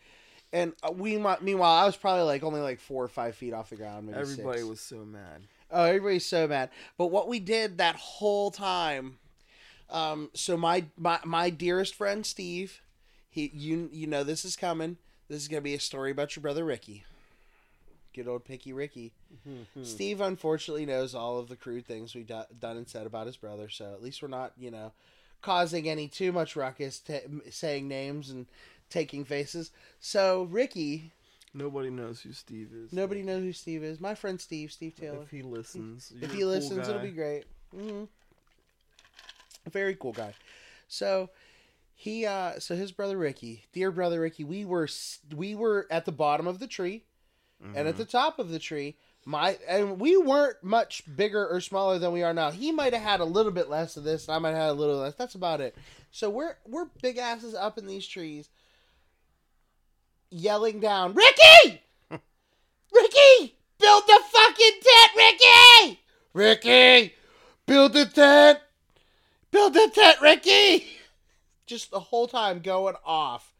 And 0.51 0.73
uh, 0.83 0.93
we, 0.93 1.19
meanwhile, 1.43 1.75
I 1.75 1.85
was 1.85 1.97
probably 1.97 2.23
like 2.25 2.43
only 2.43 2.61
like 2.61 2.81
four 2.81 3.05
or 3.05 3.09
five 3.09 3.35
feet 3.35 3.53
off 3.53 3.69
the 3.69 3.77
ground. 3.77 4.07
Maybe 4.07 4.19
Everybody 4.19 4.61
six. 4.61 4.69
was 4.71 4.81
so 4.81 5.05
mad. 5.05 5.43
Oh, 5.71 5.85
everybody's 5.85 6.25
so 6.25 6.49
mad. 6.49 6.71
But 6.97 7.07
what 7.07 7.29
we 7.29 7.39
did 7.39 7.77
that 7.79 7.97
whole 7.97 8.51
time, 8.51 9.19
um, 9.91 10.31
so 10.33 10.57
my 10.57 10.87
my 10.97 11.19
my 11.25 11.51
dearest 11.51 11.95
friend 11.95 12.25
Steve, 12.25 12.81
he 13.29 13.51
you 13.55 13.91
you 13.93 14.07
know 14.07 14.25
this 14.25 14.45
is 14.45 14.57
coming. 14.57 14.97
This 15.29 15.43
is 15.43 15.49
gonna 15.49 15.61
be 15.61 15.75
a 15.75 15.81
story 15.81 16.11
about 16.11 16.35
your 16.35 16.41
brother 16.41 16.65
Ricky. 16.65 17.05
Good 18.15 18.29
old 18.29 18.45
Picky 18.45 18.73
Ricky. 18.73 19.13
Steve 19.83 20.21
unfortunately 20.21 20.85
knows 20.87 21.15
all 21.15 21.39
of 21.39 21.49
the 21.49 21.57
crude 21.57 21.87
things 21.87 22.15
we've 22.15 22.27
do- 22.27 22.43
done 22.59 22.77
and 22.77 22.89
said 22.89 23.07
about 23.07 23.27
his 23.27 23.37
brother, 23.37 23.69
so 23.69 23.93
at 23.93 24.03
least 24.03 24.21
we're 24.23 24.29
not, 24.29 24.53
you 24.59 24.71
know, 24.71 24.93
causing 25.43 25.89
any 25.89 26.09
too 26.09 26.33
much 26.33 26.57
ruckus, 26.57 26.99
t- 26.99 27.21
saying 27.51 27.87
names 27.89 28.31
and 28.31 28.47
taking 28.91 29.25
faces. 29.25 29.71
So 30.01 30.43
Ricky, 30.45 31.13
Nobody 31.55 31.91
knows 31.91 32.21
who 32.21 32.33
Steve 32.33 32.71
is. 32.73 32.93
nobody 32.93 33.23
knows 33.23 33.43
who 33.43 33.53
Steve 33.53 33.83
is. 33.83 34.01
My 34.01 34.15
friend 34.15 34.41
Steve, 34.41 34.71
Steve 34.73 34.95
Taylor. 34.95 35.23
If 35.23 35.31
he 35.31 35.43
listens, 35.43 36.13
If 36.21 36.23
you're 36.23 36.31
he 36.31 36.37
a 36.39 36.41
cool 36.43 36.49
listens, 36.51 36.89
it'll 36.89 37.01
guy. 37.01 37.07
be 37.07 37.13
great. 37.13 37.45
hmm 37.75 38.05
very 39.71 39.95
cool 39.95 40.13
guy. 40.13 40.35
So 40.89 41.31
he, 41.95 42.27
uh, 42.27 42.59
so 42.59 42.75
his 42.75 42.93
brother 42.93 43.17
Ricky, 43.17 43.65
dear 43.73 43.91
brother 43.93 44.21
Ricky, 44.21 44.43
we 44.45 44.65
were 44.65 44.85
s- 44.85 45.21
we 45.35 45.55
were 45.55 45.87
at 45.91 46.05
the 46.07 46.13
bottom 46.13 46.47
of 46.47 46.59
the 46.59 46.67
tree, 46.67 47.05
and 47.63 47.75
Mm-hmm. 47.75 47.87
at 47.89 47.97
the 47.97 48.05
top 48.05 48.39
of 48.39 48.49
the 48.51 48.59
tree, 48.59 48.97
my 49.27 49.59
and 49.69 50.01
we 50.01 50.17
weren't 50.17 50.63
much 50.63 51.03
bigger 51.17 51.47
or 51.47 51.61
smaller 51.61 51.99
than 51.99 52.13
we 52.13 52.23
are 52.23 52.33
now. 52.33 52.51
He 52.51 52.73
might 52.73 52.95
have 52.95 53.03
had 53.03 53.21
a 53.21 53.25
little 53.25 53.53
bit 53.53 53.69
less 53.69 53.97
of 53.97 54.05
this, 54.05 54.27
and 54.29 54.35
I 54.35 54.39
might 54.39 54.51
have 54.51 54.59
had 54.59 54.71
a 54.71 54.73
little 54.73 54.97
less. 54.97 55.15
That's 55.15 55.35
about 55.35 55.61
it. 55.61 55.77
So 56.11 56.31
we're 56.31 56.57
we're 56.67 56.87
big 57.03 57.19
asses 57.19 57.55
up 57.55 57.77
in 57.77 57.87
these 57.87 58.07
trees, 58.07 58.49
yelling 60.31 60.81
down, 60.81 61.15
Ricky, 61.15 61.83
Ricky, 62.93 63.57
build 63.79 64.03
the 64.07 64.21
fucking 64.31 64.81
tent, 64.83 65.11
Ricky, 65.17 66.01
Ricky, 66.33 67.15
build 67.67 67.93
the 67.93 68.07
tent, 68.07 68.59
build 69.51 69.75
the 69.75 69.91
tent, 69.95 70.21
Ricky. 70.21 70.87
Just 71.67 71.91
the 71.93 72.01
whole 72.01 72.27
time 72.27 72.61
going 72.61 72.97
off, 73.05 73.53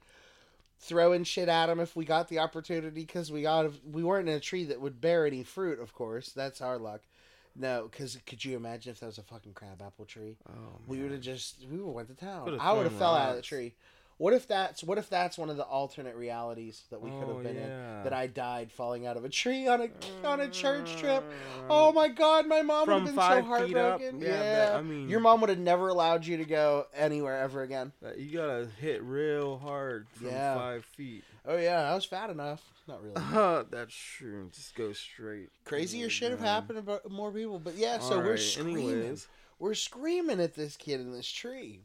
throwing 0.81 1.25
shit 1.25 1.49
at 1.49 1.69
him 1.69 1.79
if 1.79 1.95
we 1.95 2.05
got 2.05 2.29
the 2.29 2.39
opportunity 2.39 3.01
because 3.01 3.31
we 3.31 3.43
got 3.43 3.71
we 3.91 4.03
weren't 4.03 4.29
in 4.29 4.35
a 4.35 4.41
tree 4.41 4.65
that 4.65 4.81
would 4.81 5.01
bear 5.01 5.27
any 5.27 5.43
fruit. 5.43 5.79
Of 5.81 5.93
course, 5.95 6.31
that's 6.31 6.61
our 6.61 6.79
luck. 6.79 7.03
No, 7.57 7.89
because 7.91 8.17
could 8.27 8.45
you 8.45 8.57
imagine 8.57 8.93
if 8.93 9.01
that 9.01 9.07
was 9.07 9.19
a 9.19 9.23
fucking 9.23 9.55
crabapple 9.55 10.05
tree? 10.07 10.37
Oh, 10.49 10.79
We 10.87 11.01
would 11.03 11.11
have 11.13 11.21
just 11.21 11.57
we 11.71 11.77
would 11.79 11.87
have 11.87 11.95
went 11.95 12.09
to 12.09 12.15
town. 12.15 12.45
Could've 12.45 12.61
I 12.61 12.73
would 12.73 12.85
have 12.85 12.93
thrown 12.93 12.99
fell 13.01 13.15
out 13.15 13.29
of 13.29 13.35
the 13.35 13.39
rocks. 13.39 13.49
tree. 13.49 13.75
What 14.21 14.35
if 14.35 14.47
that's 14.47 14.85
what 14.85 14.99
if 14.99 15.09
that's 15.09 15.39
one 15.39 15.49
of 15.49 15.57
the 15.57 15.65
alternate 15.65 16.15
realities 16.15 16.83
that 16.91 17.01
we 17.01 17.09
could 17.09 17.21
have 17.21 17.29
Oh, 17.31 17.43
been 17.43 17.57
yeah. 17.57 17.99
in? 17.99 18.05
That 18.05 18.13
I 18.13 18.27
died 18.27 18.71
falling 18.71 19.07
out 19.07 19.17
of 19.17 19.25
a 19.25 19.31
tree 19.31 19.67
on 19.67 19.81
a 19.81 20.27
on 20.29 20.41
a 20.41 20.49
church 20.51 20.95
trip. 20.99 21.23
Mm. 21.25 21.67
Oh 21.71 21.91
my 21.93 22.09
god, 22.09 22.47
my 22.47 22.61
mom 22.61 22.87
would 22.87 22.97
have 22.97 23.05
been 23.07 23.15
so 23.15 23.21
heartbroken. 23.43 24.21
Yeah, 24.21 24.69
Yeah, 24.73 24.77
I 24.77 24.83
mean- 24.83 25.09
your 25.09 25.21
mom 25.21 25.41
would 25.41 25.49
have 25.49 25.59
never 25.59 25.89
allowed 25.89 26.27
you 26.27 26.37
to 26.37 26.45
go 26.45 26.87
anywhere 26.95 27.39
ever 27.41 27.63
again. 27.63 27.93
Uh, 28.05 28.13
you 28.15 28.31
gotta 28.37 28.69
hit 28.79 29.03
real 29.03 29.57
hard 29.57 30.07
from 30.11 30.27
Yeah. 30.27 30.55
five 30.55 30.85
feet. 30.85 31.25
Oh 31.47 31.57
yeah, 31.57 31.91
I 31.91 31.95
was 31.95 32.05
fat 32.05 32.29
enough. 32.29 32.63
Not 32.87 33.03
really. 33.03 33.65
That's 33.71 33.95
true. 33.95 34.51
Just 34.53 34.75
go 34.75 34.93
straight. 34.93 35.49
Crazier 35.65 36.07
Oh, 36.07 36.09
shit 36.11 36.31
have 36.31 36.41
happened 36.41 36.79
about 36.79 37.11
more 37.11 37.33
people, 37.33 37.59
but 37.59 37.75
yeah. 37.75 37.99
So 38.01 38.19
we're 38.19 38.37
screaming. 38.37 38.91
anyways. 38.91 39.29
We're 39.59 39.73
screaming 39.75 40.41
at 40.41 40.55
this 40.55 40.77
kid 40.77 41.01
in 41.01 41.13
this 41.13 41.27
tree, 41.31 41.81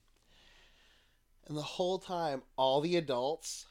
and 1.47 1.57
the 1.57 1.61
whole 1.61 1.99
time, 1.99 2.41
all 2.57 2.81
the 2.81 2.95
adults 2.95 3.65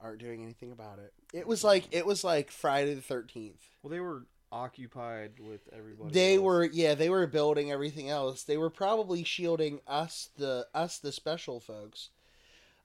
aren't 0.00 0.20
doing 0.20 0.42
anything 0.42 0.72
about 0.72 0.98
it. 0.98 1.12
It 1.32 1.46
was 1.46 1.64
like 1.64 1.88
it 1.90 2.06
was 2.06 2.24
like 2.24 2.50
Friday 2.50 2.94
the 2.94 3.00
Thirteenth. 3.00 3.62
Well, 3.82 3.90
they 3.90 4.00
were 4.00 4.26
occupied 4.50 5.32
with 5.40 5.68
everybody. 5.72 6.12
They 6.12 6.34
else. 6.36 6.42
were 6.42 6.64
yeah, 6.64 6.94
they 6.94 7.10
were 7.10 7.26
building 7.26 7.70
everything 7.70 8.08
else. 8.08 8.42
They 8.42 8.56
were 8.56 8.70
probably 8.70 9.24
shielding 9.24 9.80
us 9.86 10.30
the 10.36 10.66
us 10.74 10.98
the 10.98 11.12
special 11.12 11.60
folks 11.60 12.10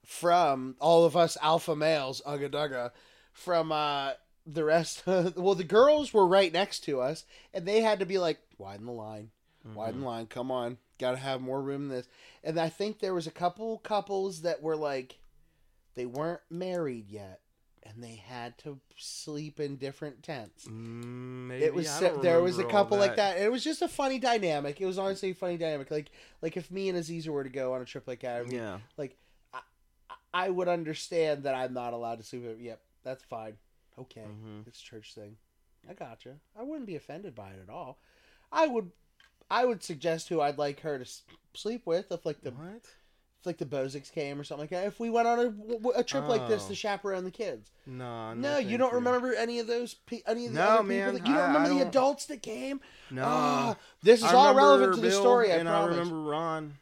from 0.04 0.76
all 0.80 1.04
of 1.04 1.16
us 1.16 1.36
alpha 1.40 1.74
males, 1.74 2.20
ugga 2.26 2.50
dugga, 2.50 2.90
from 3.32 3.72
uh 3.72 4.12
the 4.46 4.64
rest 4.64 5.02
well 5.06 5.54
the 5.54 5.64
girls 5.64 6.12
were 6.12 6.26
right 6.26 6.52
next 6.52 6.80
to 6.80 7.00
us 7.00 7.24
and 7.54 7.66
they 7.66 7.80
had 7.80 7.98
to 7.98 8.06
be 8.06 8.18
like 8.18 8.38
widen 8.58 8.86
the 8.86 8.92
line. 8.92 9.30
Widen 9.64 10.00
the 10.00 10.06
line, 10.06 10.26
come 10.26 10.50
on. 10.50 10.78
Gotta 10.98 11.16
have 11.16 11.40
more 11.40 11.62
room 11.62 11.88
than 11.88 11.98
this. 11.98 12.08
And 12.42 12.58
I 12.60 12.68
think 12.68 12.98
there 13.00 13.14
was 13.14 13.26
a 13.26 13.30
couple 13.32 13.78
couples 13.78 14.42
that 14.42 14.62
were 14.62 14.76
like 14.76 15.18
they 15.94 16.06
weren't 16.06 16.40
married 16.50 17.08
yet 17.08 17.40
and 17.82 18.02
they 18.02 18.16
had 18.16 18.56
to 18.58 18.78
sleep 18.96 19.60
in 19.60 19.76
different 19.76 20.22
tents 20.22 20.64
Mm, 20.66 21.48
maybe, 21.48 21.64
it 21.64 21.74
was 21.74 22.00
there 22.22 22.40
was 22.40 22.58
a 22.58 22.64
couple 22.64 22.96
like 22.98 23.16
that. 23.16 23.38
It 23.38 23.50
was 23.52 23.62
just 23.64 23.82
a 23.82 23.88
funny 23.88 24.18
dynamic. 24.18 24.80
It 24.80 24.86
was 24.86 24.98
honestly 24.98 25.30
a 25.30 25.34
funny 25.34 25.56
dynamic. 25.56 25.90
Like 25.90 26.10
like 26.42 26.56
if 26.56 26.70
me 26.70 26.88
and 26.88 26.98
Aziza 26.98 27.28
were 27.28 27.44
to 27.44 27.50
go 27.50 27.74
on 27.74 27.82
a 27.82 27.84
trip 27.84 28.06
like 28.08 28.20
that, 28.20 28.40
I 28.40 28.42
mean, 28.44 28.52
Yeah. 28.54 28.78
like 28.96 29.16
I, 29.52 29.60
I 30.32 30.50
would 30.50 30.68
understand 30.68 31.44
that 31.44 31.54
I'm 31.54 31.72
not 31.74 31.92
allowed 31.92 32.18
to 32.18 32.24
sleep. 32.24 32.44
Yep, 32.58 32.80
that's 33.02 33.22
fine. 33.24 33.56
Okay, 33.98 34.22
Mhm. 34.22 34.66
it's 34.66 34.80
church 34.80 35.14
thing. 35.14 35.36
I 35.88 35.92
gotcha. 35.94 36.36
I 36.58 36.62
wouldn't 36.62 36.86
be 36.86 36.96
offended 36.96 37.34
by 37.34 37.50
it 37.50 37.60
at 37.62 37.72
all. 37.72 37.98
I 38.50 38.66
would. 38.66 38.90
I 39.50 39.64
would 39.64 39.82
suggest 39.82 40.28
who 40.28 40.40
I'd 40.40 40.58
like 40.58 40.80
her 40.80 40.98
to 40.98 41.10
sleep 41.54 41.82
with 41.86 42.10
if 42.10 42.24
like 42.26 42.40
the 42.42 42.50
What? 42.50 42.82
if 43.40 43.46
like 43.46 43.58
the 43.58 43.66
Bozics 43.66 44.10
came 44.10 44.40
or 44.40 44.44
something 44.44 44.62
like 44.62 44.70
that. 44.70 44.86
If 44.86 44.98
we 44.98 45.10
went 45.10 45.28
on 45.28 45.82
a 45.94 46.02
trip 46.02 46.26
like 46.28 46.48
this 46.48 46.64
Oh. 46.64 46.68
to 46.70 46.74
chaperone 46.74 47.24
the 47.24 47.30
kids. 47.30 47.70
No, 47.86 48.32
No, 48.34 48.56
you 48.58 48.78
don't 48.78 48.94
remember 48.94 49.34
any 49.34 49.58
of 49.58 49.66
those. 49.66 49.94
Pe- 49.94 50.22
any 50.26 50.46
of 50.46 50.54
the 50.54 50.58
No, 50.60 50.64
other 50.66 50.82
man, 50.82 51.12
people. 51.12 51.18
That, 51.20 51.28
you 51.28 51.34
don't 51.34 51.42
I- 51.42 51.46
remember 51.48 51.66
I 51.66 51.72
the 51.74 51.78
don't- 51.80 51.88
adults 51.88 52.26
that 52.26 52.42
came. 52.42 52.80
No. 53.10 53.22
Ah, 53.26 53.76
this 54.02 54.20
is 54.20 54.26
I 54.26 54.34
all 54.34 54.54
relevant 54.54 54.94
to 54.94 55.00
the 55.02 55.10
story. 55.10 55.50
And 55.50 55.68
I 55.68 55.72
promise. 55.82 55.98
remember 55.98 56.20
Ron, 56.22 56.78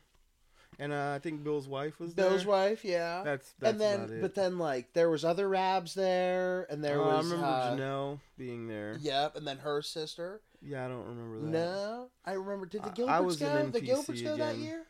and 0.82 0.92
uh, 0.92 1.12
I 1.14 1.20
think 1.20 1.44
Bill's 1.44 1.68
wife 1.68 2.00
was 2.00 2.14
there. 2.14 2.28
Bill's 2.28 2.44
wife, 2.44 2.84
yeah. 2.84 3.22
That's 3.24 3.54
that's 3.60 3.70
and 3.70 3.80
then, 3.80 4.20
but 4.20 4.34
then, 4.34 4.58
like, 4.58 4.92
there 4.94 5.08
was 5.08 5.24
other 5.24 5.48
Rabs 5.48 5.94
there, 5.94 6.66
and 6.68 6.82
there 6.82 7.00
Oh, 7.00 7.08
I 7.08 7.18
remember 7.18 7.46
uh, 7.46 7.76
Janelle 7.76 8.18
being 8.36 8.66
there. 8.66 8.96
Yep, 9.00 9.36
and 9.36 9.46
then 9.46 9.58
her 9.58 9.80
sister. 9.80 10.40
Yeah, 10.60 10.84
I 10.84 10.88
don't 10.88 11.04
remember 11.06 11.38
that. 11.40 11.50
No, 11.50 12.08
I 12.24 12.32
remember. 12.32 12.66
Did 12.66 12.82
the 12.82 12.90
Gilberts 12.90 13.24
was 13.24 13.36
go? 13.36 13.66
The 13.66 13.80
Gilberts 13.80 14.24
go 14.24 14.36
that 14.36 14.56
year? 14.56 14.82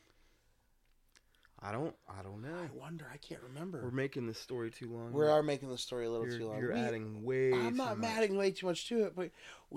I 1.61 1.72
don't. 1.72 1.95
I 2.09 2.22
don't 2.22 2.40
know. 2.40 2.49
I 2.55 2.74
wonder. 2.74 3.07
I 3.12 3.18
can't 3.18 3.43
remember. 3.43 3.82
We're 3.84 3.90
making 3.90 4.26
this 4.26 4.38
story 4.38 4.70
too 4.70 4.90
long. 4.90 5.12
We 5.12 5.26
are 5.26 5.43
making 5.43 5.68
the 5.68 5.78
story 5.78 6.07
a 6.07 6.11
little 6.11 6.26
You're, 6.26 6.38
too 6.38 6.49
long. 6.49 6.59
you're 6.59 6.72
We- 6.72 6.80
adding 6.80 7.22
way. 7.22 7.53
I'm 7.53 7.72
too 7.72 7.76
not 7.76 7.99
much. 7.99 8.11
adding 8.11 8.36
way 8.38 8.51
too 8.51 8.66
much 8.66 8.88
to 8.88 9.05
it, 9.05 9.14
but 9.14 9.30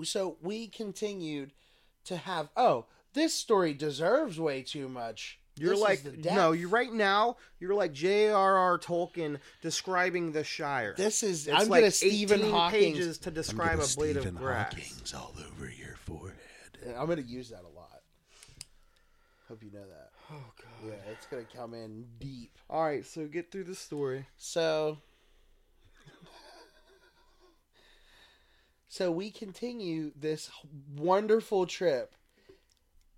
so 0.04 0.38
we 0.40 0.66
continued 0.66 1.52
to 2.04 2.16
have. 2.16 2.48
Oh, 2.56 2.86
this 3.12 3.34
story 3.34 3.74
deserves 3.74 4.40
way 4.40 4.62
too 4.62 4.88
much. 4.88 5.38
You're 5.58 5.70
This 5.70 5.78
is 5.78 5.82
like 5.82 6.02
the 6.02 6.10
no. 6.12 6.50
depth. 6.52 6.60
You 6.60 6.68
right 6.68 6.92
now. 6.92 7.36
You're 7.60 7.74
like 7.74 7.92
J.R.R. 7.92 8.78
Tolkien 8.78 9.38
describing 9.62 10.32
the 10.32 10.44
Shire. 10.44 10.94
This 10.96 11.22
is. 11.22 11.46
It's 11.46 11.62
I'm 11.62 11.68
like 11.68 11.80
gonna 11.80 11.90
Stephen 11.90 12.40
18 12.40 12.50
Hawking. 12.52 12.94
pages 12.94 13.18
to 13.18 13.30
describe 13.30 13.80
a 13.80 13.86
blade 13.96 14.16
of 14.18 14.34
grass. 14.34 15.14
all 15.16 15.34
over 15.38 15.70
your 15.70 15.96
forehead. 15.96 16.36
I'm 16.98 17.06
gonna 17.08 17.22
use 17.22 17.48
that 17.50 17.62
a 17.62 17.74
lot. 17.74 18.00
Hope 19.48 19.62
you 19.62 19.70
know 19.72 19.86
that. 19.86 20.10
Oh 20.30 20.52
god. 20.60 20.88
Yeah, 20.90 21.12
it's 21.12 21.26
gonna 21.26 21.44
come 21.54 21.72
in 21.72 22.04
deep. 22.18 22.50
All 22.68 22.84
right, 22.84 23.06
so 23.06 23.26
get 23.26 23.50
through 23.50 23.64
the 23.64 23.74
story. 23.74 24.26
So, 24.36 24.98
so 28.88 29.10
we 29.10 29.30
continue 29.30 30.12
this 30.16 30.50
wonderful 30.96 31.66
trip, 31.66 32.12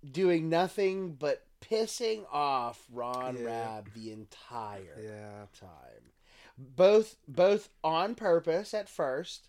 doing 0.09 0.49
nothing 0.49 1.13
but 1.13 1.45
pissing 1.61 2.25
off 2.31 2.85
Ron 2.91 3.37
Yeah. 3.37 3.43
Rab 3.45 3.93
the 3.93 4.11
entire 4.11 4.99
Yeah. 5.01 5.45
time, 5.59 6.11
both 6.57 7.15
both 7.27 7.69
on 7.83 8.15
purpose 8.15 8.73
at 8.73 8.89
first, 8.89 9.47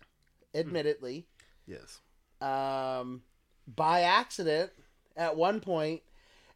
admittedly, 0.53 1.27
Yes. 1.65 1.99
um, 2.41 3.23
by 3.67 4.01
accident 4.01 4.71
at 5.15 5.35
one 5.35 5.59
point, 5.61 6.03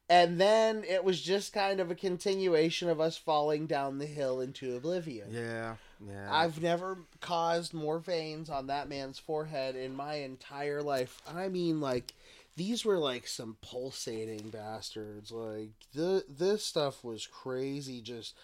and 0.10 0.40
then 0.40 0.84
it 0.84 1.04
was 1.04 1.22
just 1.22 1.52
kind 1.54 1.80
of 1.80 1.90
a 1.90 1.96
continuation 1.96 2.90
of 2.90 3.00
us 3.00 3.18
falling 3.18 3.66
down 3.68 3.98
the 3.98 4.06
hill 4.06 4.40
into 4.40 4.76
oblivion. 4.76 5.32
Yeah. 5.34 5.78
Yeah. 6.06 6.28
I've 6.34 6.62
never 6.62 7.00
caused 7.22 7.74
more 7.74 8.00
veins 8.00 8.50
on 8.50 8.68
that 8.68 8.90
man's 8.90 9.18
forehead 9.18 9.76
in 9.76 9.96
my 9.96 10.16
entire 10.16 10.84
life. 10.84 11.22
I 11.28 11.48
mean, 11.48 11.80
like 11.80 12.14
these 12.56 12.86
were 12.86 12.98
like 12.98 13.28
some 13.28 13.58
pulsating 13.62 14.50
bastards. 14.50 15.32
Like 15.32 15.72
the 15.94 16.24
this 16.28 16.66
stuff 16.66 17.04
was 17.04 17.28
crazy. 17.28 18.02
Just 18.02 18.36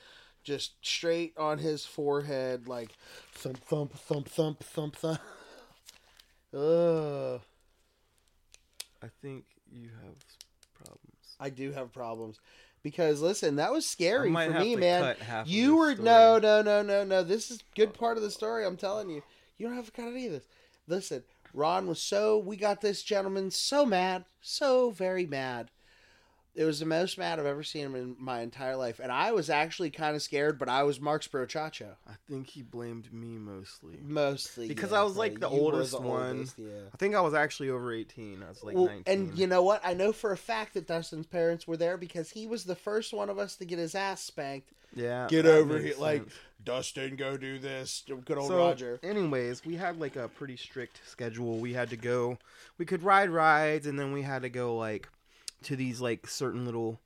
just 0.43 0.73
straight 0.81 1.33
on 1.37 1.59
his 1.59 1.85
forehead, 1.85 2.67
like 2.67 2.91
thump 3.31 3.57
thump 3.59 3.93
thump 3.93 4.27
thump 4.27 4.63
thump 4.63 4.95
thump. 4.95 5.19
Ugh. 6.53 7.41
I 9.03 9.07
think 9.21 9.45
you 9.71 9.89
have 10.03 10.15
problems. 10.75 11.35
I 11.39 11.49
do 11.49 11.71
have 11.71 11.93
problems 11.93 12.39
because 12.83 13.21
listen, 13.21 13.55
that 13.55 13.71
was 13.71 13.85
scary 13.85 14.31
for 14.31 14.49
me, 14.59 14.75
man. 14.75 15.01
cut 15.01 15.19
half 15.19 15.45
of 15.45 15.51
You 15.51 15.77
were 15.77 15.95
no, 15.95 16.37
no, 16.37 16.61
no, 16.61 16.81
no, 16.81 17.03
no. 17.03 17.23
This 17.23 17.49
is 17.49 17.63
good 17.75 17.93
part 17.93 18.17
of 18.17 18.23
the 18.23 18.31
story. 18.31 18.65
I'm 18.65 18.77
telling 18.77 19.09
you, 19.09 19.23
you 19.57 19.67
don't 19.67 19.75
have 19.75 19.85
to 19.85 19.91
cut 19.91 20.07
any 20.07 20.27
of 20.27 20.33
this. 20.33 20.47
Listen, 20.87 21.23
Ron 21.53 21.87
was 21.87 22.01
so. 22.01 22.37
We 22.37 22.57
got 22.57 22.81
this 22.81 23.03
gentleman 23.03 23.51
so 23.51 23.85
mad, 23.85 24.25
so 24.41 24.91
very 24.91 25.25
mad. 25.25 25.71
It 26.53 26.65
was 26.65 26.81
the 26.81 26.85
most 26.85 27.17
mad 27.17 27.39
I've 27.39 27.45
ever 27.45 27.63
seen 27.63 27.85
him 27.85 27.95
in 27.95 28.15
my 28.19 28.41
entire 28.41 28.75
life, 28.75 28.99
and 29.01 29.09
I 29.09 29.31
was 29.31 29.49
actually 29.49 29.89
kind 29.89 30.17
of 30.17 30.21
scared. 30.21 30.59
But 30.59 30.67
I 30.67 30.83
was 30.83 30.99
Mark's 30.99 31.29
brochacho 31.29 31.95
I 32.05 32.11
think 32.27 32.49
he 32.49 32.61
blamed 32.61 33.13
me 33.13 33.37
mostly. 33.37 33.99
mostly 34.03 34.67
Because 34.67 34.91
yeah, 34.91 34.99
I 34.99 35.03
was, 35.03 35.15
like, 35.15 35.39
the 35.39 35.49
You 35.49 35.55
were 35.55 35.61
oldest 35.71 35.97
one. 35.97 36.27
oldest, 36.39 36.59
yeah. 36.59 36.67
I 36.93 36.97
think 36.97 37.15
I 37.15 37.21
was 37.21 37.33
actually 37.33 37.69
over 37.69 37.93
18. 37.93 38.43
I 38.43 38.49
was 38.49 38.63
like 38.65 38.75
Well, 38.75 38.87
19. 38.87 39.03
and 39.07 39.39
you 39.39 39.47
know 39.47 39.63
what? 39.63 39.79
I 39.85 39.93
know 39.93 40.11
for 40.11 40.33
a 40.33 40.37
fact 40.37 40.73
that 40.73 40.87
Dustin's 40.87 41.25
parents 41.25 41.67
were 41.67 41.77
there 41.77 41.95
because 41.95 42.31
he 42.31 42.47
was 42.47 42.65
the 42.65 42.75
first 42.75 43.13
one 43.13 43.29
of 43.29 43.39
us 43.39 43.55
to 43.55 43.65
get 43.65 43.79
his 43.79 43.95
ass 43.95 44.21
spanked. 44.21 44.73
yeah, 44.93 45.27
Get 45.29 45.45
over 45.45 45.79
here, 45.79 45.93
like 45.99 46.23
sense. 46.23 46.33
Dustin, 46.63 47.15
go 47.15 47.37
do 47.37 47.59
this. 47.59 48.03
Good 48.25 48.37
old 48.37 48.47
so, 48.49 48.57
Roger. 48.57 48.99
anyways, 49.03 49.65
we 49.65 49.75
had 49.75 49.99
like 49.99 50.15
a 50.15 50.27
pretty 50.27 50.57
strict 50.57 51.01
schedule. 51.07 51.57
We 51.59 51.73
had 51.73 51.89
to 51.89 51.97
go. 51.97 52.37
We 52.77 52.85
could 52.85 53.03
ride 53.03 53.29
rides, 53.29 53.87
and 53.87 53.99
then 53.99 54.11
we 54.11 54.21
had 54.21 54.41
to 54.43 54.49
go 54.49 54.75
like 54.75 55.09
to 55.63 55.75
these 55.75 56.01
like 56.01 56.27
certain 56.27 56.65
little 56.65 56.99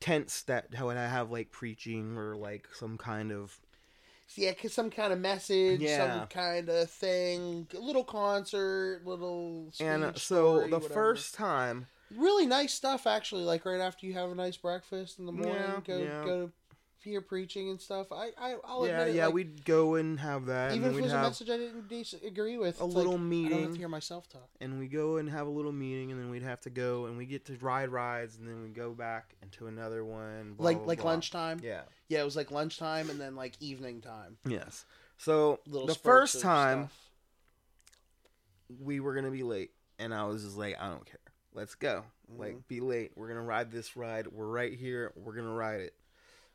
tents 0.00 0.42
that 0.42 0.66
would 0.80 0.96
have 0.96 1.30
like 1.30 1.50
preaching 1.50 2.16
or 2.16 2.36
like 2.36 2.68
some 2.74 2.96
kind 2.98 3.32
of 3.32 3.58
Yeah, 4.36 4.52
'cause 4.52 4.72
some 4.74 4.90
kind 4.90 5.12
of 5.12 5.18
message, 5.18 5.80
Yeah. 5.80 6.20
some 6.20 6.26
kind 6.28 6.68
of 6.68 6.90
thing, 6.90 7.66
a 7.74 7.78
little 7.80 8.04
concert, 8.04 9.02
little. 9.04 9.72
and 9.80 10.04
uh, 10.04 10.12
so 10.14 10.56
story, 10.58 10.70
the 10.70 10.76
whatever. 10.76 10.94
first 10.94 11.34
time 11.34 11.86
really 12.16 12.46
nice 12.46 12.72
stuff 12.72 13.06
actually. 13.06 13.44
Like 13.44 13.64
right 13.66 13.80
after 13.80 14.06
you 14.06 14.14
have 14.14 14.30
a 14.30 14.34
nice 14.34 14.56
breakfast 14.56 15.18
in 15.18 15.26
the 15.26 15.32
morning, 15.32 15.54
Yeah, 15.54 15.80
go 15.84 15.98
yeah. 15.98 16.24
go 16.24 16.50
hear 17.08 17.20
preaching 17.20 17.70
and 17.70 17.80
stuff. 17.80 18.12
I, 18.12 18.30
I 18.38 18.56
I'll 18.64 18.86
yeah 18.86 18.92
admit 19.00 19.08
it, 19.08 19.14
yeah 19.18 19.26
like, 19.26 19.34
we'd 19.34 19.64
go 19.64 19.94
and 19.96 20.20
have 20.20 20.46
that 20.46 20.72
even 20.74 20.90
if 20.92 20.98
it 20.98 21.02
was 21.02 21.12
a 21.12 21.22
message 21.22 21.50
I 21.50 21.56
didn't 21.56 21.88
dis- 21.88 22.14
agree 22.26 22.56
with, 22.58 22.80
a 22.80 22.84
little 22.84 23.02
like, 23.02 23.08
I 23.08 23.10
don't 23.10 23.20
have 23.20 23.28
meeting 23.28 23.72
to 23.72 23.78
hear 23.78 23.88
myself 23.88 24.28
talk. 24.28 24.48
and 24.60 24.78
we 24.78 24.86
go 24.88 25.16
and 25.16 25.28
have 25.30 25.46
a 25.46 25.50
little 25.50 25.72
meeting 25.72 26.12
and 26.12 26.20
then 26.20 26.30
we'd 26.30 26.42
have 26.42 26.60
to 26.62 26.70
go 26.70 27.06
and 27.06 27.16
we 27.18 27.26
get 27.26 27.44
to 27.46 27.56
ride 27.60 27.88
rides 27.90 28.36
and 28.38 28.46
then 28.48 28.62
we 28.62 28.68
go 28.68 28.92
back 28.92 29.34
into 29.42 29.66
another 29.66 30.04
one 30.04 30.54
blah, 30.56 30.64
like 30.64 30.76
blah, 30.78 30.86
like 30.86 31.00
blah. 31.00 31.10
lunchtime. 31.10 31.60
yeah 31.62 31.80
Yeah, 32.08 32.20
it 32.20 32.24
was 32.24 32.36
like 32.36 32.50
lunchtime 32.50 33.10
and 33.10 33.20
then 33.20 33.34
like 33.36 33.54
evening 33.60 34.00
time. 34.00 34.36
yes 34.46 34.84
so 35.16 35.60
Little 35.66 35.86
the 35.88 35.94
first 35.94 36.40
time 36.40 36.84
stuff. 36.84 37.08
we 38.84 39.00
were 39.00 39.14
gonna 39.14 39.30
be 39.30 39.42
late 39.42 39.70
and 39.98 40.14
i 40.14 40.24
was 40.24 40.44
just 40.44 40.56
like 40.56 40.76
i 40.80 40.88
don't 40.88 41.04
care 41.06 41.16
let's 41.54 41.74
go 41.74 42.04
Mm-hmm. 42.30 42.40
like 42.42 42.68
be 42.68 42.80
late 42.80 43.12
we're 43.16 43.28
gonna 43.28 43.40
ride 43.40 43.70
this 43.72 43.96
ride 43.96 44.26
we're 44.26 44.44
right 44.46 44.74
here 44.74 45.12
we're 45.16 45.32
gonna 45.32 45.50
ride 45.50 45.80
it 45.80 45.94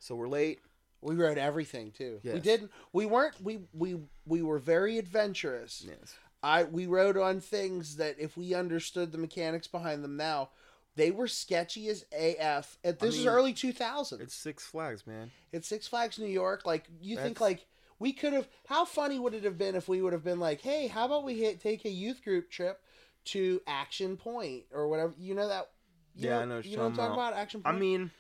so 0.04 0.16
we're 0.16 0.28
late 0.28 0.60
we 1.02 1.16
rode 1.16 1.38
everything 1.38 1.92
too. 1.92 2.20
We 2.24 2.40
didn't. 2.40 2.72
We 2.94 3.06
weren't. 3.06 3.36
We 3.44 3.60
we 3.74 3.98
we 4.26 4.42
were 4.42 4.60
very 4.60 4.98
adventurous. 4.98 5.86
yes 5.86 6.16
I 6.42 6.64
we 6.64 6.88
rode 6.88 7.18
on 7.18 7.40
things 7.42 7.98
that 7.98 8.16
if 8.20 8.38
we 8.38 8.54
understood 8.54 9.12
the 9.12 9.18
mechanics 9.18 9.68
behind 9.68 10.04
them 10.04 10.16
now, 10.18 10.50
they 10.96 11.12
were 11.12 11.28
sketchy 11.28 11.90
as 11.90 12.06
AF. 12.18 12.78
And 12.84 12.98
I 13.02 13.06
This 13.06 13.18
is 13.18 13.26
early 13.26 13.54
2000s. 13.54 14.22
it's 14.22 14.34
six 14.34 14.64
flags 14.66 15.06
man 15.06 15.32
It's 15.52 15.68
Six 15.68 15.88
Flags 15.88 16.18
New 16.20 16.26
York. 16.28 16.66
Like 16.66 16.86
you 17.02 17.18
think 17.18 17.40
like 17.42 17.66
we 18.00 18.14
could 18.14 18.34
have. 18.34 18.48
How 18.68 18.86
funny 18.86 19.20
would 19.20 19.34
it 19.34 19.44
have 19.44 19.58
been 19.58 19.76
if 19.76 19.88
we 19.88 20.02
would 20.02 20.14
have 20.14 20.24
been 20.24 20.40
like, 20.40 20.62
hey, 20.62 20.88
how 20.88 21.06
about 21.06 21.24
we 21.24 21.36
hit, 21.36 21.62
take 21.62 21.86
a 21.86 21.90
youth 21.90 22.24
group 22.24 22.50
trip 22.50 22.82
to 23.26 23.62
Action 23.68 24.18
Point 24.18 24.64
or 24.72 24.88
whatever? 24.88 25.14
You 25.18 25.36
know 25.36 25.48
that. 25.48 25.70
You 26.16 26.28
Yeah, 26.28 26.38
know, 26.38 26.42
I 26.42 26.46
know 26.46 26.62
You 26.64 26.78
know 26.78 26.84
what 26.84 26.90
I'm 26.90 26.96
talking 26.96 27.14
about? 27.14 27.34
Action 27.34 27.62
Point. 27.62 27.76
i 27.76 27.80
mean 27.80 28.12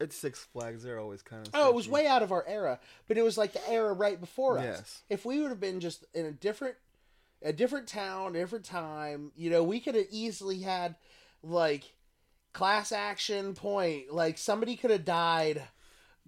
it's 0.00 0.16
six 0.16 0.40
flags 0.52 0.82
they're 0.82 0.98
always 0.98 1.22
kind 1.22 1.46
of 1.46 1.54
Oh, 1.54 1.68
it 1.68 1.74
was 1.74 1.88
way 1.88 2.06
out 2.06 2.22
of 2.22 2.32
our 2.32 2.44
era, 2.48 2.80
but 3.06 3.18
it 3.18 3.22
was 3.22 3.36
like 3.38 3.52
the 3.52 3.70
era 3.70 3.92
right 3.92 4.18
before 4.20 4.58
us. 4.58 4.64
Yes. 4.64 5.02
If 5.10 5.24
we 5.24 5.40
would 5.40 5.50
have 5.50 5.60
been 5.60 5.80
just 5.80 6.04
in 6.14 6.24
a 6.26 6.32
different, 6.32 6.76
a 7.42 7.52
different 7.52 7.86
town, 7.86 8.32
different 8.32 8.64
time, 8.64 9.32
you 9.36 9.50
know, 9.50 9.62
we 9.62 9.78
could 9.80 9.94
have 9.94 10.06
easily 10.10 10.60
had 10.60 10.96
like 11.42 11.92
class 12.52 12.92
action 12.92 13.54
point. 13.54 14.12
Like 14.12 14.38
somebody 14.38 14.76
could 14.76 14.90
have 14.90 15.04
died 15.04 15.62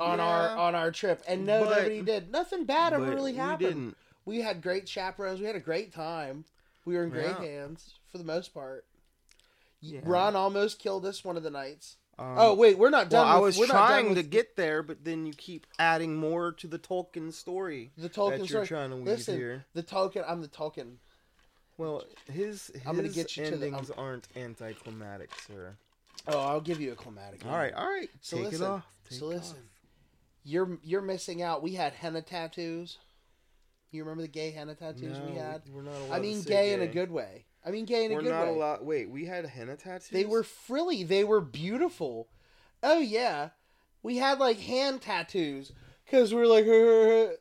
on 0.01 0.21
our 0.21 0.49
on 0.57 0.75
our 0.75 0.91
trip, 0.91 1.23
and 1.29 1.47
no, 1.47 1.65
But- 1.65 1.77
nobody 1.79 2.03
did. 2.03 2.31
Nothing 2.31 2.65
bad 2.65 2.93
ever 2.93 3.07
but 3.07 3.15
really 3.15 3.33
we 3.33 3.39
happened. 3.39 3.59
didn't 3.69 3.97
We 4.25 4.41
had 4.41 4.63
great 4.63 4.89
chaperones. 4.89 5.41
We 5.41 5.47
had 5.47 5.57
a 5.57 5.61
great 5.61 5.93
time. 5.93 6.45
We 6.85 6.95
were 6.97 7.05
in 7.05 7.11
great 7.11 7.27
Yeah. 7.27 7.43
hands 7.43 7.95
for 8.11 8.19
the 8.19 8.25
most 8.25 8.53
part. 8.55 8.85
Yeah. 9.81 10.01
Ron 10.05 10.37
almost 10.37 10.79
killed 10.79 11.05
us 11.05 11.25
one 11.25 11.37
of 11.37 11.43
the 11.43 11.51
nights. 11.51 11.97
Um, 12.19 12.35
oh 12.39 12.55
wait, 12.55 12.79
we're 12.79 12.91
not 12.91 13.09
done. 13.09 13.27
well, 13.27 13.37
I 13.37 13.41
was 13.41 13.57
we're 13.59 13.67
trying 13.67 14.09
with 14.11 14.19
to 14.19 14.23
get 14.23 14.55
there, 14.57 14.83
but 14.83 15.05
then 15.05 15.25
you 15.27 15.33
keep 15.33 15.67
adding 15.79 16.15
more 16.17 16.53
to 16.53 16.67
the 16.67 16.79
Tolkien 16.79 17.33
story 17.33 17.91
the 17.97 18.09
Tolkien 18.11 18.31
that 18.31 18.39
you're 18.41 18.47
story. 18.49 18.67
trying 18.67 18.91
to 18.91 18.97
weave 18.97 19.07
Listen, 19.07 19.37
here. 19.37 19.65
the 19.75 19.83
Tolkien. 19.83 20.25
I'm 20.29 20.43
the 20.43 20.49
Tolkien. 20.49 20.97
Well, 21.79 22.05
his 22.31 22.67
his 22.69 22.83
I'm 22.87 22.97
gonna 22.97 23.09
get 23.09 23.37
you 23.37 23.47
to 23.47 23.57
the- 23.57 23.67
endings 23.67 23.91
aren't 23.91 24.29
anticlimactic, 24.37 25.31
sir. 25.47 25.75
Oh, 26.29 26.39
I'll 26.39 26.61
give 26.61 26.81
you 26.81 26.93
a 26.93 26.95
climatic. 26.95 27.45
All 27.47 27.57
right, 27.57 27.73
all 27.75 27.89
right, 27.89 28.09
So 28.21 28.37
take 28.37 28.45
listen, 28.53 28.63
it 28.63 28.69
off. 28.69 28.87
Take 29.09 29.19
so 29.19 29.25
it 29.27 29.35
listen. 29.37 29.57
off. 29.57 29.63
You're 30.45 30.79
you're 30.85 31.01
missing 31.03 31.43
out. 31.43 31.63
We 31.63 31.73
had 31.75 31.95
henna 31.95 32.21
tattoos. 32.23 32.99
You 33.91 34.03
remember 34.05 34.23
the 34.23 34.29
gay 34.29 34.51
henna 34.51 34.75
tattoos 34.75 35.19
we 35.21 35.35
had? 35.37 35.63
We're 35.73 35.83
not 35.83 35.95
allowed 35.95 36.17
I 36.17 36.21
mean, 36.21 36.43
say 36.43 36.49
gay, 36.51 36.73
in 36.75 36.83
a 36.83 36.87
good 36.87 37.11
way. 37.11 37.45
I 37.65 37.71
mean, 37.71 37.85
gay 37.85 38.05
in 38.05 38.13
a 38.13 38.15
We're 38.17 38.23
good 38.23 38.31
not 38.31 38.45
way. 38.47 38.55
allowed. 38.55 38.83
Wait, 38.85 39.11
we 39.11 39.25
had 39.27 39.47
henna 39.47 39.77
tattoos. 39.77 40.09
They 40.11 40.25
were 40.25 40.43
frilly. 40.43 41.05
They 41.05 41.25
were 41.25 41.41
beautiful. 41.41 42.29
Oh 42.83 42.99
yeah, 42.99 43.51
we 44.03 44.17
had 44.19 44.39
like 44.41 44.59
hand 44.59 45.01
tattoos 45.03 45.73
because 46.05 46.35
we 46.35 46.41
were 46.41 46.47
like, 46.49 46.65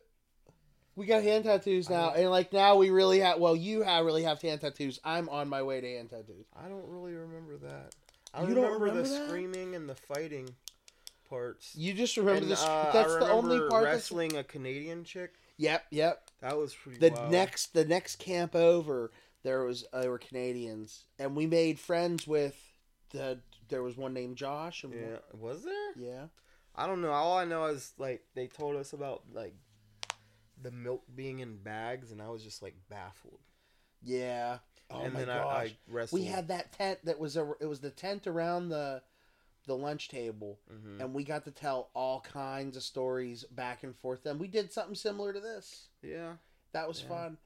we 0.96 1.06
got 1.06 1.22
hand 1.22 1.44
tattoos 1.44 1.88
now, 1.90 2.10
and 2.12 2.30
like 2.30 2.52
now 2.52 2.76
we 2.76 2.90
really 2.90 3.20
have. 3.20 3.38
Well, 3.38 3.56
you 3.56 3.82
have 3.82 4.04
really 4.06 4.22
have 4.22 4.40
hand 4.40 4.60
tattoos. 4.60 5.00
I'm 5.04 5.28
on 5.28 5.48
my 5.48 5.62
way 5.62 5.80
to 5.80 5.86
hand 5.96 6.10
tattoos. 6.10 6.46
I 6.54 6.68
don't 6.68 6.86
really 6.86 7.14
remember 7.14 7.56
that. 7.58 7.94
I 8.34 8.42
You 8.42 8.54
don't 8.54 8.64
remember, 8.64 8.84
remember 8.86 9.02
the 9.02 9.08
that? 9.08 9.26
screaming 9.28 9.74
and 9.74 9.88
the 9.88 9.94
fighting 9.94 10.48
parts. 11.28 11.74
You 11.76 11.92
just 11.94 12.16
remember 12.16 12.42
And, 12.42 12.50
this. 12.50 12.62
uh, 12.62 12.90
that's 12.92 13.12
I 13.14 13.18
the 13.20 13.30
only 13.30 13.54
remember 13.56 13.70
part. 13.70 13.84
That's, 13.84 13.94
wrestling 13.96 14.36
a 14.36 14.44
Canadian 14.44 15.04
chick. 15.04 15.34
yep, 15.58 15.84
yep. 15.90 16.30
That 16.40 16.56
was 16.56 16.74
pretty. 16.74 16.98
the 16.98 17.10
wild. 17.14 17.30
next 17.30 17.74
the 17.74 17.84
next 17.84 18.16
camp 18.20 18.54
over 18.54 19.10
there 19.42 19.64
was 19.64 19.84
uh, 19.92 20.00
there 20.00 20.10
were 20.10 20.18
Canadians 20.18 21.04
and 21.18 21.34
we 21.36 21.46
made 21.46 21.78
friends 21.78 22.26
with 22.26 22.56
the 23.10 23.38
there 23.68 23.82
was 23.82 23.96
one 23.96 24.12
named 24.14 24.36
Josh 24.36 24.84
and 24.84 24.92
Yeah, 24.94 25.18
was 25.38 25.64
there? 25.64 25.92
yeah 25.96 26.26
I 26.74 26.86
don't 26.86 27.02
know. 27.02 27.10
All 27.10 27.36
I 27.36 27.44
know 27.44 27.66
is 27.66 27.92
like 27.98 28.22
they 28.34 28.46
told 28.46 28.76
us 28.76 28.92
about 28.92 29.24
like 29.32 29.54
the 30.62 30.70
milk 30.70 31.02
being 31.14 31.40
in 31.40 31.56
bags, 31.56 32.12
and 32.12 32.22
I 32.22 32.28
was 32.28 32.42
just 32.42 32.62
like 32.62 32.74
baffled. 32.88 33.40
yeah 34.02 34.58
oh 34.90 35.00
and 35.02 35.12
my 35.14 35.20
then 35.20 35.28
gosh 35.28 35.44
I, 35.46 35.62
I 35.64 35.76
wrestled. 35.88 36.20
we 36.20 36.26
had 36.26 36.48
that 36.48 36.72
tent 36.72 36.98
that 37.04 37.18
was 37.18 37.36
a 37.36 37.52
it 37.60 37.66
was 37.66 37.80
the 37.80 37.90
tent 37.90 38.26
around 38.26 38.68
the 38.68 39.02
the 39.66 39.76
lunch 39.76 40.08
table 40.08 40.58
Mhm. 40.72 41.00
and 41.00 41.14
we 41.14 41.22
got 41.24 41.44
to 41.44 41.50
tell 41.52 41.90
all 41.94 42.20
kinds 42.20 42.76
of 42.76 42.82
stories 42.82 43.44
back 43.44 43.84
and 43.84 43.94
forth 43.96 44.26
and 44.26 44.40
we 44.40 44.48
did 44.48 44.72
something 44.72 44.94
similar 44.96 45.32
to 45.32 45.40
this 45.40 45.88
Yeah. 46.02 46.34
that 46.72 46.88
was 46.88 47.00
Yeah. 47.02 47.08
fun 47.08 47.38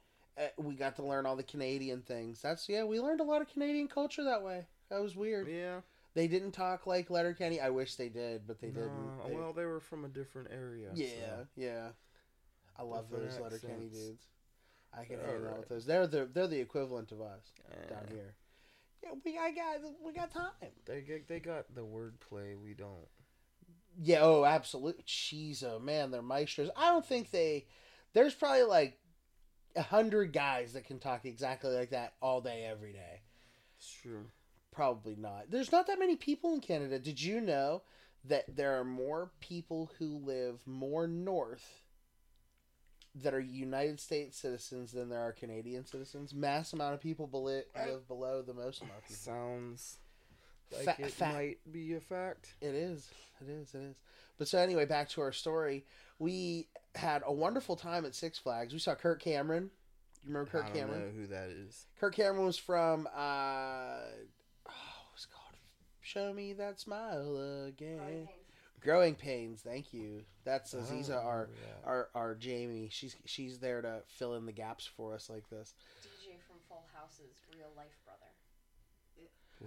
we 0.58 0.74
got 0.74 0.96
to 0.96 1.02
learn 1.02 1.26
all 1.26 1.36
the 1.36 1.42
Canadian 1.42 2.02
things 2.02 2.40
that's 2.42 2.68
yeah 2.68 2.84
we 2.84 3.00
learned 3.00 3.20
a 3.20 3.24
lot 3.24 3.40
of 3.42 3.48
Canadian 3.48 3.88
culture 3.88 4.24
that 4.24 4.42
way 4.42 4.66
that 4.90 5.00
was 5.02 5.16
weird 5.16 5.48
Yeah. 5.48 5.80
They 6.14 6.28
didn't 6.28 6.52
talk 6.52 6.86
like 6.86 7.10
Letterkenny. 7.10 7.60
I 7.60 7.68
wish 7.68 7.96
they 7.96 8.08
did, 8.08 8.46
but 8.46 8.58
they 8.58 8.68
No, 8.68 8.80
didn't. 8.80 9.18
They- 9.28 9.34
well, 9.34 9.52
they 9.52 9.66
were 9.66 9.80
from 9.80 10.06
a 10.06 10.08
different 10.08 10.48
area. 10.50 10.88
yeah, 10.94 11.08
so- 11.10 11.46
yeah. 11.56 11.88
I 12.78 12.84
love 12.84 13.10
Different 13.10 13.32
those 13.32 13.40
Letterkenny 13.40 13.72
accents. 13.86 13.98
dudes. 13.98 14.26
I 14.94 15.04
can 15.04 15.20
hang 15.20 15.46
out 15.46 15.58
with 15.58 15.68
those. 15.68 15.84
They're 15.84 16.06
the 16.06 16.24
they're 16.24 16.46
the 16.46 16.58
equivalent 16.58 17.12
of 17.12 17.20
us 17.20 17.52
down 17.90 18.06
Eh, 18.08 18.12
here. 18.14 18.34
Yeah, 19.02 19.10
we 19.26 19.36
I 19.36 19.50
got 19.50 19.80
we 20.02 20.12
got 20.14 20.30
time. 20.30 20.52
They 20.86 21.02
get, 21.02 21.28
they 21.28 21.38
got 21.38 21.74
the 21.74 21.84
wordplay. 21.84 22.58
We 22.58 22.72
don't. 22.72 23.08
Yeah, 23.98 24.20
oh, 24.22 24.46
absolutely. 24.46 25.02
Jeez, 25.04 25.62
oh 25.64 25.78
man, 25.78 26.10
they're 26.10 26.22
maestros. 26.22 26.70
I 26.78 26.88
don't 26.88 27.04
think 27.04 27.30
they. 27.30 27.66
There's 28.14 28.34
probably 28.34 28.62
like 28.62 28.98
a 29.76 29.82
hundred 29.82 30.32
guys 30.32 30.72
that 30.72 30.84
can 30.86 30.98
talk 30.98 31.24
exactly 31.24 31.74
like 31.74 31.90
that 31.90 32.14
all 32.20 32.40
day, 32.40 32.66
every 32.68 32.92
day. 32.92 33.20
It's 33.78 33.90
true. 34.02 34.26
Probably 34.72 35.16
not. 35.16 35.50
There's 35.50 35.72
not 35.72 35.86
that 35.86 35.98
many 35.98 36.16
people 36.16 36.54
in 36.54 36.60
Canada. 36.60 36.98
Did 36.98 37.20
you 37.20 37.40
know 37.40 37.82
that 38.24 38.44
there 38.56 38.78
are 38.78 38.84
more 38.84 39.30
people 39.40 39.90
who 39.98 40.18
live 40.18 40.58
more 40.66 41.06
north 41.06 41.82
that 43.14 43.32
are 43.32 43.40
United 43.40 43.98
States 44.00 44.36
citizens 44.36 44.92
than 44.92 45.08
there 45.08 45.20
are 45.20 45.32
Canadian 45.32 45.86
citizens? 45.86 46.34
Mass 46.34 46.72
amount 46.72 46.94
of 46.94 47.00
people 47.00 47.26
beli- 47.26 47.62
live 47.74 48.06
below 48.08 48.42
the 48.42 48.54
most 48.54 48.82
amount 48.82 48.98
of 48.98 49.04
people. 49.04 49.16
Sounds 49.16 49.98
like 50.72 50.96
Fa- 50.96 51.04
it 51.06 51.20
might 51.20 51.58
be 51.70 51.94
a 51.94 52.00
fact. 52.00 52.54
It 52.60 52.74
is. 52.74 53.08
It 53.40 53.48
is. 53.48 53.74
It 53.74 53.78
is. 53.78 53.96
But 54.38 54.48
so 54.48 54.58
anyway, 54.58 54.84
back 54.84 55.08
to 55.10 55.22
our 55.22 55.32
story. 55.32 55.84
We 56.18 56.68
had 56.94 57.22
a 57.26 57.32
wonderful 57.32 57.76
time 57.76 58.04
at 58.04 58.14
Six 58.14 58.38
Flags. 58.38 58.72
We 58.72 58.78
saw 58.78 58.94
Kirk 58.94 59.20
Cameron. 59.20 59.70
You 60.24 60.32
remember 60.32 60.50
Kirk 60.50 60.64
I 60.64 60.68
don't 60.68 60.76
Cameron? 60.76 61.00
know 61.00 61.20
who 61.20 61.26
that 61.28 61.48
is. 61.50 61.86
Kirk 62.00 62.14
Cameron 62.14 62.46
was 62.46 62.58
from 62.58 63.06
uh 63.06 63.10
oh, 63.18 64.72
what's 65.10 65.24
it 65.24 65.30
called? 65.32 65.54
Show 66.00 66.32
me 66.32 66.52
that 66.54 66.80
smile 66.80 67.64
again. 67.68 68.28
Growing 68.82 69.14
pains. 69.14 69.60
Thank 69.62 69.92
you. 69.92 70.22
That's 70.44 70.74
I 70.74 70.78
don't 70.78 70.86
Aziza, 70.86 71.16
our 71.24 71.32
remember 71.42 71.52
that. 71.82 71.88
our 71.88 72.08
our 72.14 72.34
Jamie. 72.34 72.88
She's 72.90 73.16
she's 73.24 73.58
there 73.58 73.82
to 73.82 74.02
fill 74.06 74.34
in 74.36 74.46
the 74.46 74.52
gaps 74.52 74.86
for 74.86 75.14
us 75.14 75.28
like 75.28 75.48
this. 75.50 75.74
DJ 76.02 76.38
from 76.46 76.56
Full 76.68 76.84
House's 76.94 77.36
real 77.56 77.68
life 77.76 77.96
brother. 78.04 78.20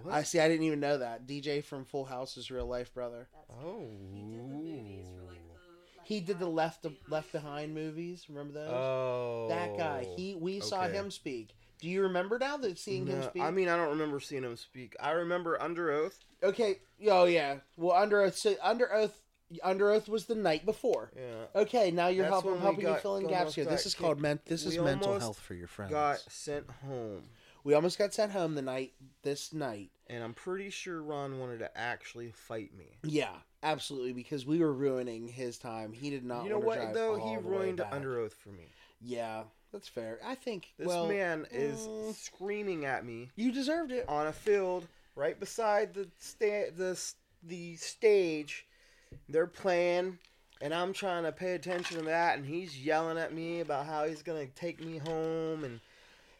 What? 0.04 0.14
I 0.14 0.22
see. 0.22 0.38
I 0.40 0.48
didn't 0.48 0.64
even 0.66 0.78
know 0.80 0.98
that. 0.98 1.26
DJ 1.26 1.62
from 1.64 1.84
Full 1.84 2.04
House's 2.04 2.50
real 2.50 2.66
life 2.66 2.94
brother. 2.94 3.28
oh. 3.50 3.80
He 4.14 4.22
did 4.22 4.48
the 4.50 4.54
He 6.10 6.18
did 6.18 6.40
the 6.40 6.48
left 6.48 6.84
Left 7.08 7.30
Behind 7.30 7.72
movies. 7.72 8.26
Remember 8.28 8.52
those? 8.52 8.68
Oh. 8.72 9.46
that 9.48 9.78
guy. 9.78 10.04
He 10.16 10.34
oh, 10.34 10.38
we 10.38 10.58
saw 10.58 10.88
him 10.88 11.08
speak. 11.08 11.50
Do 11.80 11.88
you 11.88 12.02
remember 12.02 12.36
now 12.36 12.56
that 12.56 12.80
seeing 12.80 13.06
him 13.06 13.22
speak? 13.22 13.40
I 13.40 13.52
mean, 13.52 13.68
I 13.68 13.76
don't 13.76 13.90
remember 13.90 14.18
seeing 14.18 14.42
him 14.42 14.56
speak. 14.56 14.96
I 14.98 15.12
remember 15.12 15.62
Under 15.62 15.92
Oath. 15.92 16.18
okay. 16.42 16.80
Oh 17.08 17.26
yeah. 17.26 17.58
Well, 17.76 17.96
Under 17.96 18.22
Oath. 18.22 18.36
So 18.36 18.56
Under 18.60 18.92
Oath. 18.92 19.22
Under 19.62 19.92
Oath 19.92 20.08
was 20.08 20.26
the 20.26 20.34
night 20.34 20.66
before. 20.66 21.12
Yeah. 21.16 21.60
Okay, 21.60 21.92
now 21.92 22.08
you're 22.08 22.24
That's 22.28 22.42
helping 22.42 22.60
helping 22.60 22.86
you 22.88 22.94
fill 22.96 23.16
in 23.16 23.28
gaps 23.28 23.54
here. 23.54 23.64
This 23.64 23.86
is 23.86 23.94
called 23.94 24.20
men- 24.20 24.40
This 24.46 24.66
is 24.66 24.78
mental 24.78 25.16
health 25.16 25.38
for 25.38 25.54
your 25.54 25.68
friends. 25.68 25.92
Got 25.92 26.18
sent 26.28 26.68
home. 26.84 27.22
We 27.62 27.74
almost 27.74 27.98
got 27.98 28.12
sent 28.12 28.32
home 28.32 28.56
the 28.56 28.62
night 28.62 28.94
this 29.22 29.52
night. 29.52 29.90
And 30.08 30.24
I'm 30.24 30.34
pretty 30.34 30.70
sure 30.70 31.02
Ron 31.02 31.38
wanted 31.38 31.58
to 31.60 31.78
actually 31.78 32.32
fight 32.32 32.76
me. 32.76 32.96
Yeah, 33.04 33.36
absolutely, 33.62 34.12
because 34.12 34.46
we 34.46 34.58
were 34.60 34.72
ruining 34.72 35.28
his 35.28 35.58
time. 35.58 35.92
He 35.92 36.10
did 36.10 36.24
not. 36.24 36.44
you 36.44 36.50
know 36.50 36.58
what, 36.58 36.94
though? 36.94 37.16
He 37.16 37.36
ruined. 37.36 37.80
Under 37.90 38.18
Oath 38.18 38.34
for 38.34 38.50
me. 38.50 38.66
Yeah, 39.00 39.44
that's 39.72 39.88
fair. 39.88 40.18
I 40.24 40.34
think 40.34 40.72
This 40.78 40.86
well, 40.86 41.06
man 41.08 41.46
is 41.50 41.80
mm. 41.80 42.14
screaming 42.14 42.84
at 42.84 43.04
me 43.04 43.30
You 43.36 43.50
deserved 43.52 43.92
it. 43.92 44.04
on 44.08 44.26
a 44.26 44.32
field 44.32 44.86
right 45.16 45.38
beside 45.38 45.94
the 45.94 46.08
sta- 46.18 46.70
the 46.76 46.98
the 47.42 47.76
stage. 47.76 48.66
They're 49.28 49.46
playing, 49.46 50.18
and 50.60 50.72
I'm 50.74 50.92
trying 50.92 51.24
to 51.24 51.32
pay 51.32 51.54
attention 51.54 51.98
to 51.98 52.04
that, 52.04 52.36
and 52.36 52.46
he's 52.46 52.78
yelling 52.78 53.18
at 53.18 53.32
me 53.34 53.60
about 53.60 53.86
how 53.86 54.06
he's 54.06 54.22
gonna 54.22 54.46
take 54.46 54.84
me 54.84 54.98
home, 54.98 55.64
and 55.64 55.80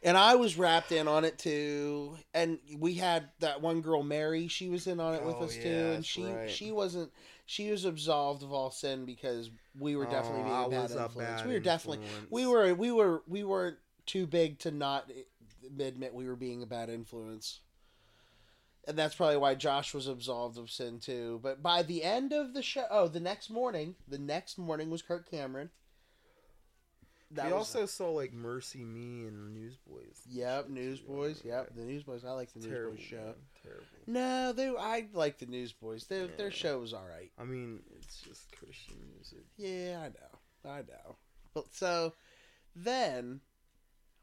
And 0.02 0.16
I 0.16 0.36
was 0.36 0.56
wrapped 0.56 0.92
in 0.92 1.08
on 1.08 1.24
it 1.24 1.38
too. 1.38 2.16
And 2.32 2.58
we 2.78 2.94
had 2.94 3.28
that 3.40 3.60
one 3.60 3.82
girl, 3.82 4.02
Mary. 4.02 4.48
She 4.48 4.68
was 4.70 4.86
in 4.86 4.98
on 4.98 5.14
it 5.14 5.22
with 5.24 5.36
Oh, 5.38 5.44
us 5.44 5.56
too, 5.56 5.92
and 5.94 6.04
she 6.04 6.24
right. 6.24 6.50
she 6.50 6.72
wasn't. 6.72 7.12
She 7.46 7.70
was 7.70 7.84
absolved 7.84 8.42
of 8.42 8.52
all 8.52 8.70
sin 8.70 9.04
because 9.04 9.50
we 9.78 9.96
were 9.96 10.06
definitely 10.06 10.42
Oh, 10.50 10.68
being 10.68 10.80
a 10.82 10.86
bad 10.88 10.90
influence. 10.90 11.14
bad 11.40 11.46
we 11.46 11.52
were 11.52 11.60
definitely 11.60 12.04
influence. 12.04 12.30
we 12.30 12.46
were 12.46 12.74
we 12.74 12.92
were 12.92 13.22
we 13.26 13.44
weren't 13.44 13.76
too 14.06 14.26
big 14.26 14.58
to 14.60 14.70
not 14.70 15.10
admit 15.78 16.14
we 16.14 16.26
were 16.26 16.36
being 16.36 16.62
a 16.62 16.66
bad 16.66 16.88
influence. 16.88 17.60
And 18.88 18.96
that's 18.98 19.14
probably 19.14 19.36
why 19.36 19.54
Josh 19.54 19.92
was 19.92 20.08
absolved 20.08 20.56
of 20.56 20.70
sin 20.70 20.98
too. 21.00 21.38
But 21.42 21.62
by 21.62 21.82
the 21.82 22.02
end 22.02 22.32
of 22.32 22.54
the 22.54 22.62
show, 22.62 22.86
oh, 22.90 23.08
the 23.08 23.20
next 23.20 23.50
morning, 23.50 23.94
the 24.08 24.18
next 24.18 24.56
morning 24.56 24.88
was 24.90 25.02
Kirk 25.02 25.30
Cameron. 25.30 25.70
We 27.30 27.42
was- 27.44 27.52
also 27.52 27.86
saw 27.86 28.10
like 28.10 28.32
Mercy 28.32 28.84
Me 28.84 29.26
and 29.26 29.54
Newsboys. 29.54 30.20
Yep, 30.28 30.68
Newsboys. 30.68 31.42
Yep, 31.44 31.74
the 31.76 31.82
Newsboys. 31.82 32.24
I 32.24 32.32
like 32.32 32.52
the 32.52 32.60
Terrible 32.60 32.92
Newsboys 32.92 33.06
show. 33.08 33.16
man, 33.16 33.34
terrible. 33.62 33.84
No, 34.06 34.52
they. 34.52 34.68
I 34.68 35.06
like 35.12 35.38
the 35.38 35.46
Newsboys. 35.46 36.06
Their 36.06 36.26
their 36.26 36.50
show 36.50 36.78
was 36.80 36.92
all 36.92 37.06
right. 37.06 37.30
I 37.38 37.44
mean, 37.44 37.80
it's 37.96 38.20
just 38.20 38.50
Christian 38.56 38.96
music. 39.14 39.44
Yeah, 39.56 40.00
I 40.02 40.08
know. 40.08 40.70
I 40.72 40.78
know. 40.80 41.16
But 41.54 41.72
so 41.74 42.14
then 42.76 43.40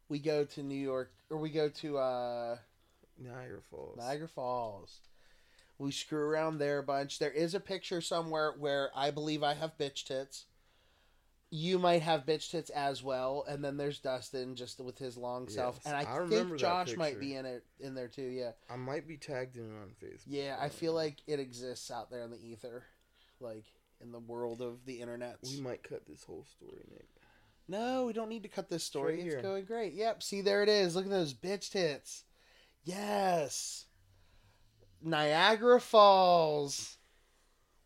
we 0.09 0.19
go 0.19 0.45
to 0.45 0.63
New 0.63 0.75
York, 0.75 1.11
or 1.29 1.37
we 1.37 1.49
go 1.49 1.69
to 1.69 1.97
uh, 1.97 2.57
Niagara 3.17 3.61
Falls. 3.69 3.97
Niagara 3.97 4.27
Falls. 4.27 4.99
We 5.79 5.91
screw 5.91 6.19
around 6.19 6.57
there 6.57 6.79
a 6.79 6.83
bunch. 6.83 7.19
There 7.19 7.31
is 7.31 7.53
a 7.53 7.59
picture 7.59 8.01
somewhere 8.01 8.53
where 8.57 8.89
I 8.95 9.11
believe 9.11 9.43
I 9.43 9.53
have 9.53 9.77
bitch 9.77 10.05
tits. 10.05 10.45
You 11.49 11.79
might 11.79 12.01
have 12.01 12.25
bitch 12.25 12.51
tits 12.51 12.69
as 12.71 13.01
well, 13.01 13.45
and 13.47 13.63
then 13.63 13.77
there's 13.77 13.99
Dustin 13.99 14.55
just 14.55 14.81
with 14.81 14.97
his 14.97 15.15
long 15.15 15.47
self, 15.47 15.79
and 15.85 15.95
I, 15.95 16.01
I 16.01 16.27
think 16.27 16.57
Josh 16.57 16.95
might 16.97 17.21
be 17.21 17.35
in 17.35 17.45
it 17.45 17.63
in 17.79 17.95
there 17.95 18.09
too. 18.09 18.23
Yeah. 18.23 18.51
I 18.69 18.75
might 18.75 19.07
be 19.07 19.15
tagged 19.15 19.55
in 19.55 19.63
it 19.63 19.81
on 19.81 19.91
Facebook. 20.03 20.23
Yeah, 20.27 20.57
I 20.59 20.67
feel 20.67 20.93
like 20.93 21.21
it 21.25 21.39
exists 21.39 21.89
out 21.89 22.11
there 22.11 22.23
in 22.23 22.31
the 22.31 22.45
ether, 22.45 22.83
like 23.39 23.63
in 24.01 24.11
the 24.11 24.19
world 24.19 24.61
of 24.61 24.85
the 24.85 24.99
internet. 24.99 25.37
we 25.43 25.61
might 25.61 25.83
cut 25.83 26.05
this 26.05 26.23
whole 26.25 26.45
story, 26.57 26.83
Nick. 26.91 27.07
No, 27.69 28.05
we 28.05 28.13
don't 28.13 28.29
need 28.29 28.43
to 28.43 28.49
cut 28.49 28.69
this 28.69 28.83
story. 28.83 29.17
right 29.17 29.33
It's 29.33 29.41
going 29.41 29.65
great. 29.65 29.93
Yep, 29.93 30.23
see 30.23 30.41
there 30.41 30.63
it 30.63 30.69
is. 30.69 30.95
Look 30.95 31.05
at 31.05 31.11
those 31.11 31.33
bitch 31.33 31.69
tits. 31.69 32.23
Yes. 32.83 33.85
Niagara 35.01 35.79
Falls. 35.79 36.96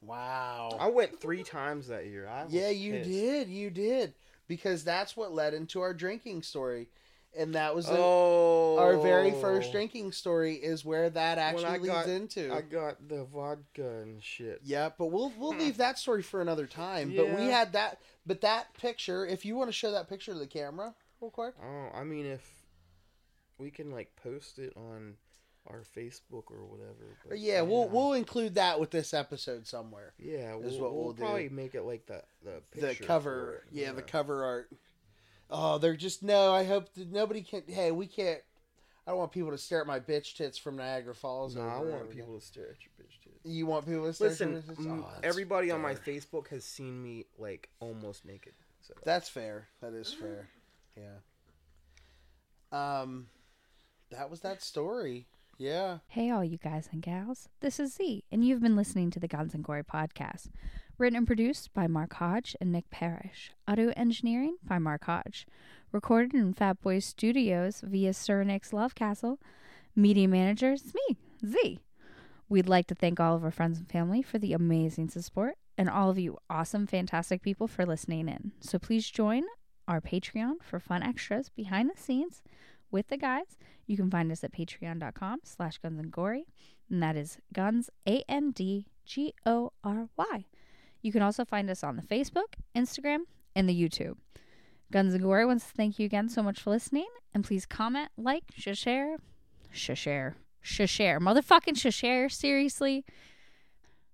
Wow. 0.01 0.77
I 0.79 0.87
went 0.89 1.19
three 1.19 1.43
times 1.43 1.87
that 1.87 2.05
year. 2.07 2.27
I 2.27 2.45
yeah, 2.49 2.69
you 2.69 2.93
pissed. 2.93 3.09
did. 3.09 3.47
You 3.49 3.69
did. 3.69 4.13
Because 4.47 4.83
that's 4.83 5.15
what 5.15 5.31
led 5.33 5.53
into 5.53 5.79
our 5.81 5.93
drinking 5.93 6.43
story. 6.43 6.87
And 7.33 7.55
that 7.55 7.73
was 7.73 7.85
the- 7.85 7.95
Oh, 7.97 8.77
our 8.77 8.97
very 8.97 9.31
first 9.31 9.71
drinking 9.71 10.11
story 10.11 10.55
is 10.55 10.83
where 10.83 11.09
that 11.09 11.37
When 11.37 11.45
actually 11.63 11.65
I 11.65 11.77
leads 11.77 11.87
got- 11.87 12.09
into. 12.09 12.53
I 12.53 12.61
got 12.61 13.07
the 13.07 13.23
vodka 13.23 13.99
and 14.01 14.21
shit. 14.21 14.59
Yeah, 14.63 14.89
but 14.97 15.05
we'll 15.05 15.31
we'll 15.37 15.55
leave 15.55 15.77
that 15.77 15.97
story 15.97 16.23
for 16.23 16.41
another 16.41 16.67
time. 16.67 17.13
But 17.15 17.29
we 17.39 17.45
had 17.45 17.71
that. 17.73 18.01
But 18.25 18.41
that 18.41 18.73
picture, 18.73 19.25
if 19.25 19.45
you 19.45 19.55
want 19.55 19.69
to 19.69 19.73
show 19.73 19.91
that 19.91 20.09
picture 20.09 20.33
to 20.33 20.39
the 20.39 20.45
camera, 20.47 20.93
real 21.21 21.31
quick. 21.31 21.53
Oh, 21.63 21.89
I 21.93 22.03
mean, 22.03 22.25
if 22.25 22.45
we 23.57 23.71
can 23.71 23.91
like 23.91 24.13
post 24.21 24.59
it 24.59 24.73
on 24.75 25.15
our 25.67 25.83
Facebook 25.95 26.49
or 26.49 26.65
whatever. 26.65 27.17
But 27.27 27.39
yeah, 27.39 27.61
we'll 27.61 27.87
we'll 27.87 28.13
include 28.13 28.55
that 28.55 28.79
with 28.79 28.91
this 28.91 29.13
episode 29.13 29.67
somewhere. 29.67 30.13
yeah, 30.17 30.55
is 30.57 30.73
we'll, 30.73 30.81
what 30.81 30.93
we'll, 30.93 31.03
we'll 31.05 31.13
probably 31.13 31.49
make 31.49 31.75
it 31.75 31.83
like 31.83 32.05
the 32.05 32.23
the 32.43 32.61
the 32.79 32.95
cover, 32.95 33.63
it, 33.71 33.77
yeah, 33.77 33.91
the 33.91 34.01
cover 34.01 34.43
art. 34.43 34.71
Oh, 35.49 35.77
they're 35.77 35.95
just 35.95 36.23
no. 36.23 36.53
I 36.53 36.63
hope 36.63 36.93
that 36.95 37.11
nobody 37.11 37.41
can. 37.41 37.63
Hey, 37.67 37.91
we 37.91 38.07
can't. 38.07 38.41
I 39.05 39.11
don't 39.11 39.19
want 39.19 39.31
people 39.31 39.51
to 39.51 39.57
stare 39.57 39.81
at 39.81 39.87
my 39.87 39.99
bitch 39.99 40.35
tits 40.35 40.57
from 40.57 40.77
Niagara 40.77 41.15
Falls. 41.15 41.55
No, 41.55 41.63
I 41.63 41.79
want 41.79 42.09
people 42.11 42.39
to 42.39 42.45
stare 42.45 42.69
at 42.69 42.77
your 42.81 42.91
bitch 42.99 43.19
tits. 43.23 43.39
You 43.43 43.65
want 43.65 43.85
people 43.85 44.05
to 44.05 44.13
stare 44.13 44.29
Listen, 44.29 44.57
at 44.57 44.65
your 44.65 44.75
bitch 44.75 44.77
tits? 44.77 44.87
Oh, 44.89 45.19
everybody 45.23 45.71
on 45.71 45.81
my. 45.81 45.95
Facebook 45.95 46.47
has 46.49 46.63
seen 46.63 47.01
me 47.03 47.25
like 47.37 47.69
almost 47.79 48.25
naked. 48.25 48.53
So 48.81 48.93
That's 49.03 49.29
fair. 49.29 49.67
That 49.81 49.93
is 49.93 50.13
fair. 50.13 50.47
Yeah. 50.97 51.19
Um, 52.71 53.27
that 54.11 54.29
was 54.29 54.41
that 54.41 54.61
story. 54.61 55.27
Yeah. 55.61 55.99
Hey, 56.07 56.31
all 56.31 56.43
you 56.43 56.57
guys 56.57 56.89
and 56.91 57.03
gals. 57.03 57.47
This 57.59 57.79
is 57.79 57.93
Z, 57.93 58.23
and 58.31 58.43
you've 58.43 58.63
been 58.63 58.75
listening 58.75 59.11
to 59.11 59.19
the 59.19 59.27
Guns 59.27 59.53
and 59.53 59.63
Gory 59.63 59.83
podcast. 59.83 60.49
Written 60.97 61.15
and 61.15 61.27
produced 61.27 61.71
by 61.71 61.85
Mark 61.85 62.15
Hodge 62.15 62.55
and 62.59 62.71
Nick 62.71 62.89
Parrish. 62.89 63.51
Audio 63.67 63.93
engineering 63.95 64.57
by 64.63 64.79
Mark 64.79 65.03
Hodge. 65.03 65.45
Recorded 65.91 66.33
in 66.33 66.55
Fat 66.55 66.81
Boy 66.81 66.97
Studios 66.97 67.81
via 67.85 68.11
Sir 68.11 68.43
Nick's 68.43 68.73
Love 68.73 68.95
Castle. 68.95 69.37
Media 69.95 70.27
manager 70.27 70.71
is 70.71 70.95
me, 70.95 71.17
Z. 71.45 71.77
We'd 72.49 72.67
like 72.67 72.87
to 72.87 72.95
thank 72.95 73.19
all 73.19 73.35
of 73.35 73.43
our 73.43 73.51
friends 73.51 73.77
and 73.77 73.87
family 73.87 74.23
for 74.23 74.39
the 74.39 74.53
amazing 74.53 75.09
support 75.09 75.59
and 75.77 75.91
all 75.91 76.09
of 76.09 76.17
you 76.17 76.39
awesome, 76.49 76.87
fantastic 76.87 77.43
people 77.43 77.67
for 77.67 77.85
listening 77.85 78.27
in. 78.27 78.51
So 78.61 78.79
please 78.79 79.07
join 79.07 79.43
our 79.87 80.01
Patreon 80.01 80.63
for 80.63 80.79
fun 80.79 81.03
extras 81.03 81.49
behind 81.49 81.91
the 81.91 82.01
scenes 82.01 82.41
with 82.91 83.07
the 83.07 83.17
guys. 83.17 83.57
You 83.87 83.97
can 83.97 84.11
find 84.11 84.31
us 84.31 84.43
at 84.43 84.53
patreon.com 84.53 85.39
slash 85.43 85.77
guns 85.77 85.99
and 85.99 86.11
gory, 86.11 86.45
and 86.89 87.01
that 87.01 87.15
is 87.15 87.37
guns, 87.53 87.89
A 88.07 88.23
N 88.29 88.51
D 88.51 88.87
G 89.05 89.33
O 89.45 89.71
R 89.83 90.09
Y. 90.17 90.45
You 91.01 91.11
can 91.11 91.21
also 91.21 91.45
find 91.45 91.69
us 91.69 91.83
on 91.83 91.95
the 91.95 92.01
Facebook, 92.03 92.55
Instagram, 92.75 93.21
and 93.55 93.67
the 93.67 93.79
YouTube. 93.79 94.17
Guns 94.91 95.13
and 95.13 95.23
Gory 95.23 95.45
wants 95.45 95.67
to 95.67 95.73
thank 95.73 95.97
you 95.97 96.05
again 96.05 96.27
so 96.27 96.43
much 96.43 96.59
for 96.59 96.69
listening, 96.69 97.07
and 97.33 97.43
please 97.43 97.65
comment, 97.65 98.09
like, 98.17 98.43
share, 98.55 98.75
share, 98.75 99.17
share, 99.71 100.35
share, 100.61 101.19
motherfucking 101.19 101.77
share, 101.93 102.27
seriously. 102.27 103.05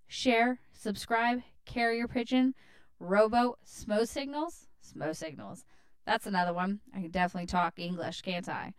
Share, 0.07 0.59
subscribe, 0.71 1.41
carrier 1.65 2.07
pigeon, 2.07 2.53
robo, 2.99 3.57
smo 3.65 4.07
signals, 4.07 4.67
smo 4.81 5.15
signals. 5.15 5.65
That's 6.07 6.25
another 6.25 6.53
one. 6.53 6.79
I 6.95 7.01
can 7.01 7.11
definitely 7.11 7.47
talk 7.47 7.77
English, 7.77 8.21
can't 8.21 8.47
I? 8.47 8.73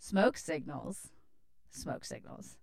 Smoke 0.00 0.36
signals. 0.36 1.12
Smoke 1.70 2.04
signals. 2.04 2.56